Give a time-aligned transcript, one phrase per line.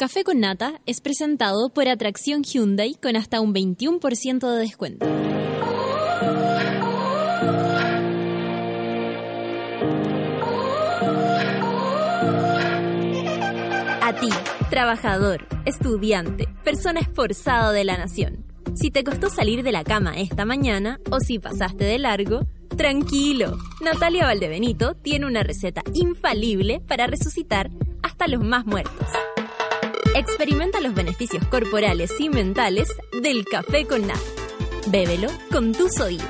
[0.00, 5.04] Café con Nata es presentado por Atracción Hyundai con hasta un 21% de descuento.
[14.00, 14.30] A ti,
[14.70, 18.46] trabajador, estudiante, persona esforzada de la nación.
[18.74, 23.58] Si te costó salir de la cama esta mañana o si pasaste de largo, tranquilo.
[23.82, 27.68] Natalia Valdebenito tiene una receta infalible para resucitar
[28.02, 29.06] hasta los más muertos.
[30.14, 32.88] Experimenta los beneficios corporales y mentales
[33.22, 34.20] del café con nata.
[34.88, 36.26] Bébelo con tus oídos.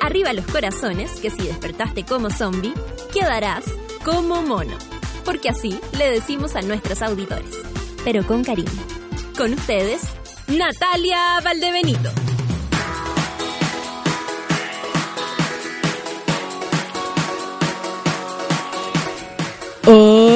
[0.00, 2.72] Arriba los corazones, que si despertaste como zombie,
[3.12, 3.64] quedarás
[4.02, 4.76] como mono.
[5.26, 7.58] Porque así le decimos a nuestros auditores.
[8.02, 8.70] Pero con cariño.
[9.36, 10.00] Con ustedes,
[10.48, 12.10] Natalia Valdebenito.
[19.86, 20.29] Oh,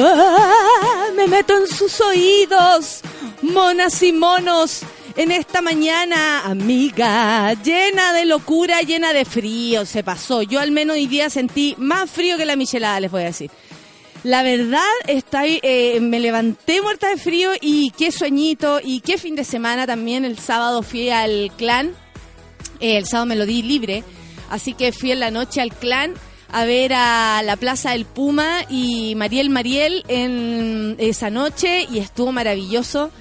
[1.53, 3.01] en sus oídos,
[3.41, 4.81] monas y monos,
[5.15, 10.41] en esta mañana, amiga, llena de locura, llena de frío, se pasó.
[10.41, 13.49] Yo al menos hoy día sentí más frío que la michelada, les voy a decir.
[14.23, 19.35] La verdad, está, eh, me levanté muerta de frío y qué sueñito y qué fin
[19.35, 20.25] de semana también.
[20.25, 21.93] El sábado fui al clan,
[22.79, 24.03] eh, el sábado me lo di libre,
[24.49, 26.15] así que fui en la noche al clan
[26.55, 32.31] a ver a la Plaza del Puma y Mariel Mariel en esa noche y estuvo
[32.31, 33.11] maravilloso.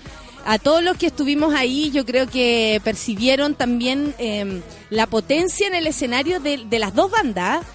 [0.47, 5.75] A todos los que estuvimos ahí, yo creo que percibieron también em, la potencia en
[5.75, 7.67] el escenario de, de las dos bandas.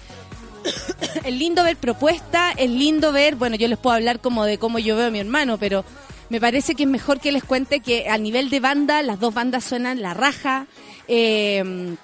[1.24, 4.78] es lindo ver propuestas, es lindo ver, bueno, yo les puedo hablar como de cómo
[4.78, 5.84] yo veo a mi hermano, pero
[6.30, 9.34] me parece que es mejor que les cuente que a nivel de banda, las dos
[9.34, 10.66] bandas suenan la raja.
[11.06, 11.96] Eh,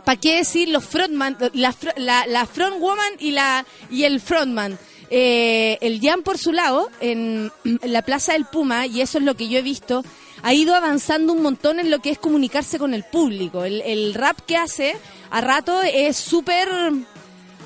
[0.00, 4.78] ¿Para qué decir los frontman, la, la, la frontwoman y, la, y el frontman?
[5.10, 9.24] Eh, el Jan por su lado, en, en la Plaza del Puma, y eso es
[9.24, 10.04] lo que yo he visto,
[10.42, 13.64] ha ido avanzando un montón en lo que es comunicarse con el público.
[13.64, 14.96] El, el rap que hace
[15.30, 16.68] a rato es súper...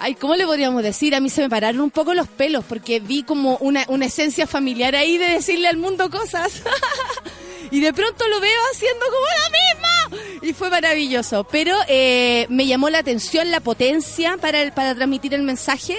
[0.01, 1.15] Ay, ¿cómo le podríamos decir?
[1.15, 4.47] A mí se me pararon un poco los pelos porque vi como una, una esencia
[4.47, 6.63] familiar ahí de decirle al mundo cosas.
[7.71, 10.25] y de pronto lo veo haciendo como la misma.
[10.43, 11.45] Y fue maravilloso.
[11.45, 15.97] Pero eh, me llamó la atención la potencia para, el- para transmitir el mensaje,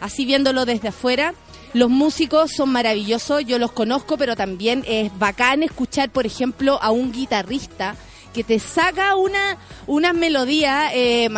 [0.00, 1.34] así viéndolo desde afuera.
[1.74, 6.90] Los músicos son maravillosos, yo los conozco, pero también es bacán escuchar, por ejemplo, a
[6.90, 7.94] un guitarrista
[8.32, 11.28] que te saca una, una melodía eh,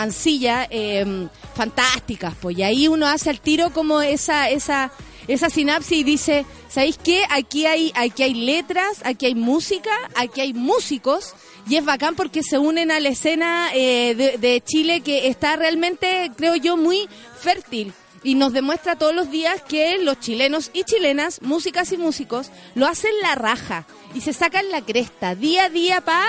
[0.71, 4.91] eh, fantásticas, pues y ahí uno hace al tiro como esa, esa,
[5.33, 7.23] esa sinapsis y dice, ¿sabéis qué?
[7.31, 11.35] Aquí hay, aquí hay letras, aquí hay música, aquí hay músicos
[11.69, 16.33] y es bacán porque se unen a la escena eh, de, Chile que está realmente,
[16.37, 17.09] creo yo, muy
[17.39, 17.93] fértil
[18.25, 22.87] y nos demuestra todos los días que los chilenos y chilenas, músicas y músicos, lo
[22.87, 26.27] hacen la raja y se sacan la cresta día a día para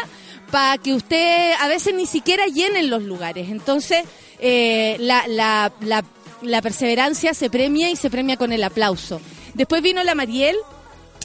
[0.52, 3.50] pa que usted a veces ni siquiera llenen los lugares.
[3.50, 4.04] Entonces,
[4.40, 5.70] eh, la,
[6.42, 9.22] la perseverancia se premia y se premia con el aplauso.
[9.54, 10.56] Después vino la Mariel,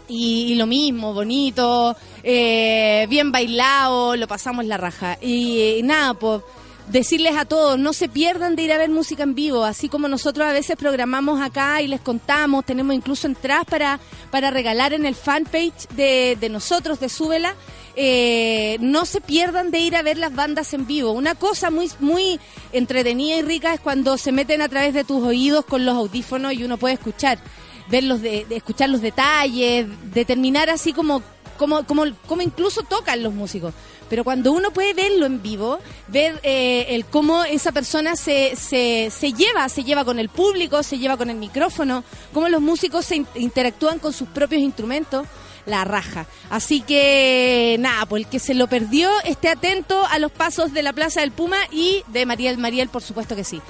[0.09, 5.19] y, y lo mismo, bonito, eh, bien bailado, lo pasamos la raja.
[5.21, 6.43] Y, nada, pues
[6.89, 10.09] decirles a todos, no se pierdan de ir a ver música en vivo, así como
[10.09, 15.05] nosotros a veces programamos acá y les contamos, tenemos incluso entradas para, para regalar en
[15.05, 17.55] el fanpage de, de nosotros, de Súbela.
[17.99, 21.13] Eh, no se pierdan de ir a ver las bandas en vivo.
[21.13, 22.39] Una cosa muy, muy
[22.73, 26.53] entretenida y rica es cuando se meten a través de tus oídos con los audífonos
[26.53, 27.39] y uno puede escuchar
[27.89, 31.23] ver los de, de escuchar los detalles, determinar así como,
[31.57, 33.75] como, como, como incluso tocan los músicos.
[34.09, 39.11] Pero cuando uno puede verlo en vivo, ver eh, el cómo esa persona se, se,
[39.11, 43.05] se lleva, se lleva con el público, se lleva con el micrófono, cómo los músicos
[43.05, 45.27] se in- interactúan con sus propios instrumentos,
[45.67, 46.27] la raja.
[46.51, 50.85] Así que nada, pues el que se lo perdió, esté atento a los pasos de
[50.85, 53.61] la Plaza del Puma y de Mariel Mariel, por supuesto que sí.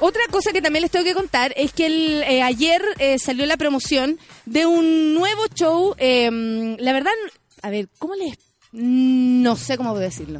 [0.00, 3.46] Otra cosa que también les tengo que contar es que el, eh, ayer eh, salió
[3.46, 5.94] la promoción de un nuevo show.
[5.98, 7.12] eh, la verdad,
[7.62, 8.38] a ver, ¿cómo les.?
[8.72, 10.38] No sé cómo decirlo.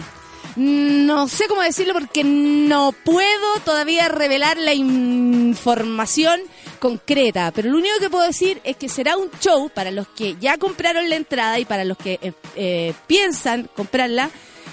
[0.56, 6.40] No sé cómo decirlo porque no puedo todavía revelar la información
[6.80, 7.52] concreta.
[7.52, 10.58] Pero lo único que puedo decir es que será un show para los que ya
[10.58, 14.30] compraron la entrada y para los que eh, eh, piensan comprarla.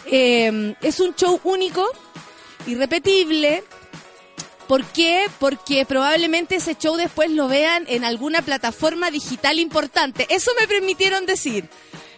[0.07, 1.87] Eh, es un show único,
[2.65, 3.63] irrepetible,
[4.67, 5.25] ¿Por qué?
[5.39, 10.25] Porque probablemente ese show después lo vean en alguna plataforma digital importante.
[10.29, 11.69] Eso me permitieron decir.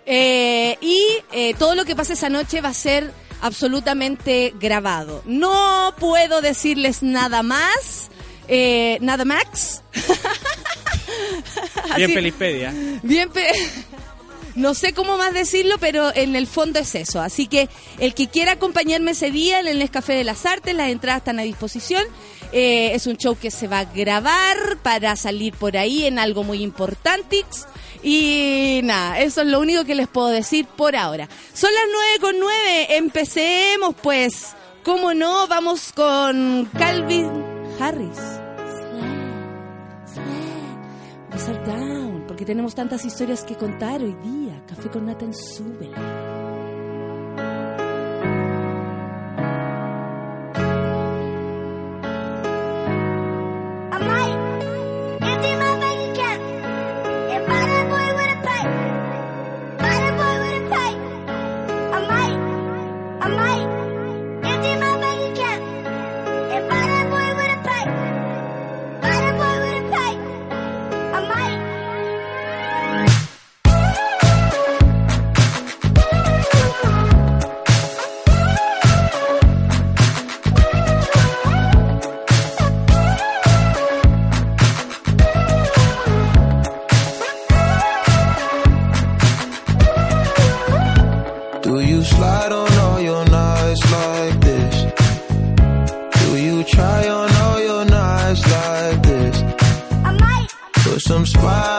[0.06, 1.02] Eh, y
[1.34, 3.12] eh, todo lo que pase esa noche va a ser
[3.42, 5.22] absolutamente grabado.
[5.26, 8.10] No puedo decirles nada más.
[8.48, 9.84] eh, nada más.
[11.96, 12.74] Bien Así- Pelispedia.
[13.04, 13.52] Bien, pe-
[14.58, 17.22] No sé cómo más decirlo, pero en el fondo es eso.
[17.22, 17.70] Así que
[18.00, 21.40] el que quiera acompañarme ese día en el Nescafé de las Artes, las entradas están
[21.40, 22.04] a disposición.
[22.52, 26.44] Eh, es un show que se va a grabar para salir por ahí en algo
[26.44, 27.46] muy importante.
[28.02, 31.30] Y nada, eso es lo único que les puedo decir por ahora.
[31.54, 34.56] Son las 9 con 9, empecemos pues.
[34.84, 35.48] ¿Cómo no?
[35.48, 37.30] Vamos con Calvin
[37.80, 38.18] Harris.
[42.38, 44.62] Porque tenemos tantas historias que contar hoy día.
[44.68, 46.17] Café con nata en súbela.
[101.08, 101.77] some spice.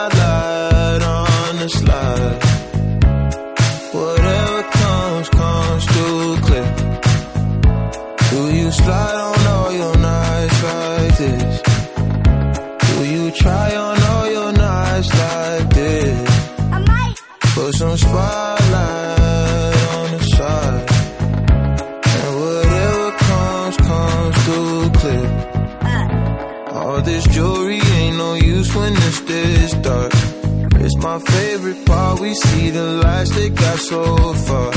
[31.19, 32.21] my favorite part.
[32.21, 34.71] We see the lights that got so far.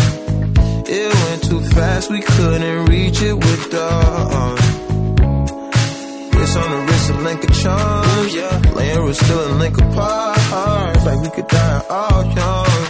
[0.88, 4.58] It went too fast, we couldn't reach it with the uh, arm.
[6.32, 8.76] Wrist on the wrist, a link of charms.
[8.76, 11.06] Laying was still a link apart.
[11.06, 12.82] Like we could die all young.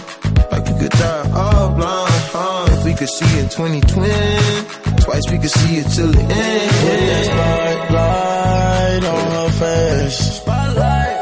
[0.50, 2.22] Like we could die all blind.
[2.34, 2.66] Huh?
[2.70, 6.70] If we could see it 2020, twice we could see it till the end.
[6.82, 10.41] Put that spotlight on her face.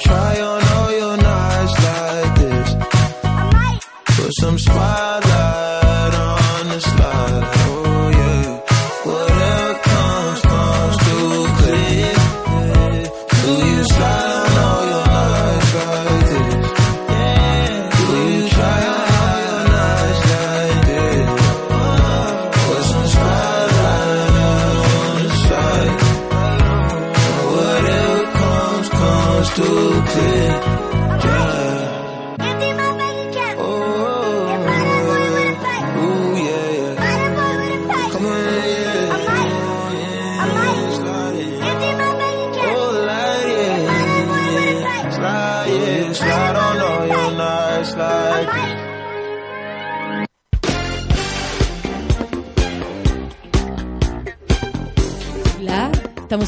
[0.00, 2.74] Try on all your nights like this?
[4.16, 5.27] Put some spotlight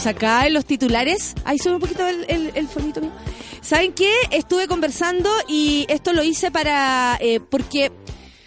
[0.06, 1.34] acá en los titulares.
[1.44, 3.12] Ahí sube un poquito el, el, fonito mío.
[3.60, 4.12] ¿Saben qué?
[4.30, 7.18] Estuve conversando y esto lo hice para...
[7.20, 7.92] eh, porque,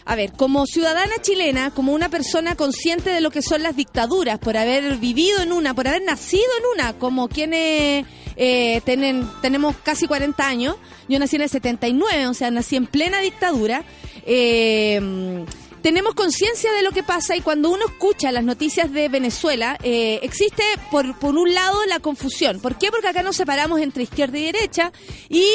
[0.05, 4.39] a ver, como ciudadana chilena, como una persona consciente de lo que son las dictaduras,
[4.39, 9.75] por haber vivido en una, por haber nacido en una, como quienes eh, tienen, tenemos
[9.83, 10.75] casi 40 años,
[11.07, 13.83] yo nací en el 79, o sea, nací en plena dictadura.
[14.25, 15.45] Eh,
[15.83, 20.19] tenemos conciencia de lo que pasa y cuando uno escucha las noticias de Venezuela, eh,
[20.23, 22.61] existe por, por un lado la confusión.
[22.61, 22.89] ¿Por qué?
[22.89, 24.93] Porque acá nos separamos entre izquierda y derecha
[25.27, 25.45] y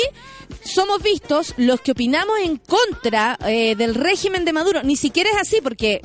[0.63, 4.83] somos vistos los que opinamos en contra eh, del régimen de Maduro.
[4.83, 6.03] Ni siquiera es así porque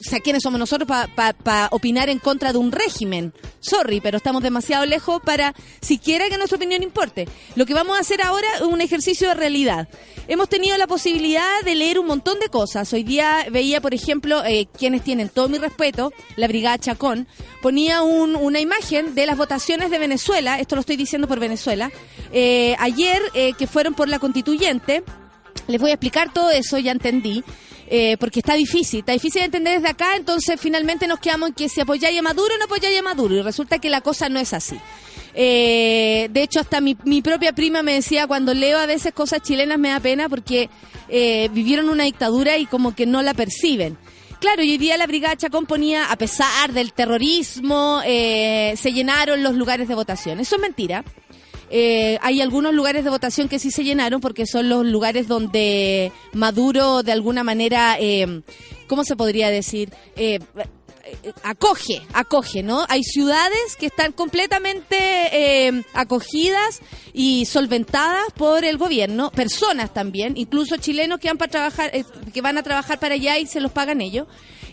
[0.00, 3.34] o sea, ¿quiénes somos nosotros para opinar en contra de un régimen?
[3.60, 7.28] Sorry, pero estamos demasiado lejos para siquiera que nuestra opinión importe.
[7.54, 9.88] Lo que vamos a hacer ahora es un ejercicio de realidad.
[10.26, 12.90] Hemos tenido la posibilidad de leer un montón de cosas.
[12.94, 17.28] Hoy día veía, por ejemplo, eh, quienes tienen todo mi respeto, la Brigada Chacón,
[17.60, 21.90] ponía una imagen de las votaciones de Venezuela, esto lo estoy diciendo por Venezuela,
[22.32, 25.02] eh, ayer eh, que fueron por la constituyente.
[25.66, 27.44] Les voy a explicar todo eso, ya entendí.
[27.92, 31.54] Eh, porque está difícil, está difícil de entender desde acá, entonces finalmente nos quedamos en
[31.56, 34.38] que si apoyáis a Maduro no apoyáis a Maduro, y resulta que la cosa no
[34.38, 34.78] es así.
[35.34, 39.42] Eh, de hecho, hasta mi, mi, propia prima me decía, cuando leo a veces cosas
[39.42, 40.70] chilenas me da pena porque
[41.08, 43.98] eh, vivieron una dictadura y como que no la perciben.
[44.38, 45.66] Claro, y hoy día la Brigada Chacón
[46.08, 50.38] a pesar del terrorismo, se llenaron los lugares de votación.
[50.38, 51.04] Eso es mentira.
[51.70, 56.12] Eh, hay algunos lugares de votación que sí se llenaron porque son los lugares donde
[56.32, 58.42] Maduro de alguna manera, eh,
[58.88, 59.92] ¿cómo se podría decir?
[60.16, 60.40] Eh,
[61.44, 62.84] acoge, acoge, ¿no?
[62.88, 66.80] Hay ciudades que están completamente acogidas
[67.12, 71.92] y solventadas por el gobierno, personas también, incluso chilenos que van para trabajar,
[72.32, 74.26] que van a trabajar para allá y se los pagan ellos.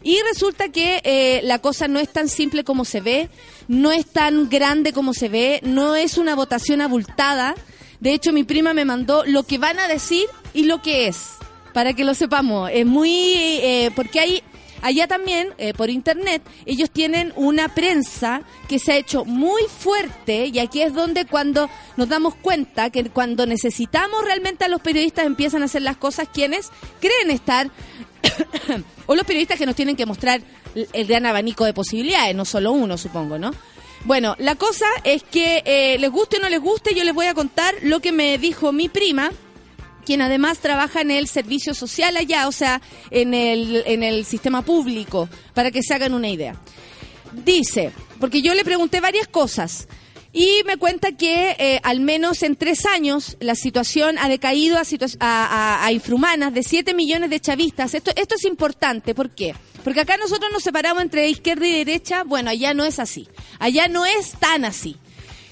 [0.03, 3.29] Y resulta que eh, la cosa no es tan simple como se ve,
[3.67, 7.55] no es tan grande como se ve, no es una votación abultada.
[7.99, 11.17] De hecho, mi prima me mandó lo que van a decir y lo que es,
[11.73, 12.69] para que lo sepamos.
[12.73, 13.11] Es muy...
[13.11, 14.43] Eh, porque hay...
[14.81, 20.47] Allá también, eh, por internet, ellos tienen una prensa que se ha hecho muy fuerte
[20.47, 25.25] y aquí es donde cuando nos damos cuenta que cuando necesitamos realmente a los periodistas
[25.25, 27.71] empiezan a hacer las cosas quienes creen estar
[29.07, 30.41] o los periodistas que nos tienen que mostrar
[30.75, 33.51] el gran abanico de posibilidades, no solo uno, supongo, ¿no?
[34.05, 37.25] Bueno, la cosa es que eh, les guste o no les guste, yo les voy
[37.25, 39.31] a contar lo que me dijo mi prima,
[40.07, 44.61] quien además trabaja en el servicio social allá, o sea, en el, en el sistema
[44.61, 46.55] público, para que se hagan una idea.
[47.43, 49.89] Dice, porque yo le pregunté varias cosas.
[50.31, 55.85] Y me cuenta que eh, al menos en tres años la situación ha decaído a,
[55.85, 57.93] a, infrahumanas de 7 millones de chavistas.
[57.93, 59.55] Esto, esto es importante, ¿por qué?
[59.83, 62.23] Porque acá nosotros nos separamos entre izquierda y derecha.
[62.23, 63.27] Bueno, allá no es así.
[63.59, 64.95] Allá no es tan así.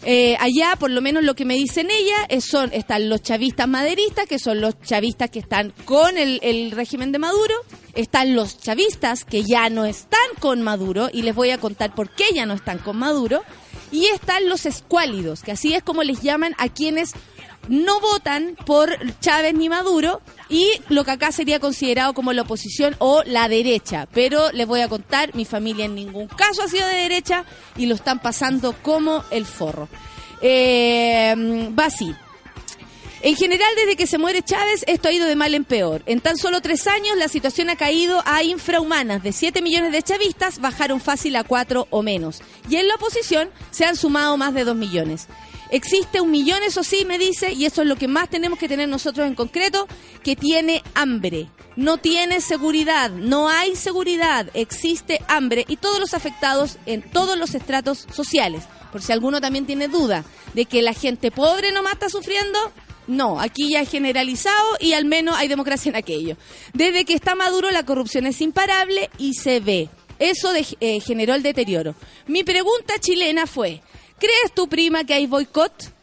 [0.07, 4.27] Eh, allá, por lo menos lo que me dicen ella, son están los chavistas maderistas,
[4.27, 7.55] que son los chavistas que están con el, el, régimen de Maduro,
[7.95, 12.12] están los chavistas que ya no están con Maduro, y les voy a contar por
[12.12, 13.41] qué ya no están con Maduro,
[13.91, 17.13] y están los escuálidos, que así es como les llaman a quienes
[17.67, 22.95] no votan por Chávez ni Maduro y lo que acá sería considerado como la oposición
[23.00, 24.07] o la derecha.
[24.13, 27.45] Pero les voy a contar, mi familia en ningún caso ha sido de derecha
[27.77, 29.89] y lo están pasando como el forro.
[30.41, 32.13] Eh, va así.
[33.25, 36.03] En general, desde que se muere Chávez, esto ha ido de mal en peor.
[36.05, 39.24] En tan solo tres años, la situación ha caído a infrahumanas.
[39.24, 42.43] De 7 millones de chavistas, bajaron fácil a 4 o menos.
[42.69, 45.27] Y en la oposición se han sumado más de 2 millones.
[45.69, 48.67] Existe un millón, eso sí, me dice, y eso es lo que más tenemos que
[48.67, 49.88] tener nosotros en concreto,
[50.24, 51.50] que tiene hambre.
[51.75, 57.53] No tiene seguridad, no hay seguridad, existe hambre y todos los afectados en todos los
[57.53, 58.63] estratos sociales.
[58.91, 62.57] Por si alguno también tiene duda de que la gente pobre no está sufriendo,
[63.07, 66.38] no, aquí ya es generalizado y al menos hay democracia en aquello.
[66.74, 69.89] Desde que está Maduro la corrupción es imparable y se ve.
[70.17, 71.93] Eso eh, generó el deterioro.
[72.27, 73.81] Mi pregunta chilena fue,
[74.19, 75.93] ¿crees tu prima que hay boicot?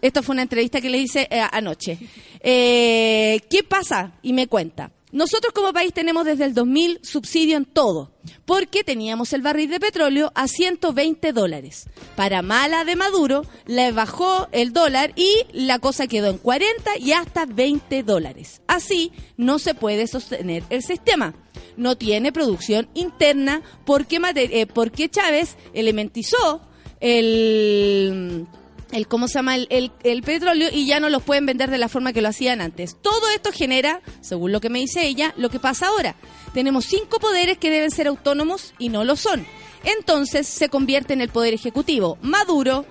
[0.00, 1.98] Esto fue una entrevista que le hice eh, anoche.
[2.40, 4.12] Eh, ¿Qué pasa?
[4.22, 4.92] Y me cuenta.
[5.12, 8.12] Nosotros como país tenemos desde el 2000 subsidio en todo,
[8.44, 11.88] porque teníamos el barril de petróleo a 120 dólares.
[12.16, 17.12] Para mala de Maduro, le bajó el dólar y la cosa quedó en 40 y
[17.12, 18.60] hasta 20 dólares.
[18.66, 21.34] Así no se puede sostener el sistema.
[21.76, 26.60] No tiene producción interna porque, eh, porque Chávez elementizó
[27.00, 28.46] el
[28.92, 31.88] el cómo se llama el, el, petróleo y ya no los pueden vender de la
[31.88, 32.96] forma que lo hacían antes.
[33.00, 36.14] Todo esto genera, según lo que me dice ella, lo que pasa ahora.
[36.54, 39.44] Tenemos cinco poderes que deben ser autónomos y no lo son.
[39.84, 42.18] Entonces se convierte en el poder ejecutivo.
[42.22, 42.86] Maduro,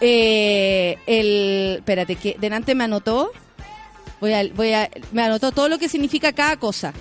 [0.00, 1.76] eh, el...
[1.78, 3.32] Espérate, que delante me anotó.
[4.20, 6.92] Voy a, voy a, me anotó todo lo que significa cada cosa.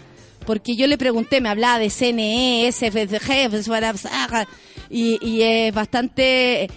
[0.45, 3.49] Porque yo le pregunté, me hablaba de CNE, SFG,
[4.89, 6.69] y, y es bastante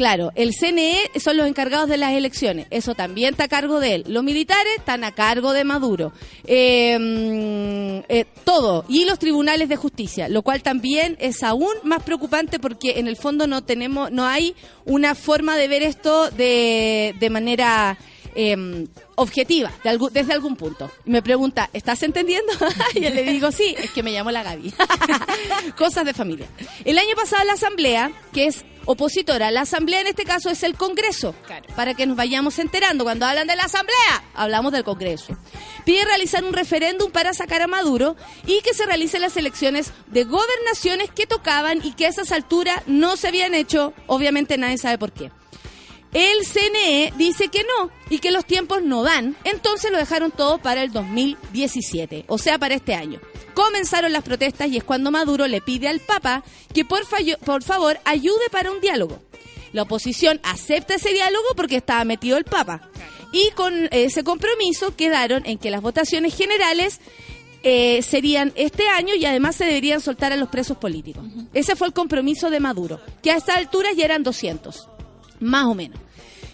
[0.00, 3.96] Claro, el CNE son los encargados de las elecciones, eso también está a cargo de
[3.96, 4.04] él.
[4.08, 6.14] Los militares están a cargo de Maduro.
[6.46, 8.86] Em, eh, todo.
[8.88, 13.16] Y los tribunales de justicia, lo cual también es aún más preocupante porque en el
[13.18, 14.54] fondo no tenemos, no hay
[14.86, 17.98] una forma de ver esto de, de manera
[18.34, 20.90] em, objetiva de algún- desde algún punto.
[21.04, 22.52] Me pregunta, ¿estás entendiendo?
[22.94, 24.72] y yo le digo, sí, es que me llamo la Gaby.
[25.76, 26.46] Cosas de familia.
[26.84, 30.74] El año pasado la Asamblea, que es opositora, la Asamblea en este caso es el
[30.74, 31.66] Congreso, Claro.
[31.76, 33.04] para que nos vayamos enterando.
[33.04, 35.36] Cuando hablan de la Asamblea, hablamos del Congreso.
[35.84, 40.24] Pide realizar un referéndum para sacar a Maduro y que se realicen las elecciones de
[40.24, 43.92] gobernaciones que tocaban y que a esas alturas no se habían hecho.
[44.06, 45.30] Obviamente nadie sabe por qué.
[46.12, 50.58] El CNE dice que no y que los tiempos no dan, entonces lo dejaron todo
[50.58, 53.20] para el 2017, o sea, para este año.
[53.54, 56.42] Comenzaron las protestas y es cuando Maduro le pide al Papa
[56.74, 59.20] que por, fallo- por favor ayude para un diálogo.
[59.72, 62.88] La oposición acepta ese diálogo porque estaba metido el Papa.
[63.32, 66.98] Y con ese compromiso quedaron en que las votaciones generales
[67.62, 71.24] eh, serían este año y además se deberían soltar a los presos políticos.
[71.54, 74.88] Ese fue el compromiso de Maduro, que a esta altura ya eran 200
[75.40, 75.98] más o menos.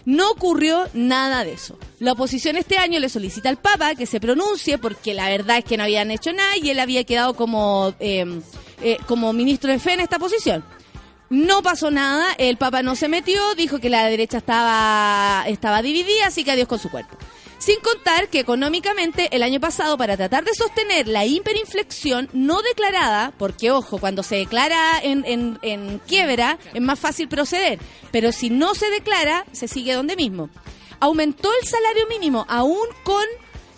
[0.05, 1.77] No ocurrió nada de eso.
[1.99, 5.65] La oposición este año le solicita al Papa que se pronuncie porque la verdad es
[5.65, 8.25] que no habían hecho nada y él había quedado como, eh,
[8.81, 10.63] eh, como ministro de fe en esta posición.
[11.29, 16.27] No pasó nada, el Papa no se metió, dijo que la derecha estaba, estaba dividida,
[16.27, 17.17] así que adiós con su cuerpo.
[17.67, 23.33] Sin contar que económicamente el año pasado para tratar de sostener la hiperinflexión no declarada,
[23.37, 27.77] porque ojo, cuando se declara en, quiebra es más fácil proceder,
[28.09, 30.49] pero si no se declara se sigue donde mismo.
[31.01, 33.25] Aumentó el salario mínimo aún con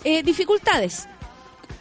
[0.04, 1.08] eh, dificultades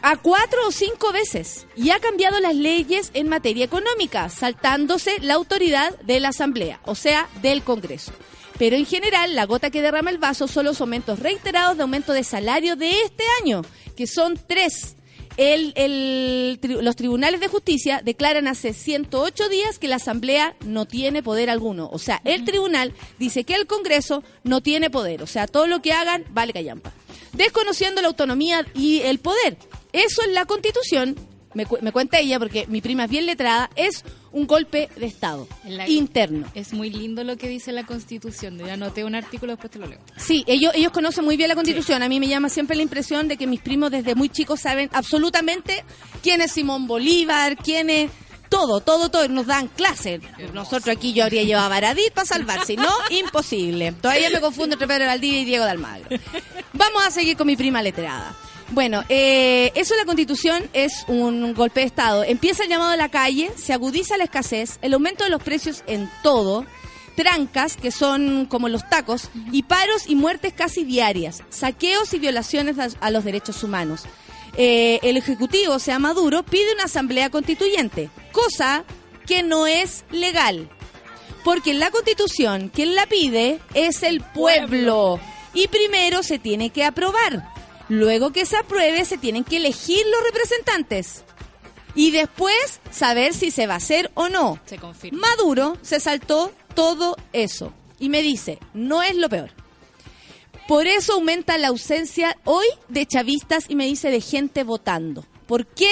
[0.01, 5.35] a cuatro o cinco veces y ha cambiado las leyes en materia económica, saltándose la
[5.35, 8.13] autoridad de la Asamblea, o sea, del Congreso.
[8.59, 12.13] Pero en general, la gota que derrama el vaso son los aumentos reiterados de aumento
[12.13, 13.63] de salario de este año,
[13.95, 14.95] que son tres.
[15.37, 20.85] El- el tri- los tribunales de justicia declaran hace 108 días que la Asamblea no
[20.85, 21.89] tiene poder alguno.
[21.93, 25.23] O sea, el tribunal dice que el Congreso no tiene poder.
[25.23, 26.91] O sea, todo lo que hagan vale callampa.
[27.31, 29.55] Desconociendo la autonomía y el poder.
[29.93, 31.15] Eso en la Constitución,
[31.53, 35.05] me, cu- me cuenta ella porque mi prima es bien letrada, es un golpe de
[35.05, 36.47] Estado la- interno.
[36.53, 38.57] Es muy lindo lo que dice la Constitución.
[38.57, 39.99] Yo anoté un artículo, después te lo leo.
[40.17, 42.03] Sí, ellos, ellos conocen muy bien la Constitución.
[42.03, 44.89] A mí me llama siempre la impresión de que mis primos desde muy chicos saben
[44.93, 45.83] absolutamente
[46.21, 48.11] quién es Simón Bolívar, quién es...
[48.49, 49.27] Todo, todo, todo.
[49.27, 50.21] Nos dan clases.
[50.55, 52.75] Nosotros aquí yo habría llevado a Baradit para salvarse.
[52.75, 53.91] No, imposible.
[53.91, 56.07] Todavía me confundo entre Pedro Valdivia y Diego de Almagro.
[56.73, 58.35] Vamos a seguir con mi prima letrada.
[58.71, 62.23] Bueno, eh, eso de la constitución es un golpe de Estado.
[62.23, 65.83] Empieza el llamado a la calle, se agudiza la escasez, el aumento de los precios
[65.87, 66.65] en todo,
[67.15, 72.75] trancas, que son como los tacos, y paros y muertes casi diarias, saqueos y violaciones
[72.99, 74.03] a, los derechos humanos.
[74.55, 78.83] Eh, el Ejecutivo, o sea Maduro, pide una asamblea constituyente, cosa
[79.25, 80.69] que no es legal.
[81.43, 85.19] Porque en la constitución, quien la pide es el pueblo.
[85.53, 87.58] Y primero se tiene que aprobar.
[87.89, 91.23] Luego que se apruebe, se tienen que elegir los representantes.
[91.95, 94.59] Y después saber si se va a hacer o no.
[94.65, 95.19] Se confirma.
[95.19, 97.73] Maduro se saltó todo eso.
[97.99, 99.51] Y me dice, no es lo peor.
[100.67, 105.25] Por eso aumenta la ausencia hoy de chavistas y me dice de gente votando.
[105.47, 105.91] ¿Por qué?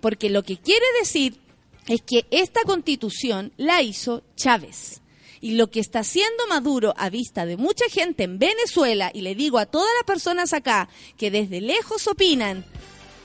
[0.00, 1.38] Porque lo que quiere decir
[1.86, 5.02] es que esta constitución la hizo Chávez.
[5.40, 9.34] Y lo que está haciendo Maduro a vista de mucha gente en Venezuela, y le
[9.34, 12.64] digo a todas las personas acá que desde lejos opinan,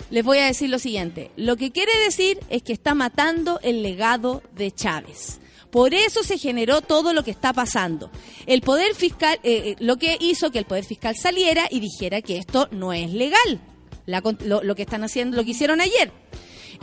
[0.10, 1.32] les voy a decir lo siguiente.
[1.38, 5.39] Lo que quiere decir es que está matando el legado de Chávez.
[5.71, 8.12] Por eso se generó todo lo que está pasando.
[8.45, 12.21] El poder fiscal, eh, eh, lo que hizo que el poder fiscal saliera y dijera
[12.21, 13.62] que esto no es legal.
[14.06, 16.12] La lo que están haciendo, lo que hicieron ayer.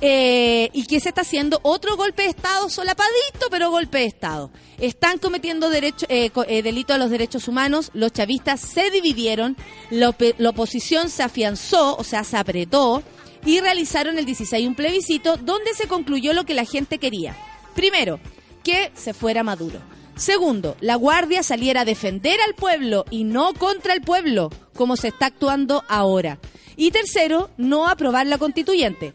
[0.00, 4.50] Eh, y que se está haciendo otro golpe de Estado solapadito, pero golpe de Estado.
[4.78, 9.56] Están cometiendo eh, eh, delito a los derechos humanos, los chavistas se dividieron,
[9.90, 13.02] la, la oposición se afianzó, o sea, se apretó,
[13.44, 17.36] y realizaron el 16 un plebiscito donde se concluyó lo que la gente quería.
[17.74, 18.20] Primero,
[18.62, 19.80] que se fuera Maduro.
[20.14, 25.08] Segundo, la Guardia saliera a defender al pueblo y no contra el pueblo, como se
[25.08, 26.38] está actuando ahora.
[26.76, 29.14] Y tercero, no aprobar la constituyente.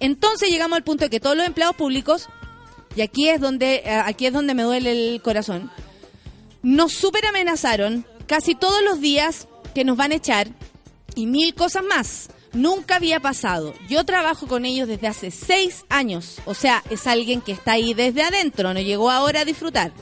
[0.00, 2.28] Entonces llegamos al punto de que todos los empleados públicos,
[2.94, 5.70] y aquí es donde, eh, aquí es donde me duele el corazón,
[6.62, 10.48] nos super amenazaron casi todos los días que nos van a echar
[11.14, 12.28] y mil cosas más.
[12.52, 13.74] Nunca había pasado.
[13.88, 16.38] Yo trabajo con ellos desde hace seis años.
[16.46, 19.92] O sea, es alguien que está ahí desde adentro, no llegó ahora a disfrutar.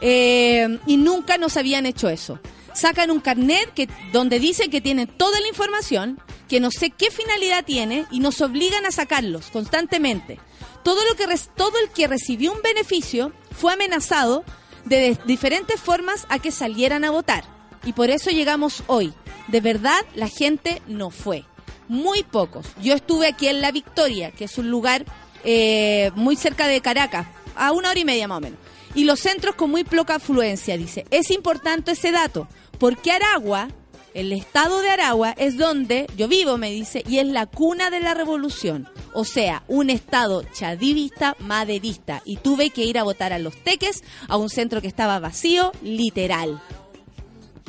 [0.00, 2.38] Eh, y nunca nos habían hecho eso.
[2.72, 7.10] Sacan un carnet que, donde dicen que tienen toda la información, que no sé qué
[7.10, 10.38] finalidad tiene, y nos obligan a sacarlos constantemente.
[10.82, 11.26] Todo, lo que
[11.56, 14.44] todo el que recibió un beneficio fue amenazado
[14.84, 17.44] de, de diferentes formas a que salieran a votar.
[17.84, 19.12] Y por eso llegamos hoy.
[19.48, 21.44] De verdad, la gente no fue.
[21.88, 22.66] Muy pocos.
[22.80, 25.04] Yo estuve aquí en La Victoria, que es un lugar
[25.44, 27.26] eh, muy cerca de Caracas,
[27.56, 28.58] a una hora y media más o menos.
[28.94, 31.06] Y los centros con muy poca afluencia, dice.
[31.10, 32.46] Es importante ese dato,
[32.78, 33.68] porque Aragua,
[34.14, 38.00] el estado de Aragua, es donde yo vivo, me dice, y es la cuna de
[38.00, 38.88] la revolución.
[39.14, 42.22] O sea, un estado chadivista, maderista.
[42.24, 45.72] Y tuve que ir a votar a los teques, a un centro que estaba vacío,
[45.82, 46.62] literal.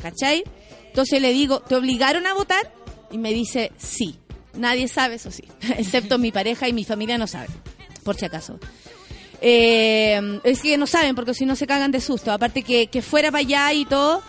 [0.00, 0.44] ¿Cachai?
[0.86, 2.72] Entonces le digo, ¿te obligaron a votar?
[3.10, 4.18] Y me dice, sí.
[4.54, 5.44] Nadie sabe, eso sí.
[5.76, 7.50] Excepto mi pareja y mi familia no saben,
[8.04, 8.58] por si acaso.
[9.40, 12.32] Eh, es que no saben, porque si no se cagan de susto.
[12.32, 14.22] Aparte que, que fuera para allá y todo.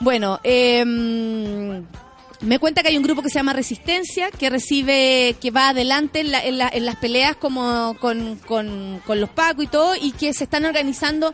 [0.00, 5.50] Bueno, eh, me cuenta que hay un grupo que se llama Resistencia, que recibe, que
[5.50, 9.64] va adelante en, la- en la- en las peleas como con, con- con los pacos
[9.64, 11.32] y todo, y que se están organizando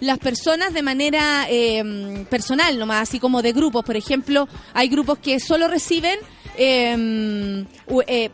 [0.00, 3.84] las personas de manera eh, personal nomás, así como de grupos.
[3.84, 6.18] Por ejemplo, hay grupos que solo reciben
[7.88, 8.30] u- eh,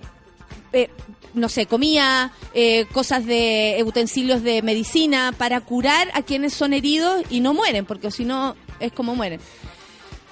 [0.72, 0.90] eh,
[1.32, 7.22] no sé, comida, eh, cosas de utensilios de medicina para curar a quienes son heridos
[7.30, 9.40] y no mueren, porque si no es como mueren.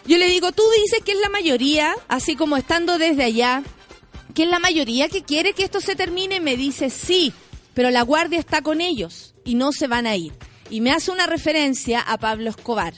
[0.09, 3.62] Yo le digo, tú dices que es la mayoría, así como estando desde allá,
[4.35, 6.40] que es la mayoría que quiere que esto se termine.
[6.40, 7.35] Me dice, sí,
[7.75, 10.33] pero la guardia está con ellos y no se van a ir.
[10.71, 12.94] Y me hace una referencia a Pablo Escobar.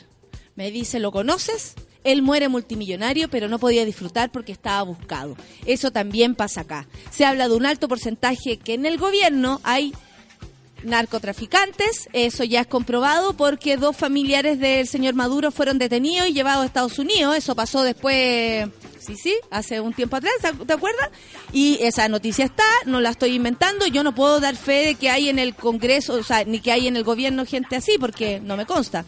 [0.54, 1.74] Me dice, ¿lo conoces?
[2.04, 5.36] Él muere multimillonario, pero no podía disfrutar porque estaba buscado.
[5.66, 6.86] Eso también pasa acá.
[7.10, 9.92] Se habla de un alto porcentaje que en el gobierno hay
[10.82, 16.62] narcotraficantes, eso ya es comprobado porque dos familiares del señor Maduro fueron detenidos y llevados
[16.62, 20.34] a Estados Unidos, eso pasó después, sí, sí, hace un tiempo atrás,
[20.66, 21.10] ¿te acuerdas?
[21.52, 25.10] Y esa noticia está, no la estoy inventando, yo no puedo dar fe de que
[25.10, 28.40] hay en el Congreso, o sea, ni que hay en el gobierno gente así, porque
[28.40, 29.04] no me consta.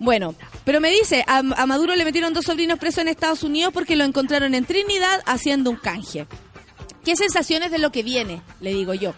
[0.00, 3.72] Bueno, pero me dice, a, a Maduro le metieron dos sobrinos presos en Estados Unidos
[3.72, 6.26] porque lo encontraron en Trinidad haciendo un canje.
[7.04, 8.42] ¿Qué sensaciones de lo que viene?
[8.60, 9.14] Le digo yo.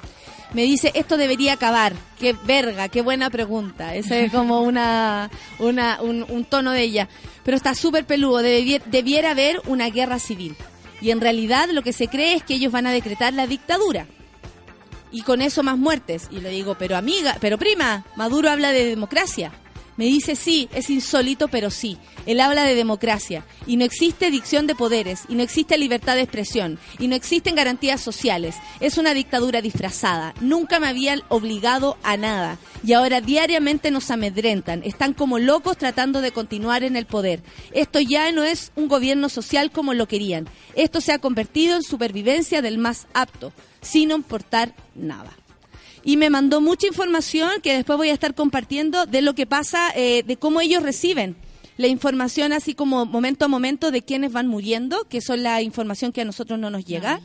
[0.57, 1.93] Me dice, esto debería acabar.
[2.19, 3.95] Qué verga, qué buena pregunta.
[3.95, 7.11] Ese es como una, una, un, un tono de ella.
[7.45, 8.39] Pero está súper peludo.
[8.39, 10.57] Debiera, debiera haber una guerra civil.
[11.03, 14.07] Y en realidad lo que se cree es que ellos van a decretar la dictadura.
[15.13, 16.29] Y con eso más muertes.
[16.31, 19.53] Y le digo, pero amiga, pero prima, Maduro habla de democracia.
[19.97, 21.97] Me dice, sí, es insólito, pero sí.
[22.27, 23.45] Él habla de democracia.
[23.67, 25.23] Y no existe dicción de poderes.
[25.29, 26.79] Y no existe libertad de expresión.
[26.99, 28.57] Y no existen garantías sociales.
[28.81, 30.35] Es una dictadura disfrazada.
[30.41, 32.59] Nunca me habían obligado a nada.
[32.85, 34.83] Y ahora diariamente nos amedrentan.
[34.85, 37.43] Están como locos tratando de continuar en el poder.
[37.73, 40.49] Esto ya no es un gobierno social como lo querían.
[40.75, 45.37] Esto se ha convertido en supervivencia del más apto, sin importar nada
[46.07, 49.91] y me mandó mucha información que después voy a estar compartiendo de lo que pasa,
[49.97, 51.35] eh, de cómo ellos reciben
[51.79, 56.13] la información así como momento a momento de quienes van muriendo, que son la información
[56.13, 57.21] que a nosotros no nos llega,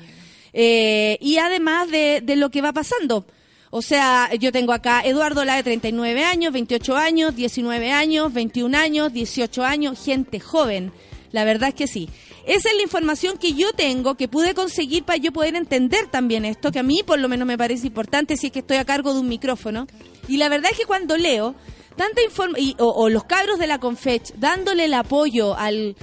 [0.53, 3.25] Eh, y además de, de lo que va pasando.
[3.69, 8.77] O sea, yo tengo acá Eduardo La de 39 años, 28 años, 19 años, 21
[8.77, 10.91] años, 18 años, gente joven.
[11.31, 12.09] La verdad es que sí.
[12.45, 16.43] Esa es la información que yo tengo, que pude conseguir para yo poder entender también
[16.43, 18.85] esto, que a mí por lo menos me parece importante si es que estoy a
[18.85, 19.87] cargo de un micrófono.
[20.27, 21.55] Y la verdad es que cuando leo
[21.95, 25.95] tanta información, o, o los cabros de la Confech dándole el apoyo al...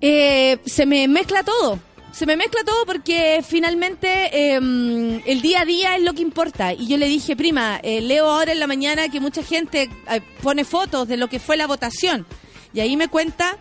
[0.00, 1.78] eh, se me mezcla todo.
[2.12, 6.72] Se me mezcla todo porque finalmente eh, el día a día es lo que importa.
[6.72, 10.20] Y yo le dije, prima, eh, leo ahora en la mañana que mucha gente eh,
[10.42, 12.24] pone fotos de lo que fue la votación.
[12.72, 13.58] Y ahí me cuenta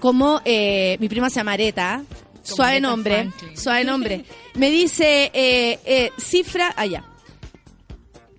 [0.00, 2.04] como eh, mi prima se llama Areta,
[2.42, 4.24] suave nombre, suave nombre.
[4.54, 7.04] Me dice eh, eh, cifra allá.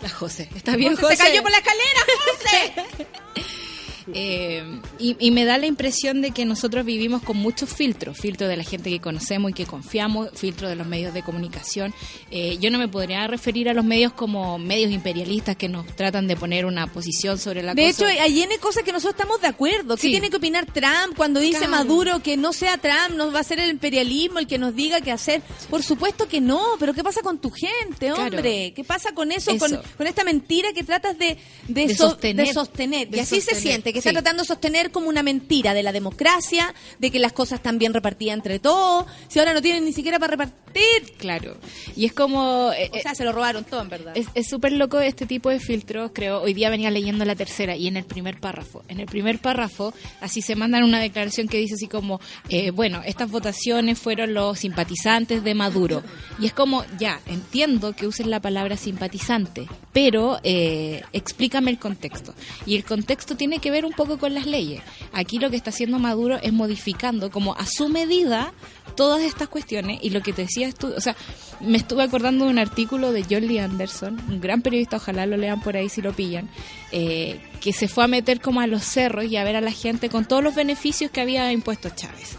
[0.00, 0.48] La José.
[0.54, 1.16] ¿Está bien, José?
[1.16, 3.06] Se cayó por la escalera, José.
[4.14, 4.62] Eh,
[4.98, 8.56] y, y me da la impresión de que nosotros vivimos con muchos filtros, filtros de
[8.56, 11.92] la gente que conocemos y que confiamos, filtros de los medios de comunicación.
[12.30, 16.26] Eh, yo no me podría referir a los medios como medios imperialistas que nos tratan
[16.26, 18.10] de poner una posición sobre la De cosa.
[18.12, 19.96] hecho, hay N cosas que nosotros estamos de acuerdo.
[19.96, 20.10] ¿Qué Sí.
[20.10, 21.72] tiene que opinar Trump cuando dice Claro.
[21.72, 25.00] Maduro que no sea Trump, nos va a ser el imperialismo el que nos diga
[25.00, 25.42] qué hacer?
[25.70, 28.22] Por supuesto que no, pero ¿qué pasa con tu gente, Claro.
[28.24, 28.72] hombre?
[28.74, 29.58] ¿Qué pasa con eso, Eso.
[29.58, 31.36] Con, con esta mentira que tratas de,
[31.68, 32.46] de, De so- sostener.
[32.46, 33.08] de sostener?
[33.08, 35.92] De y así se siente, que está tratando de sostener como una mentira de la
[35.92, 39.92] democracia, de que las cosas están bien repartidas entre todos, si ahora no tienen ni
[39.92, 41.14] siquiera para repartir.
[41.18, 41.56] Claro.
[41.96, 42.70] Y es como...
[42.76, 44.14] eh, O sea, se lo robaron todo, en verdad.
[44.34, 46.42] Es súper loco este tipo de filtros, creo.
[46.42, 48.84] Hoy día venía leyendo la tercera y en el primer párrafo.
[48.88, 53.02] En el primer párrafo, así se mandan una declaración que dice así como, eh, bueno,
[53.04, 56.02] estas votaciones fueron los simpatizantes de Maduro.
[56.38, 59.66] Y es como, ya, entiendo que uses la palabra simpatizante,
[60.00, 62.32] pero eh, explícame el contexto.
[62.64, 64.80] Y el contexto tiene que ver un poco con las leyes.
[65.12, 68.52] Aquí lo que está haciendo Maduro es modificando como a su medida
[68.94, 71.16] todas estas cuestiones y lo que te decía tú, o sea,
[71.58, 75.60] me estuve acordando de un artículo de John Anderson, un gran periodista, ojalá lo lean
[75.62, 76.48] por ahí si lo pillan,
[76.92, 79.72] eh, que se fue a meter como a los cerros y a ver a la
[79.72, 82.36] gente con todos los beneficios que había impuesto Chávez.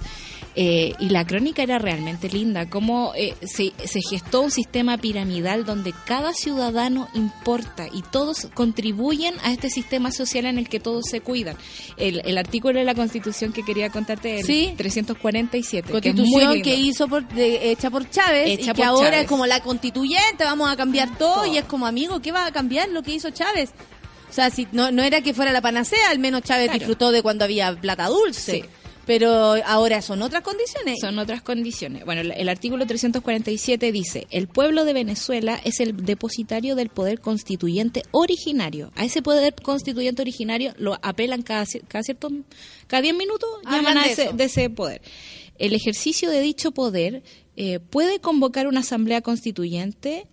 [0.55, 5.63] Eh, y la crónica era realmente linda, cómo eh, se, se gestó un sistema piramidal
[5.63, 11.05] donde cada ciudadano importa y todos contribuyen a este sistema social en el que todos
[11.09, 11.55] se cuidan.
[11.97, 14.73] El, el artículo de la Constitución que quería contarte, el Sí.
[14.75, 18.83] 347, que es muy Constitución que, hizo por, de- hecha por Chávez Hecha y que
[18.83, 19.21] ahora Chávez.
[19.21, 21.45] es como la constituyente, vamos a cambiar todo, Todo.
[21.53, 23.69] y es como amigo, ¿qué va a cambiar lo que hizo Chávez?
[24.29, 26.79] O sea, si no, no era que fuera la panacea, al menos Chávez Claro.
[26.79, 28.51] disfrutó de cuando había plata dulce.
[28.61, 28.63] Sí.
[29.09, 30.97] Pero ahora son otras condiciones.
[31.01, 32.05] Son otras condiciones.
[32.05, 37.19] Bueno, el, el artículo 347 dice, el pueblo de Venezuela es el depositario del poder
[37.19, 38.91] constituyente originario.
[38.95, 42.29] A ese poder constituyente originario lo apelan cada, cada cierto,
[42.85, 45.01] cada 10 minutos, llaman a ese, de ese poder.
[45.57, 47.23] El ejercicio de dicho poder
[47.55, 50.27] eh, puede convocar una asamblea constituyente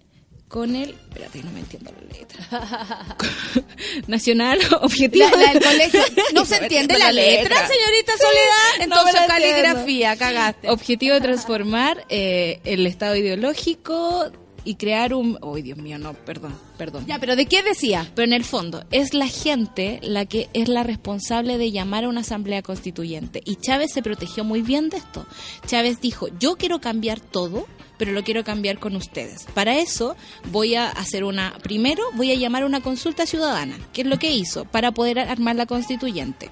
[0.48, 0.90] con el...
[0.90, 3.16] Espérate, no me entiendo la letra.
[4.06, 5.26] Nacional, objetivo...
[5.30, 6.00] La- la del colegio.
[6.34, 8.80] No se entiende la letra, señorita Soledad.
[8.80, 10.68] Entonces, caligrafía, cagaste.
[10.70, 14.30] Objetivo de transformar eh, el estado ideológico
[14.64, 15.38] y crear un...
[15.54, 16.12] ¡Ay, Dios mío, no!
[16.14, 17.06] Perdón, perdón.
[17.06, 18.10] Ya, pero ¿de qué decía?
[18.14, 22.08] Pero en el fondo, es la gente la que es la responsable de llamar a
[22.08, 23.40] una asamblea constituyente.
[23.44, 25.24] Y Chávez se protegió muy bien de esto.
[25.66, 27.66] Chávez dijo, yo quiero cambiar todo,
[27.98, 29.46] pero lo quiero cambiar con ustedes.
[29.54, 30.16] Para eso
[30.50, 31.58] voy a hacer una...
[31.62, 35.56] Primero voy a llamar una consulta ciudadana, que es lo que hizo, para poder armar
[35.56, 36.50] la constituyente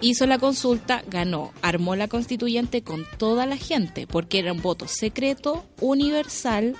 [0.00, 4.86] hizo la consulta, ganó, armó la constituyente con toda la gente, porque era un voto
[4.86, 6.76] secreto, universal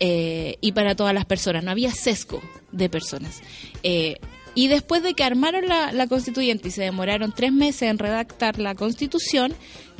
[0.00, 2.40] eh, y para todas las personas, no había sesgo
[2.72, 3.40] de personas.
[3.82, 4.16] Eh,
[4.54, 8.58] y después de que armaron la, la constituyente y se demoraron tres meses en redactar
[8.58, 9.54] la constitución,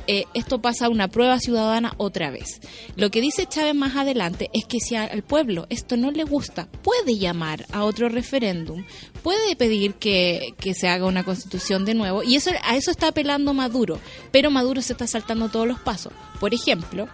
[0.07, 2.61] eh, esto pasa a una prueba ciudadana otra vez.
[2.97, 6.69] Lo que dice Chávez más adelante es que si al pueblo esto no le gusta,
[6.83, 8.85] puede llamar a otro referéndum,
[9.23, 13.09] puede pedir que, que se haga una constitución de nuevo, y eso a eso está
[13.09, 13.99] apelando Maduro,
[14.33, 16.13] pero Maduro se está saltando todos los pasos.
[16.41, 17.09] Por ejemplo,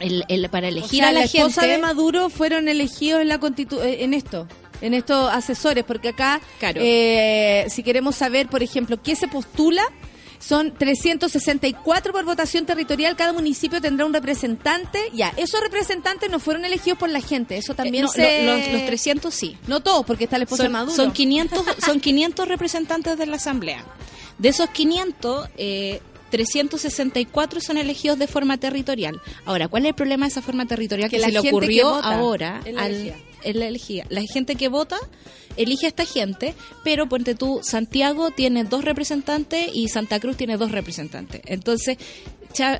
[0.00, 1.76] el, el- para O elegir sea, a la, la esposa gente...
[1.76, 4.46] de Maduro fueron elegidos en la constitu- eh, en esto,
[4.80, 6.80] en estos asesores, porque acá, Claro.
[6.82, 9.82] eh, si queremos saber, por ejemplo, qué se postula,
[10.46, 14.98] son 364 por votación territorial, cada municipio tendrá un representante.
[15.14, 18.44] Ya, esos representantes no fueron elegidos por la gente, eso también Eh, no, se...
[18.44, 19.56] lo- los, los 300 sí.
[19.66, 20.94] No todos, porque está la esposa de Son, Maduro.
[20.96, 23.84] son 500, son 500 representantes de la Asamblea.
[24.38, 29.20] De esos 500, eh, 364 son elegidos de forma territorial.
[29.44, 31.90] Ahora, ¿cuál es el problema de esa forma territorial Que que, la se le ocurrió
[31.90, 33.14] vota ahora al...
[33.44, 34.04] es la elegida.
[34.08, 34.96] La gente que vota
[35.56, 40.56] elige a esta gente, pero ponte tú, Santiago tiene dos representantes y Santa Cruz tiene
[40.56, 41.42] dos representantes.
[41.46, 41.96] Entonces,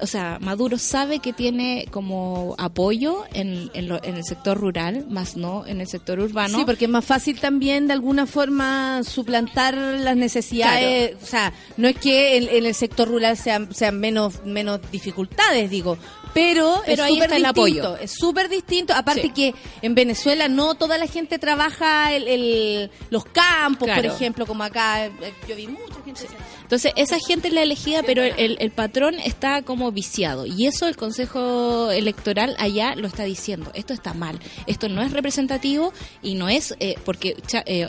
[0.00, 5.04] o sea, Maduro sabe que tiene como apoyo en, en, lo- en el sector rural,
[5.08, 6.58] más no en el sector urbano.
[6.58, 11.16] Sí, porque es más fácil también de alguna forma suplantar las necesidades.
[11.20, 15.68] O sea, no es que en, en el sector rural sean, sean menos, menos dificultades,
[15.70, 15.98] digo.
[16.34, 17.48] Pero, Pero es súper distinto.
[17.48, 17.96] apoyo.
[17.96, 18.92] Es súper distinto.
[18.92, 19.30] Aparte Sí.
[19.30, 24.64] que en Venezuela no toda la gente trabaja el, el- los campos, por ejemplo, como
[24.64, 25.06] acá.
[25.06, 25.12] eh,
[25.48, 26.26] Yo vi mucha gente.
[26.62, 30.44] Entonces, esa gente es la elegida, pero el, el patrón está como viciado.
[30.46, 33.70] Y eso el Consejo Electoral allá lo está diciendo.
[33.74, 34.38] Esto está mal.
[34.66, 35.92] Esto no es representativo
[36.22, 37.36] y no es eh, porque...
[37.46, 37.88] Cha- eh,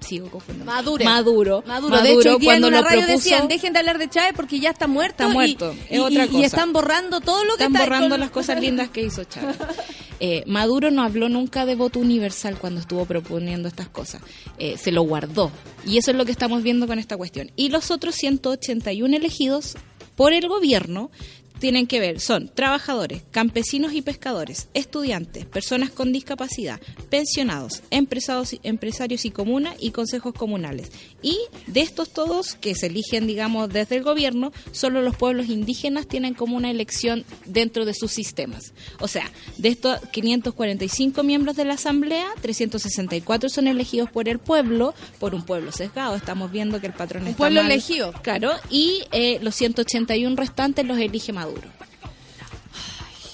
[0.00, 0.70] sigo confundiendo.
[0.72, 1.04] Maduro.
[1.04, 1.64] Maduro.
[1.66, 2.00] Maduro.
[2.02, 4.08] De hecho, hoy día cuando en una lo radio propuso, decían, dejen de hablar de
[4.08, 5.24] Chávez porque ya está muerto.
[5.24, 6.46] Está muerto, Y, es otra y- y cosa.
[6.46, 9.56] están borrando todo lo que están está borrando con- las cosas lindas que hizo Chávez.
[10.18, 14.22] Eh, Maduro no habló nunca de voto universal cuando estuvo proponiendo estas cosas.
[14.56, 15.50] Eh, se lo guardó.
[15.84, 17.50] Y eso es lo que estamos viendo con esta cuestión.
[17.54, 19.76] Y los otros 181 elegidos
[20.14, 21.10] por el gobierno
[21.58, 29.30] tienen que ver, son trabajadores, campesinos y pescadores, estudiantes, personas con discapacidad, pensionados, empresarios, y
[29.30, 30.90] comunas y consejos comunales.
[31.22, 36.06] Y de estos todos que se eligen, digamos, desde el gobierno, solo los pueblos indígenas
[36.06, 38.72] tienen como una elección dentro de sus sistemas.
[39.00, 44.94] O sea, de estos 545 miembros de la Asamblea, 364 son elegidos por el pueblo,
[45.18, 46.14] por un pueblo sesgado.
[46.16, 47.72] Estamos viendo que el patrón Un está pueblo mal.
[47.72, 48.12] elegido.
[48.22, 51.68] Claro, y eh, los 181 restantes los elige Maduro.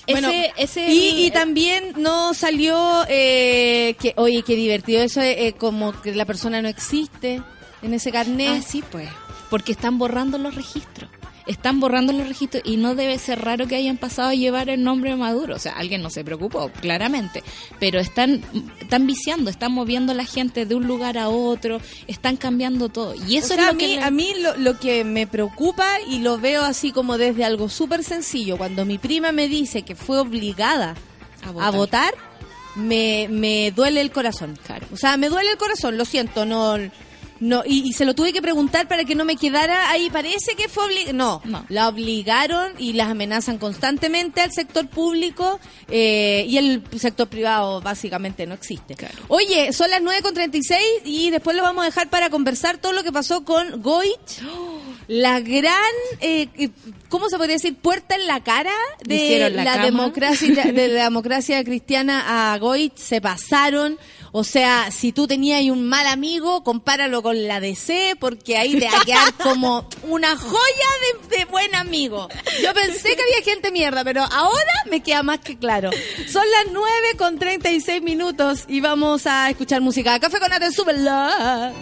[0.08, 5.46] Bueno, ese, ese y, y también no salió eh, que oye qué divertido eso eh,
[5.46, 7.40] eh, como que la persona no existe
[7.82, 9.08] en ese carnet Ah, sí, pues.
[9.50, 11.10] Porque están borrando los registros.
[11.44, 14.84] Están borrando los registros y no debe ser raro que hayan pasado a llevar el
[14.84, 15.56] nombre de Maduro.
[15.56, 17.42] O sea, alguien no se preocupó, claramente.
[17.80, 18.42] Pero están,
[18.80, 23.14] están viciando, están moviendo a la gente de un lugar a otro, están cambiando todo.
[23.28, 23.96] Y eso O sea, es a lo mí, que...
[23.96, 27.68] le- a mí lo, lo que me preocupa y lo veo así como desde algo
[27.68, 30.94] súper sencillo, cuando mi prima me dice que fue obligada
[31.44, 31.74] A a votar.
[31.74, 32.14] votar,
[32.76, 34.56] me, me duele el corazón.
[34.64, 34.86] Claro.
[34.92, 36.76] O sea, me duele el corazón, lo siento, no...
[37.42, 40.08] No, y, y se lo tuve que preguntar para que no me quedara ahí.
[40.10, 41.12] Parece que fue obligado.
[41.12, 41.66] No, No.
[41.68, 48.46] la obligaron y las amenazan constantemente al sector público eh, y el sector privado básicamente
[48.46, 48.94] no existe.
[48.94, 49.16] Claro.
[49.28, 53.10] Oye, son las 9.36 y después lo vamos a dejar para conversar todo lo que
[53.12, 54.40] pasó con Goich.
[55.08, 55.74] La gran,
[56.20, 56.70] eh, eh,
[57.08, 57.76] ¿cómo se podría decir?
[57.76, 58.72] Puerta en la cara
[59.04, 62.96] de la democracia de la democracia cristiana a Goich.
[62.96, 63.98] Se pasaron.
[64.34, 68.86] O sea, si tú tenías un mal amigo, compáralo con la DC, porque ahí te
[68.86, 70.88] va a quedar como una joya
[71.28, 72.28] de, de buen amigo.
[72.62, 75.90] Yo pensé que había gente mierda, pero ahora me queda más que claro.
[76.26, 76.88] Son las 9
[77.18, 80.18] con 36 minutos y vamos a escuchar música.
[80.18, 81.74] Café con Ate, súbela.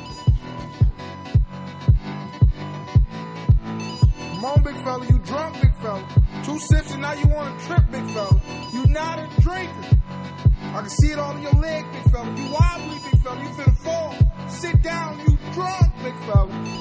[4.41, 6.03] Come on, big fella, you drunk, big fella.
[6.45, 8.41] Two sips and now you want to trip, big fella.
[8.73, 9.99] You not a drinker.
[10.73, 12.35] I can see it all in your leg, big fella.
[12.35, 13.43] You wobbly, big fella.
[13.43, 14.15] You finna fall.
[14.49, 16.81] Sit down, you drunk, big fella.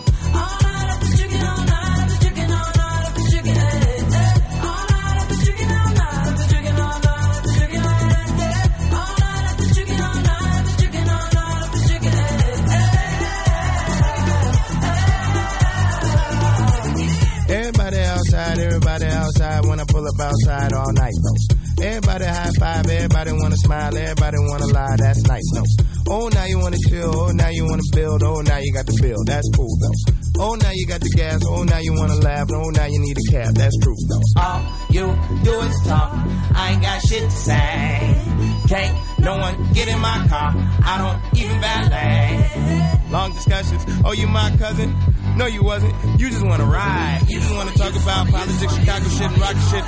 [17.50, 21.84] Everybody outside, everybody outside I pull up outside all night though.
[21.84, 26.14] Everybody high five, everybody wanna smile, everybody wanna lie, that's nice though.
[26.14, 29.00] Oh now you wanna chill, oh now you wanna build, oh now you got the
[29.02, 30.46] bill, that's cool though.
[30.46, 33.18] Oh now you got the gas, oh now you wanna laugh, oh now you need
[33.18, 34.42] a cab, that's true though.
[34.42, 36.14] All you do is talk.
[36.54, 38.39] I ain't got shit to say.
[38.70, 40.54] Can't no one get in my car.
[40.86, 43.10] I don't even valet.
[43.10, 44.96] Long discussions, oh you my cousin?
[45.38, 47.22] No you wasn't, you just wanna ride.
[47.28, 49.84] You just wanna talk about politics, Chicago shit, and rock shit.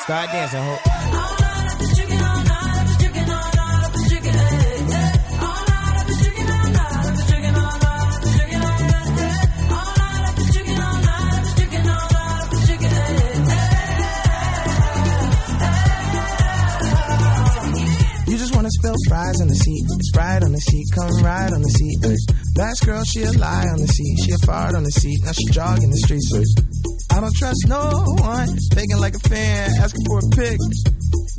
[0.00, 0.78] Start dancing, ho.
[19.24, 19.84] Fries on the seat.
[20.00, 21.96] Sprite on the seat, come ride on the seat.
[22.04, 22.16] Ay.
[22.56, 24.16] Last girl, she a lie on the seat.
[24.24, 25.18] She a fart on the seat.
[25.24, 26.32] Now she jogging the streets.
[26.34, 27.16] Ay.
[27.16, 28.48] I don't trust no one.
[28.72, 30.58] Thinking like a fan, asking for a pic.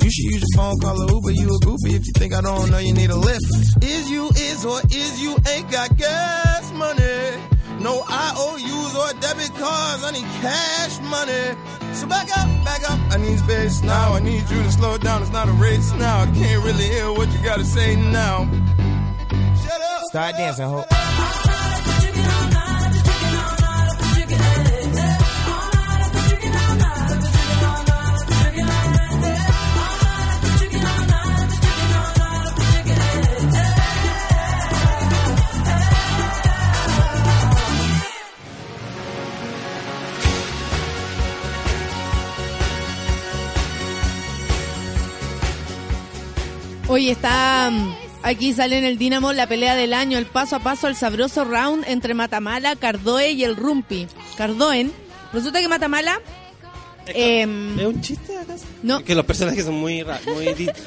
[0.02, 1.30] You should use your phone, call a Uber.
[1.30, 3.46] You a goofy if you think I don't know you need a lift.
[3.82, 7.55] Is you is or is you ain't got gas money?
[7.86, 11.56] No IOUs or debit cards, I need cash money.
[11.94, 12.98] So back up, back up.
[13.12, 14.14] I need space now.
[14.14, 15.22] I need you to slow down.
[15.22, 16.22] It's not a race now.
[16.22, 18.50] I can't really hear what you gotta say now.
[19.62, 20.02] Shut up.
[20.10, 21.55] Start dancing, ho.
[46.88, 50.58] Hoy está mm, aquí sale en el Dinamo la pelea del año, el paso a
[50.60, 54.06] paso, el sabroso round entre Matamala, Cardoe y el Rumpi.
[54.36, 54.92] Cardoen,
[55.32, 56.20] resulta que Matamala
[57.06, 58.64] em, ¿Es un chiste acaso?
[58.84, 60.26] no, Que los personajes son muy raros.
[60.26, 60.46] Muy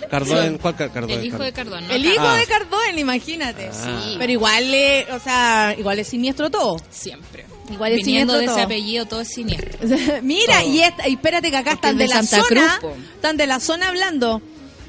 [0.10, 1.12] Cardón, ¿cuál Car- Cardón?
[1.12, 1.94] El hijo de Cardón, ¿no?
[1.94, 2.38] el hijo Ah.
[2.38, 3.70] de Cardoen, imagínate.
[3.74, 4.16] Sí.
[4.18, 6.78] Pero igual, le, o sea, igual es siniestro todo.
[6.90, 7.46] Siempre.
[7.72, 8.66] Igual es Viniendo de siniestro ese todo.
[8.66, 9.80] apellido, todo es siniestro.
[10.24, 10.70] Mira, Todo.
[10.74, 13.38] y, esta- y espérate que acá Porque están de, de la Santa zona, Cruz, están
[13.38, 14.42] de la zona hablando.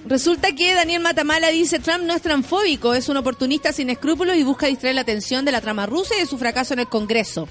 [0.07, 4.43] Resulta que Daniel Matamala dice Trump no es transfóbico, es un oportunista sin escrúpulos y
[4.43, 7.49] busca distraer la atención de la trama rusa y de su fracaso en el Congreso.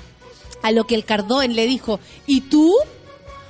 [0.62, 2.76] A lo que el Cardoen le dijo, ¿y tú?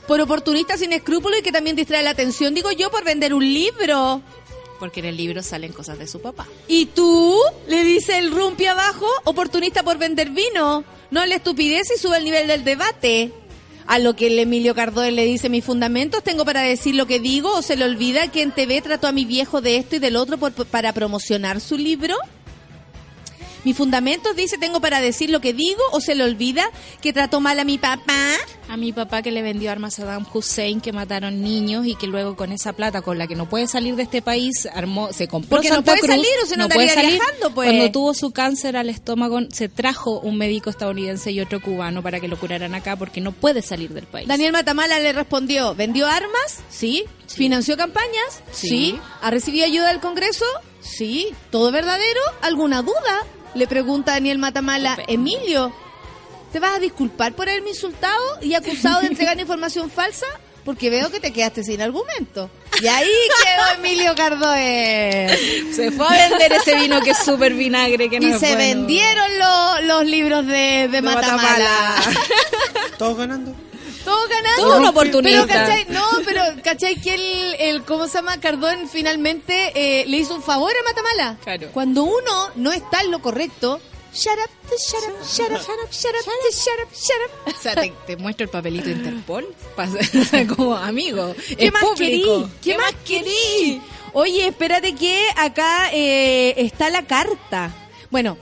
[0.08, 3.44] Por oportunista sin escrúpulos y que también distrae la atención, digo yo, por vender un
[3.44, 4.22] libro.
[4.80, 6.48] Porque en el libro salen cosas de su papá.
[6.68, 7.38] ¿Y tú?
[7.68, 10.84] Le dice el rumpi abajo, oportunista por vender vino.
[11.12, 13.32] No la estupidez y sube el nivel del debate.
[13.92, 17.20] A lo que el Emilio Cardoel le dice, mis fundamentos tengo para decir lo que
[17.20, 20.00] digo o se le olvida que en TV trató a mi viejo de esto y
[20.00, 22.16] del otro por- para promocionar su libro.
[23.64, 26.70] Mis fundamentos dice, tengo para decir lo que digo o se le olvida
[27.02, 28.34] que trató mal a mi papá.
[28.70, 32.06] A mi papá que le vendió armas a Saddam Hussein, que mataron niños y que
[32.08, 35.28] luego con esa plata con la que no puede salir de este país, armó, se
[35.28, 37.70] compró Porque no puede Cruz, salir, o si no estaría viajando, pues.
[37.70, 42.20] Cuando tuvo su cáncer al estómago, se trajo un médico estadounidense y otro cubano para
[42.20, 44.28] que lo curaran acá porque no puede salir del país.
[44.28, 46.60] Daniel Matamala le respondió, ¿vendió armas?
[46.70, 47.06] Sí.
[47.28, 48.44] ¿Financió campañas?
[48.52, 48.70] Sí.
[48.70, 49.00] Sí.
[49.22, 50.46] ¿Ha recibido ayuda del Congreso?
[50.82, 51.28] Sí.
[51.52, 52.22] ¿Todo verdadero?
[52.42, 53.26] ¿Alguna duda?
[53.56, 54.98] Le pregunta Daniel Matamala.
[55.08, 55.74] Emilio,
[56.52, 60.26] ¿te vas a disculpar por haberme insultado y acusado de entregar información falsa?
[60.66, 62.50] Porque veo que te quedaste sin argumento.
[62.82, 63.08] Y ahí
[63.44, 65.38] quedó Emilio Cardoe.
[65.74, 68.58] Se fue a vender ese vino que es súper vinagre, que no Y se bueno.
[68.58, 71.96] vendieron lo- los libros de, de Matamala.
[72.98, 73.56] Todos ganando.
[74.10, 74.62] Todo ganando.
[74.64, 75.46] Todo un oportunista.
[75.48, 75.86] Pero, ¿cachai?
[75.90, 76.96] No, pero, ¿cachai?
[76.96, 78.40] Que el, el ¿cómo se llama?
[78.40, 81.38] Cardón finalmente eh, le hizo un favor a Matamala.
[81.44, 81.70] Claro.
[81.72, 83.80] Cuando uno no está en lo correcto,
[84.14, 87.54] shut up, shut up, shut up, shut up, shut up, shut up, shut up.
[87.56, 90.00] O sea, te, te muestro el papelito Interpol Pasa-
[90.56, 91.36] como amigo.
[91.58, 92.26] ¿Qué es más querí?
[92.62, 93.82] ¿Qué, más querí?
[94.14, 97.72] Oye, espérate que acá eh, está la carta.
[98.10, 98.38] Bueno,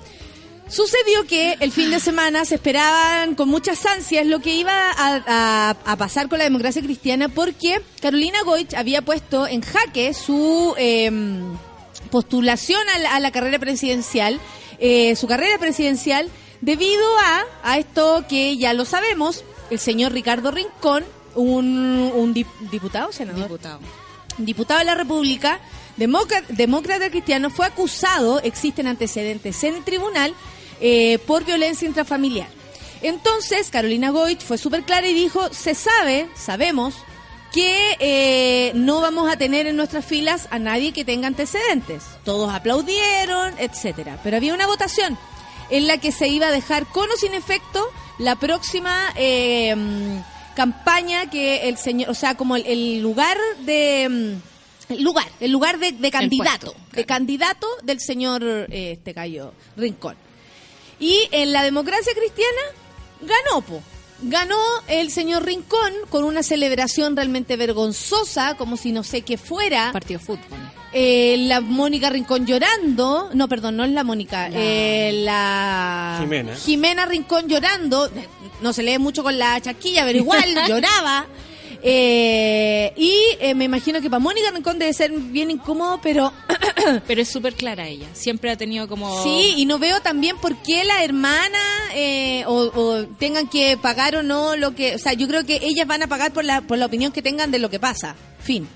[0.70, 5.22] sucedió que el fin de semana se esperaban con muchas ansias lo que iba a,
[5.28, 10.74] a- a pasar con la democracia cristiana porque Carolina Goich había puesto en jaque su
[10.78, 11.56] em,
[12.12, 14.40] postulación a la, a la carrera presidencial,
[14.80, 16.30] eh, su carrera presidencial,
[16.62, 21.06] debido a, a esto que ya lo sabemos, el señor Ricardo Rincón,
[21.36, 23.80] un, un dip- diputado, senador, Diputado.
[24.38, 25.60] diputado de la República,
[25.98, 30.34] demócrata, demócrata cristiano, fue acusado, existen antecedentes en el tribunal,
[30.82, 32.50] eh, por violencia intrafamiliar.
[33.02, 36.96] Entonces, Carolina Goit fue súper clara y dijo, se sabe, sabemos,
[37.54, 42.04] que eh, no vamos a tener en nuestras filas a nadie que tenga antecedentes.
[42.24, 44.20] Todos aplaudieron, etcétera.
[44.24, 45.18] Pero había una votación
[45.70, 47.86] en la que se iba a dejar con o sin efecto
[48.20, 54.08] la próxima eh, mm, campaña que el señor, o sea, como el, el lugar de
[54.10, 59.14] mm, el lugar, el lugar de, de candidato, puesto, de candidato del señor eh, este
[59.14, 60.16] gallo Rincón.
[61.00, 62.62] Y en la democracia cristiana
[63.22, 63.82] ganó, po.
[64.22, 69.92] Ganó el señor Rincón con una celebración realmente vergonzosa, como si no sé qué fuera.
[69.94, 70.58] Partido fútbol.
[70.92, 73.30] Eh, la Mónica Rincón llorando.
[73.34, 74.50] No, perdón, no es la Mónica.
[74.50, 76.56] La- eh, la Jimena.
[76.56, 78.10] Jimena Rincón llorando.
[78.62, 81.28] No se lee mucho con la chasquilla, pero igual lloraba.
[81.84, 86.34] Eh, y eh, me imagino que para Mónica Rincón debe ser bien incómodo, pero
[87.08, 88.08] Pero es súper clara ella.
[88.14, 89.24] Siempre ha tenido como...
[89.24, 91.60] Sí, y no veo también por qué la hermana
[91.94, 94.96] eh, o, o tengan que pagar o no lo que...
[94.96, 97.22] O sea, yo creo que ellas van a pagar por la, por la opinión que
[97.22, 98.16] tengan de lo que pasa.
[98.40, 98.68] Fin.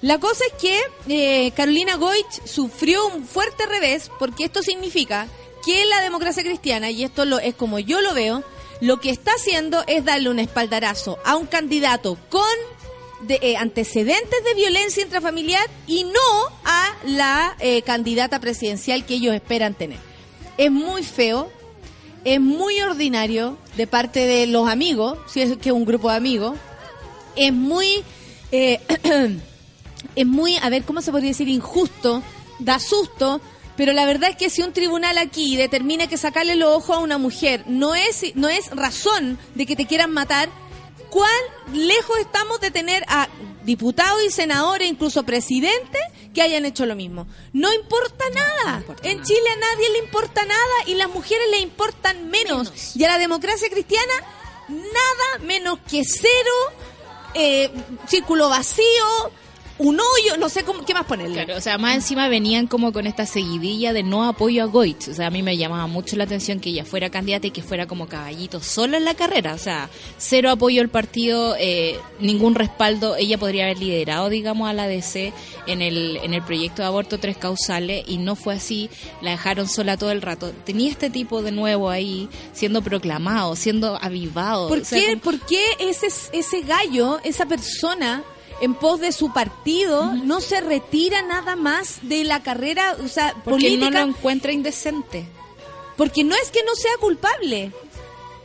[0.00, 0.78] La cosa es que
[1.08, 5.26] eh, Carolina Goich sufrió un fuerte revés porque esto significa
[5.64, 8.44] que la democracia cristiana, y esto lo, es como yo lo veo,
[8.80, 12.42] lo que está haciendo es darle un espaldarazo a un candidato con
[13.28, 19.74] eh, antecedentes de violencia intrafamiliar y no a la eh, candidata presidencial que ellos esperan
[19.74, 19.98] tener.
[20.56, 21.50] Es muy feo,
[22.24, 26.16] es muy ordinario de parte de los amigos, si es que es un grupo de
[26.16, 26.56] amigos,
[27.34, 28.04] es muy,
[28.52, 28.80] eh,
[30.14, 31.48] es muy, a ver, ¿cómo se podría decir?
[31.48, 32.22] Injusto,
[32.60, 33.40] da susto,
[33.78, 36.98] pero la verdad es que si un tribunal aquí determina que sacarle los ojos a
[36.98, 40.48] una mujer no es, no es razón de que te quieran matar,
[41.10, 41.30] ¿cuán
[41.72, 43.28] lejos estamos de tener a
[43.62, 46.02] diputados y senadores, incluso presidentes,
[46.34, 47.28] que hayan hecho lo mismo?
[47.52, 48.82] No importa nada.
[49.04, 52.96] en Chile a nadie le importa nada y las mujeres le importan menos.
[52.96, 54.12] Y a la democracia cristiana,
[54.66, 56.74] nada menos que cero,
[57.34, 57.70] eh,
[58.08, 59.30] círculo vacío,
[59.78, 61.34] un hoyo, no sé cómo, qué más ponerle.
[61.44, 65.08] Claro, o sea, más encima venían como con esta seguidilla de no apoyo a Goich.
[65.08, 67.62] O sea, a mí me llamaba mucho la atención que ella fuera candidata y que
[67.62, 69.54] fuera como caballito sola en la carrera.
[69.54, 73.16] O sea, cero apoyo al partido, eh, ningún respaldo.
[73.16, 75.32] Ella podría haber liderado, digamos, a la DC
[75.66, 78.90] en el, en el proyecto de aborto tres causales y no fue así.
[79.22, 80.52] La dejaron sola todo el rato.
[80.64, 84.68] Tenía este tipo de nuevo ahí siendo proclamado, siendo avivado.
[84.68, 88.24] ¿Por O sea, qué, como- por qué ese, ese gallo, esa persona,
[88.60, 93.34] en pos de su partido, no se retira nada más de la carrera, o sea,
[93.44, 93.90] Porque no política?
[93.90, 95.28] lo encuentra indecente.
[95.96, 97.72] Porque no es que no sea culpable.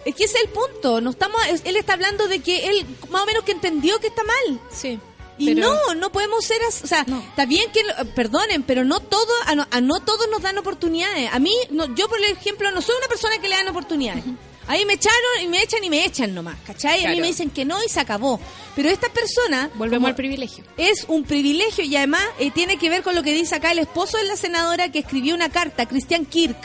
[0.06, 1.00] Es que ese es el punto.
[1.02, 4.08] No estamos, es- él está hablando de que él más o menos que entendió que
[4.08, 4.60] está mal.
[4.72, 5.00] Sí.
[5.38, 6.84] Y pero- no, no podemos ser así.
[6.84, 7.20] O sea, No.
[7.20, 10.58] está bien que, lo- perdonen, pero no todo, a no, a no todos nos dan
[10.58, 11.30] oportunidades.
[11.34, 14.24] A mí, no, yo por ejemplo, no soy una persona que le dan oportunidades.
[14.68, 16.94] Ahí me echaron y me echan y me echan nomás, ¿cachai?
[16.94, 17.22] A mí Claro.
[17.22, 18.40] me dicen que no y se acabó.
[18.76, 19.70] Pero esta persona...
[19.76, 20.64] Volvemos al privilegio.
[20.78, 23.80] Es un privilegio y además eh, tiene que ver con lo que dice acá el
[23.80, 26.58] esposo de la senadora que escribió una carta, Christian Kirk,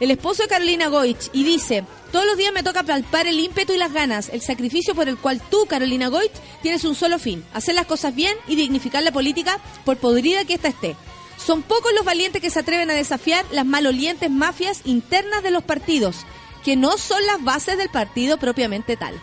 [0.00, 3.72] el esposo de Carolina Goich, y dice, todos los días me toca palpar el ímpetu
[3.72, 6.32] y las ganas, el sacrificio por el cual tú, Carolina Goich,
[6.62, 10.54] tienes un solo fin, hacer las cosas bien y dignificar la política por podrida que
[10.54, 10.96] ésta esté.
[11.44, 15.62] Son pocos los valientes que se atreven a desafiar las malolientes mafias internas de los
[15.64, 16.16] partidos,
[16.64, 19.14] que no son las bases del partido propiamente tal.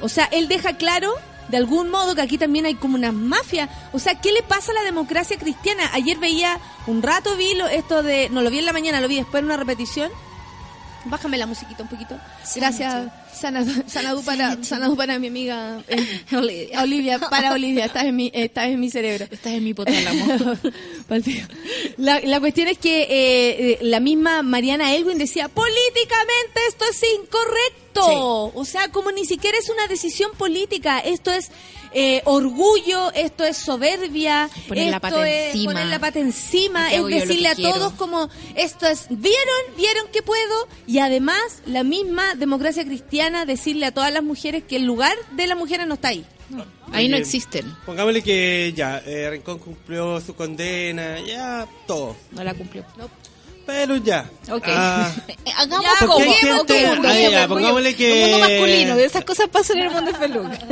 [0.00, 1.12] O sea, él deja claro,
[1.48, 3.68] de algún modo, que aquí también hay como una mafia.
[3.92, 5.88] O sea, ¿qué le pasa a la democracia cristiana?
[5.92, 9.08] Ayer veía, un rato vi lo- esto de, no lo vi en la mañana, lo
[9.08, 10.10] vi después en una repetición.
[11.08, 12.18] Bájame la musiquita un poquito.
[12.54, 16.82] Gracias, Sanadu, Sanadu para, Sanadu para mi amiga eh, Olivia.
[16.82, 19.26] Olivia, para Olivia, estás en mi, estás en mi cerebro.
[19.30, 20.26] Estás en mi hipotálamo.
[21.96, 27.02] La, la cuestión es que eh, eh, la misma Mariana Elwin decía, políticamente esto es
[27.20, 27.85] incorrecto.
[28.04, 31.50] O sea, como ni siquiera es una decisión política, esto es
[31.92, 35.72] eh, orgullo, esto es soberbia, Poner la pata es encima.
[35.72, 37.74] poner la pata encima, es decirle a quiero.
[37.74, 39.76] todos como esto es, ¿vieron?
[39.76, 40.68] ¿Vieron que puedo?
[40.86, 45.46] Y además, la misma democracia cristiana decirle a todas las mujeres que el lugar de
[45.46, 46.24] las mujeres no está ahí.
[46.92, 47.74] Ahí no existen.
[47.84, 52.16] Pongámosle que ya, eh, Rincón cumplió su condena, ya, todo.
[52.30, 52.84] No la cumplió.
[53.66, 54.30] Pero ya.
[54.50, 54.64] Ok.
[54.68, 55.12] Ah,
[55.56, 56.70] Hagamos Ya, como, gente- ok,
[57.04, 60.18] ah, ya, pongámosle que- Un mundo masculino, de esas cosas pasan en el mundo de
[60.18, 60.58] Feluca.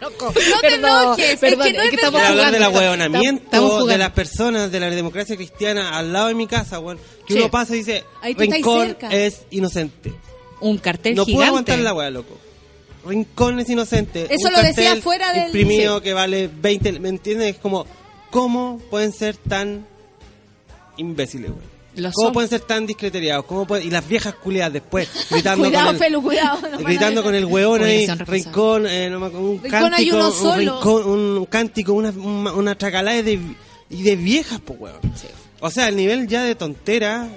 [0.00, 2.28] No te enojes, es que no es estamos verdad.
[2.30, 3.86] hablar del jugando, ahueonamiento jugando.
[3.86, 6.98] de las personas de la democracia cristiana al lado de mi casa, weón.
[7.26, 7.38] Que Sí.
[7.40, 10.12] uno pasa y dice, Rincón es inocente.
[10.60, 11.48] Un cartel No puedo gigante.
[11.48, 12.38] aguantar la weá, loco.
[13.04, 14.26] Rincón es inocente.
[14.30, 16.04] Eso Un lo decía fuera del- Imprimido sí.
[16.04, 16.92] que vale 20.
[17.00, 17.54] ¿Me entiendes?
[17.56, 17.86] Es como,
[18.30, 19.86] ¿cómo pueden ser tan
[20.98, 21.50] imbéciles?
[21.96, 22.32] Lo ¿Cómo son.
[22.34, 23.44] pueden ser tan discreteriados?
[23.46, 26.58] ¿Cómo pueden- Y las viejas culiadas después, gritando Cuidado, con el, Felu, cuidado.
[26.66, 30.32] a gritando con el hueón ahí, rincón, eh, no un Rincón hay cántico, uno un,
[30.34, 30.56] solo.
[30.74, 33.40] rincón, un cántico, una, una, una tracalada de,
[33.90, 34.98] y de viejas, pues, weón.
[35.60, 37.28] O sea, el nivel ya de tontera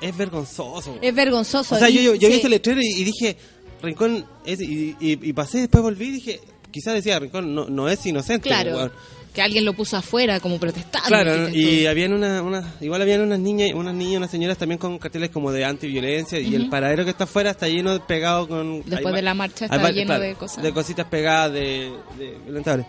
[0.00, 0.92] es vergonzoso.
[0.92, 1.04] weón.
[1.04, 1.74] Es vergonzoso.
[1.74, 3.36] O sea, yo, yo, yo vi ese letrero y, y dije,
[3.82, 6.40] Rincón, es, y, y, y pasé, después volví y dije,
[6.70, 8.48] quizás decía, Rincón no, no es inocente.
[8.48, 8.76] Claro.
[8.76, 8.92] weón.
[9.36, 11.06] Que alguien lo puso afuera como protestando.
[11.08, 14.98] Claro, y habían una, una, igual habían unas niñas, unas niñas, unas señoras también con
[14.98, 18.82] carteles como de antiviolencia y el paradero que está afuera está lleno de pegado con
[18.88, 20.62] Después de la marcha está lleno de cosas.
[20.64, 22.86] de cositas pegadas de, de violentables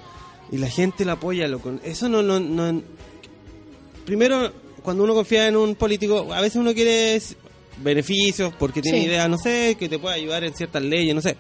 [0.52, 1.74] y la gente la apoya loco.
[1.84, 2.82] Eso no, no, no
[4.06, 7.22] primero cuando uno confía en un político a veces uno quiere
[7.84, 9.06] beneficios porque tiene Sí.
[9.06, 11.36] ideas, no sé, que te puede ayudar en ciertas leyes, no sé.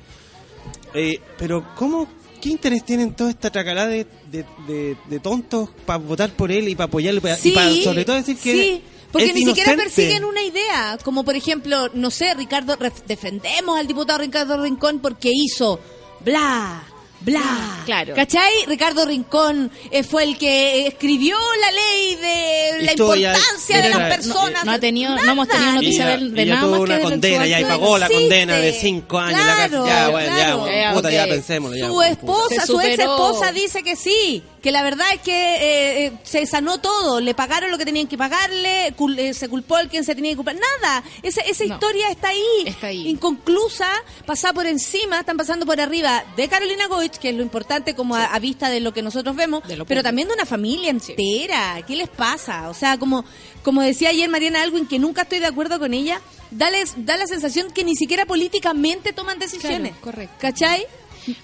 [0.93, 2.07] Eh, pero ¿cómo,
[2.37, 6.67] qué interés tienen toda esta tracalada de, de, de- de tontos para votar por él
[6.67, 7.35] y para apoyarlo y para
[7.83, 12.11] sobre todo decir que sí, porque ni siquiera persiguen una idea, como por ejemplo, no
[12.11, 12.77] sé, Ricardo,
[13.07, 15.79] defendemos al diputado Ricardo Rincón porque hizo
[16.23, 16.83] bla,
[17.21, 17.41] bla.
[17.85, 18.13] Claro.
[18.15, 18.51] ¿Cachai?
[18.67, 23.89] Ricardo Rincón eh, fue el que escribió la ley de la Historia importancia de de-
[23.89, 24.65] las personas.
[24.65, 26.99] no ha tenido- no hemos tenido noticia Ella- de- de ella nada tuvo más una
[26.99, 29.39] condena ya y pagó la condena de cinco años.
[29.39, 30.67] la ya, bueno, claro.
[30.67, 31.25] ya, puta, ya.
[31.27, 36.05] Ya, Su esposa, su ex esposa dice que sí, que la verdad es que eh,
[36.07, 39.75] eh, se sanó todo, le pagaron lo que tenían que pagarle, cul- eh, se culpó
[39.75, 41.75] al quien se tenía que culpar, nada, esa, esa No.
[41.75, 43.07] historia está ahí, Está ahí.
[43.07, 43.87] inconclusa,
[44.25, 48.15] pasada por encima, están pasando por arriba de Carolina Goich, que es lo importante como
[48.15, 51.95] a, a vista de lo que nosotros vemos, pero también de una familia entera, ¿qué
[51.95, 52.69] les pasa?
[52.69, 53.25] O sea, como,
[53.63, 56.69] como decía ayer Mariana Alwin, que nunca estoy de acuerdo con ella, da
[57.17, 59.91] la sensación que ni siquiera políticamente toman decisiones.
[59.91, 60.35] Claro, correcto.
[60.39, 60.85] ¿Cachai?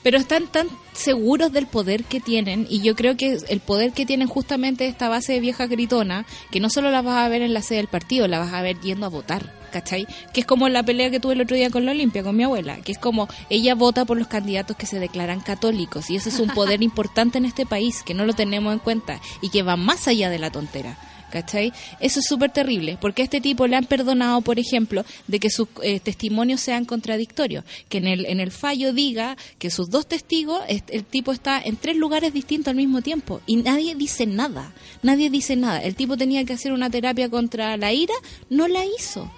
[0.02, 4.06] Pero están tan seguros del poder que tienen y yo creo que el poder que
[4.06, 7.54] tienen justamente esta base de vieja gritona, que no solo la vas a ver en
[7.54, 10.08] la sede del partido, la vas a ver yendo a votar, ¿cachai?
[10.34, 12.44] Que es como la pelea que tuve el otro día con la Olimpia, con mi
[12.44, 16.30] abuela, que es como ella vota por los candidatos que se declaran católicos y ese
[16.30, 19.64] es un poder importante en este país que no lo tenemos en cuenta y que
[19.64, 20.98] va más allá de la tontera.
[21.34, 21.74] ¿Cachai?
[22.00, 25.50] Eso es súper terrible, porque a este tipo le han perdonado, por ejemplo, de que
[25.50, 30.06] sus eh, testimonios sean contradictorios, que en el, en el fallo diga que sus dos
[30.06, 34.28] testigos, est- el tipo está en tres lugares distintos al mismo tiempo y nadie dice
[34.28, 35.80] nada, nadie dice nada.
[35.82, 38.14] El tipo tenía que hacer una terapia contra la ira,
[38.52, 39.32] no la hizo.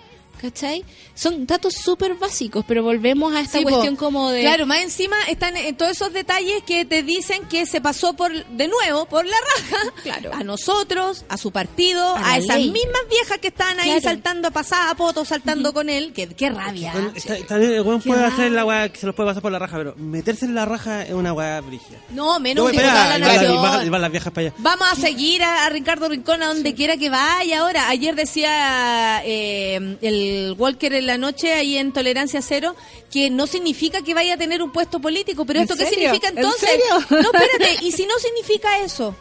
[0.46, 0.84] ¿Cachai?
[1.16, 3.70] Son datos súper básicos, pero volvemos a esta Sí, po.
[3.72, 4.42] cuestión como de...
[4.42, 8.32] Claro, más encima están en todos esos detalles que te dicen que se pasó por
[8.34, 10.32] de nuevo por la raja Claro.
[10.34, 12.70] a nosotros, a su partido, A esas ley.
[12.72, 14.02] mismas viejas que estaban ahí Claro.
[14.02, 16.14] saltando a pasar a poto, saltando con él.
[16.14, 16.92] Qué, qué rabia.
[16.94, 19.52] Bueno, está- también el weón puede hacer la weá que se los puede pasar por
[19.52, 21.98] la raja, pero meterse en la raja es una weá brígida.
[22.10, 23.62] No, menos y la las- y nación.
[23.62, 24.56] van- y van las viejas para allá.
[24.60, 27.90] Vamos a seguir a, a Ricardo Rincón a donde quiera que vaya ahora.
[27.90, 32.76] Ayer decía eh, el Walker en la noche ahí en Tolerancia Cero
[33.12, 35.46] que no significa que vaya a tener un puesto político.
[35.46, 36.00] Pero ¿En esto qué serio?
[36.14, 36.70] significa ¿En entonces?
[36.70, 37.08] serio?
[37.10, 37.78] No, espérate.
[37.86, 39.16] ¿Y si no significa eso?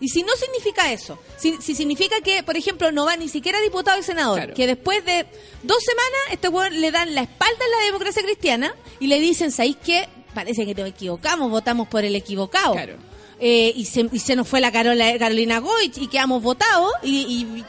[0.00, 1.18] ¿Y si no significa eso?
[1.38, 4.54] Si, si significa que, por ejemplo, no va ni siquiera diputado y senador, Claro.
[4.54, 5.24] que después de
[5.62, 9.50] dos semanas este weón le dan la espalda en la democracia cristiana y le dicen,
[9.52, 10.08] ¿sabéis qué?
[10.34, 12.72] Parece que nos equivocamos, votamos por el equivocado.
[12.74, 12.96] Claro.
[13.40, 16.90] Eh, y, se, y se nos fue la Carola- Carolina Goich y quedamos votados.
[17.02, 17.64] Y, y-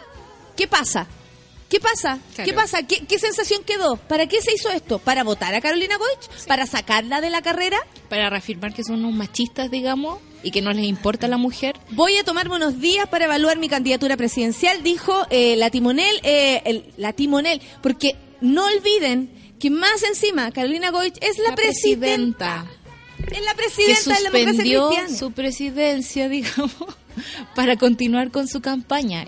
[0.57, 1.07] ¿Qué pasa?
[1.69, 2.19] ¿Qué pasa?
[2.35, 2.49] Claro.
[2.49, 2.83] ¿Qué pasa?
[2.83, 3.97] ¿Qué, qué sensación quedó?
[3.97, 4.99] ¿Para qué se hizo esto?
[4.99, 6.45] ¿Para votar a Carolina Goich?
[6.47, 7.77] ¿Para sacarla de la carrera?
[8.07, 11.75] Para reafirmar que son unos machistas, digamos, y que no les importa la mujer.
[11.91, 16.61] Voy a tomarme unos días para evaluar mi candidatura presidencial, dijo eh, la timonel, eh,
[16.65, 22.65] el- la timonel, porque no olviden que más encima Carolina Goich es la, presidenta.
[23.31, 25.17] Es la que presidenta de la democracia suspendió cristiana.
[25.17, 26.75] su presidencia, digamos,
[27.55, 29.25] para continuar con su campaña.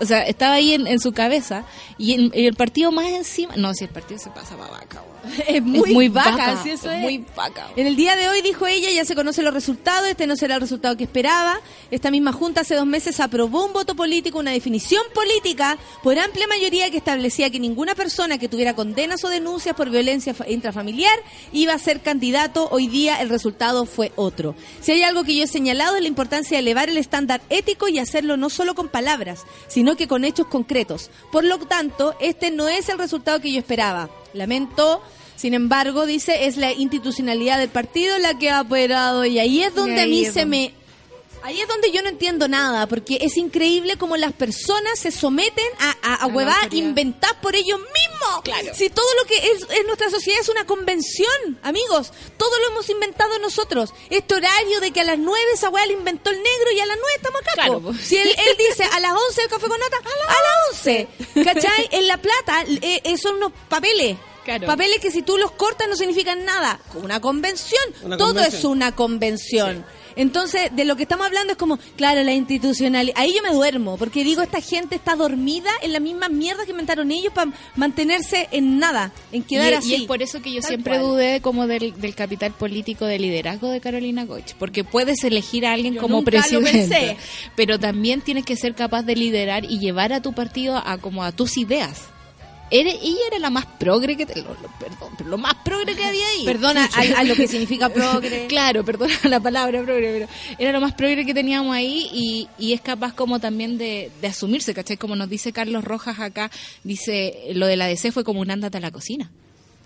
[0.00, 1.64] O sea, estaba ahí en, en su cabeza
[1.98, 3.54] y, en- el partido más encima...
[3.56, 5.02] No, si el partido se pasa para vaca.
[5.48, 7.68] Es muy, muy vaca, vaca, sí, eso es muy vaca.
[7.76, 10.56] En el día de hoy, dijo ella, ya se conocen los resultados, este no será
[10.56, 11.60] el resultado que esperaba.
[11.90, 16.46] Esta misma Junta hace dos meses aprobó un voto político, una definición política por amplia
[16.46, 21.18] mayoría que establecía que ninguna persona que tuviera condenas o denuncias por violencia fa- intrafamiliar
[21.52, 22.68] iba a ser candidato.
[22.70, 24.54] Hoy día el resultado fue otro.
[24.80, 27.88] Si hay algo que yo he señalado es la importancia de elevar el estándar ético
[27.88, 31.10] y hacerlo no solo con palabras, sino que con hechos concretos.
[31.32, 34.08] Por lo tanto, este no es el resultado que yo esperaba.
[34.34, 35.02] Lamento.
[35.36, 39.74] Sin embargo, dice, es la institucionalidad del partido la que ha operado y ahí es
[39.74, 40.79] donde ahí a mí es se donde- me...
[41.42, 45.66] Ahí es donde yo no entiendo nada, porque es increíble cómo las personas se someten
[45.78, 48.42] a, a, a inventadas por ellos mismos.
[48.44, 48.74] Claro.
[48.74, 52.88] Si todo lo que es, es nuestra sociedad es una convención, amigos, todo lo hemos
[52.90, 53.92] inventado nosotros.
[54.10, 56.86] Este horario de que a las 9 esa hueá la inventó el negro y a
[56.86, 57.52] las 9 estamos acá.
[57.54, 58.00] Claro, pues.
[58.00, 61.08] Si él, él dice a las 11 el café con nata, a las 11.
[61.44, 61.88] ¿Cachai?
[61.92, 64.16] En La Plata eh, eh, son unos papeles.
[64.44, 64.66] Claro.
[64.66, 66.80] Papeles que si tú los cortas no significan nada.
[66.94, 67.82] Una convención.
[68.02, 68.58] Una Todo convención.
[68.58, 69.84] es una convención.
[70.20, 73.16] Entonces, de lo que estamos hablando es como, claro, la institucionalidad.
[73.18, 76.72] Ahí yo me duermo, porque digo, esta gente está dormida en las mismas mierdas que
[76.72, 79.90] inventaron ellos para mantenerse en nada, en quedar y, así.
[79.92, 81.06] y es por eso que yo Tal siempre cual.
[81.10, 85.72] dudé como del, del capital político de liderazgo de Carolina Goich, porque puedes elegir a
[85.72, 87.16] alguien Yo como presidente, pensé.
[87.56, 91.24] pero también tienes que ser capaz de liderar y llevar a tu partido a como
[91.24, 92.02] a tus ideas.
[92.72, 95.96] Eres, ella era la más progre que te- lo, lo- perdón, pero lo más progre
[95.96, 96.44] que había ahí.
[96.44, 98.46] Perdona a, a lo que significa progre.
[98.48, 102.72] Claro, perdona la palabra progre, pero era lo más progre que teníamos ahí y, y
[102.72, 104.96] es capaz como también de, de asumirse, ¿cachai?
[104.96, 106.50] Como nos dice Carlos Rojas acá,
[106.84, 109.30] dice, lo de la DC fue como un ándate a la cocina,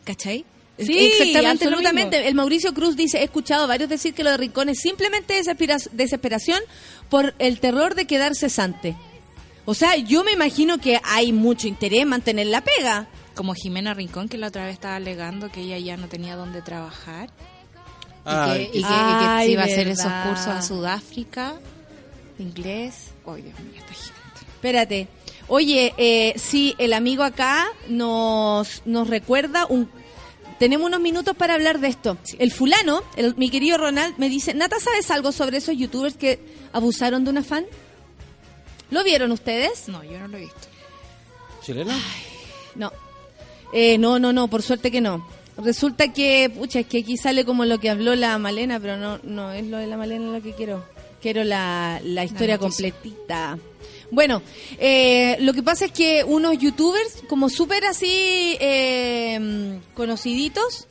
[0.05, 0.45] ¿cachai?
[0.77, 2.27] Sí, exactamente absolutamente.
[2.29, 5.79] El Mauricio Cruz dice, he escuchado varios decir que lo de Rincón es simplemente desespera-
[5.93, 6.61] desesperación
[7.09, 8.97] por el terror de quedar cesante.
[9.67, 13.07] O sea, yo me imagino que hay mucho interés en mantener la pega.
[13.35, 16.63] Como Jimena Rincón, que la otra vez estaba alegando que ella ya no tenía dónde
[16.63, 17.31] trabajar.
[18.25, 21.55] Ay, y que, y que- y que iba a hacer esos cursos a Sudáfrica
[22.39, 23.11] de inglés.
[23.27, 24.15] Ay, Dios mío, esta gente.
[24.55, 25.09] Espérate.
[25.49, 29.91] Oye, eh, sí, el amigo acá nos, nos recuerda un...
[30.59, 32.17] Tenemos unos minutos para hablar de esto.
[32.39, 36.39] El fulano, el- mi querido Ronald, me dice, Nata, ¿sabes algo sobre esos youtubers que
[36.73, 37.67] abusaron de una fan?
[38.95, 39.89] ¿Lo vieron ustedes?
[39.89, 40.69] No, yo no lo he visto.
[41.65, 41.99] ¿Chilena?
[42.77, 42.93] No.
[43.73, 45.27] Eh, no, no, no, por suerte que no.
[45.57, 49.19] Resulta que, pucha, es que aquí sale como lo que habló la Malena, pero no,
[49.25, 50.85] no es lo de la Malena lo que quiero.
[51.21, 53.59] Quiero la, la historia completita.
[54.13, 54.43] Bueno,
[54.79, 60.87] eh, lo que pasa es que unos youtubers, como súper así eh, conociditos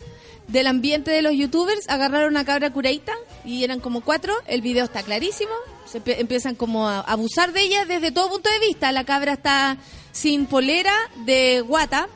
[0.50, 3.14] del ambiente de los youtubers, agarraron una cabra curaita
[3.46, 4.34] y eran como cuatro.
[4.46, 5.54] El video está clarísimo.
[5.94, 8.92] Se empiezan como a abusar de ella desde todo punto de vista.
[8.92, 9.78] La cabra está
[10.12, 12.10] sin polera de guata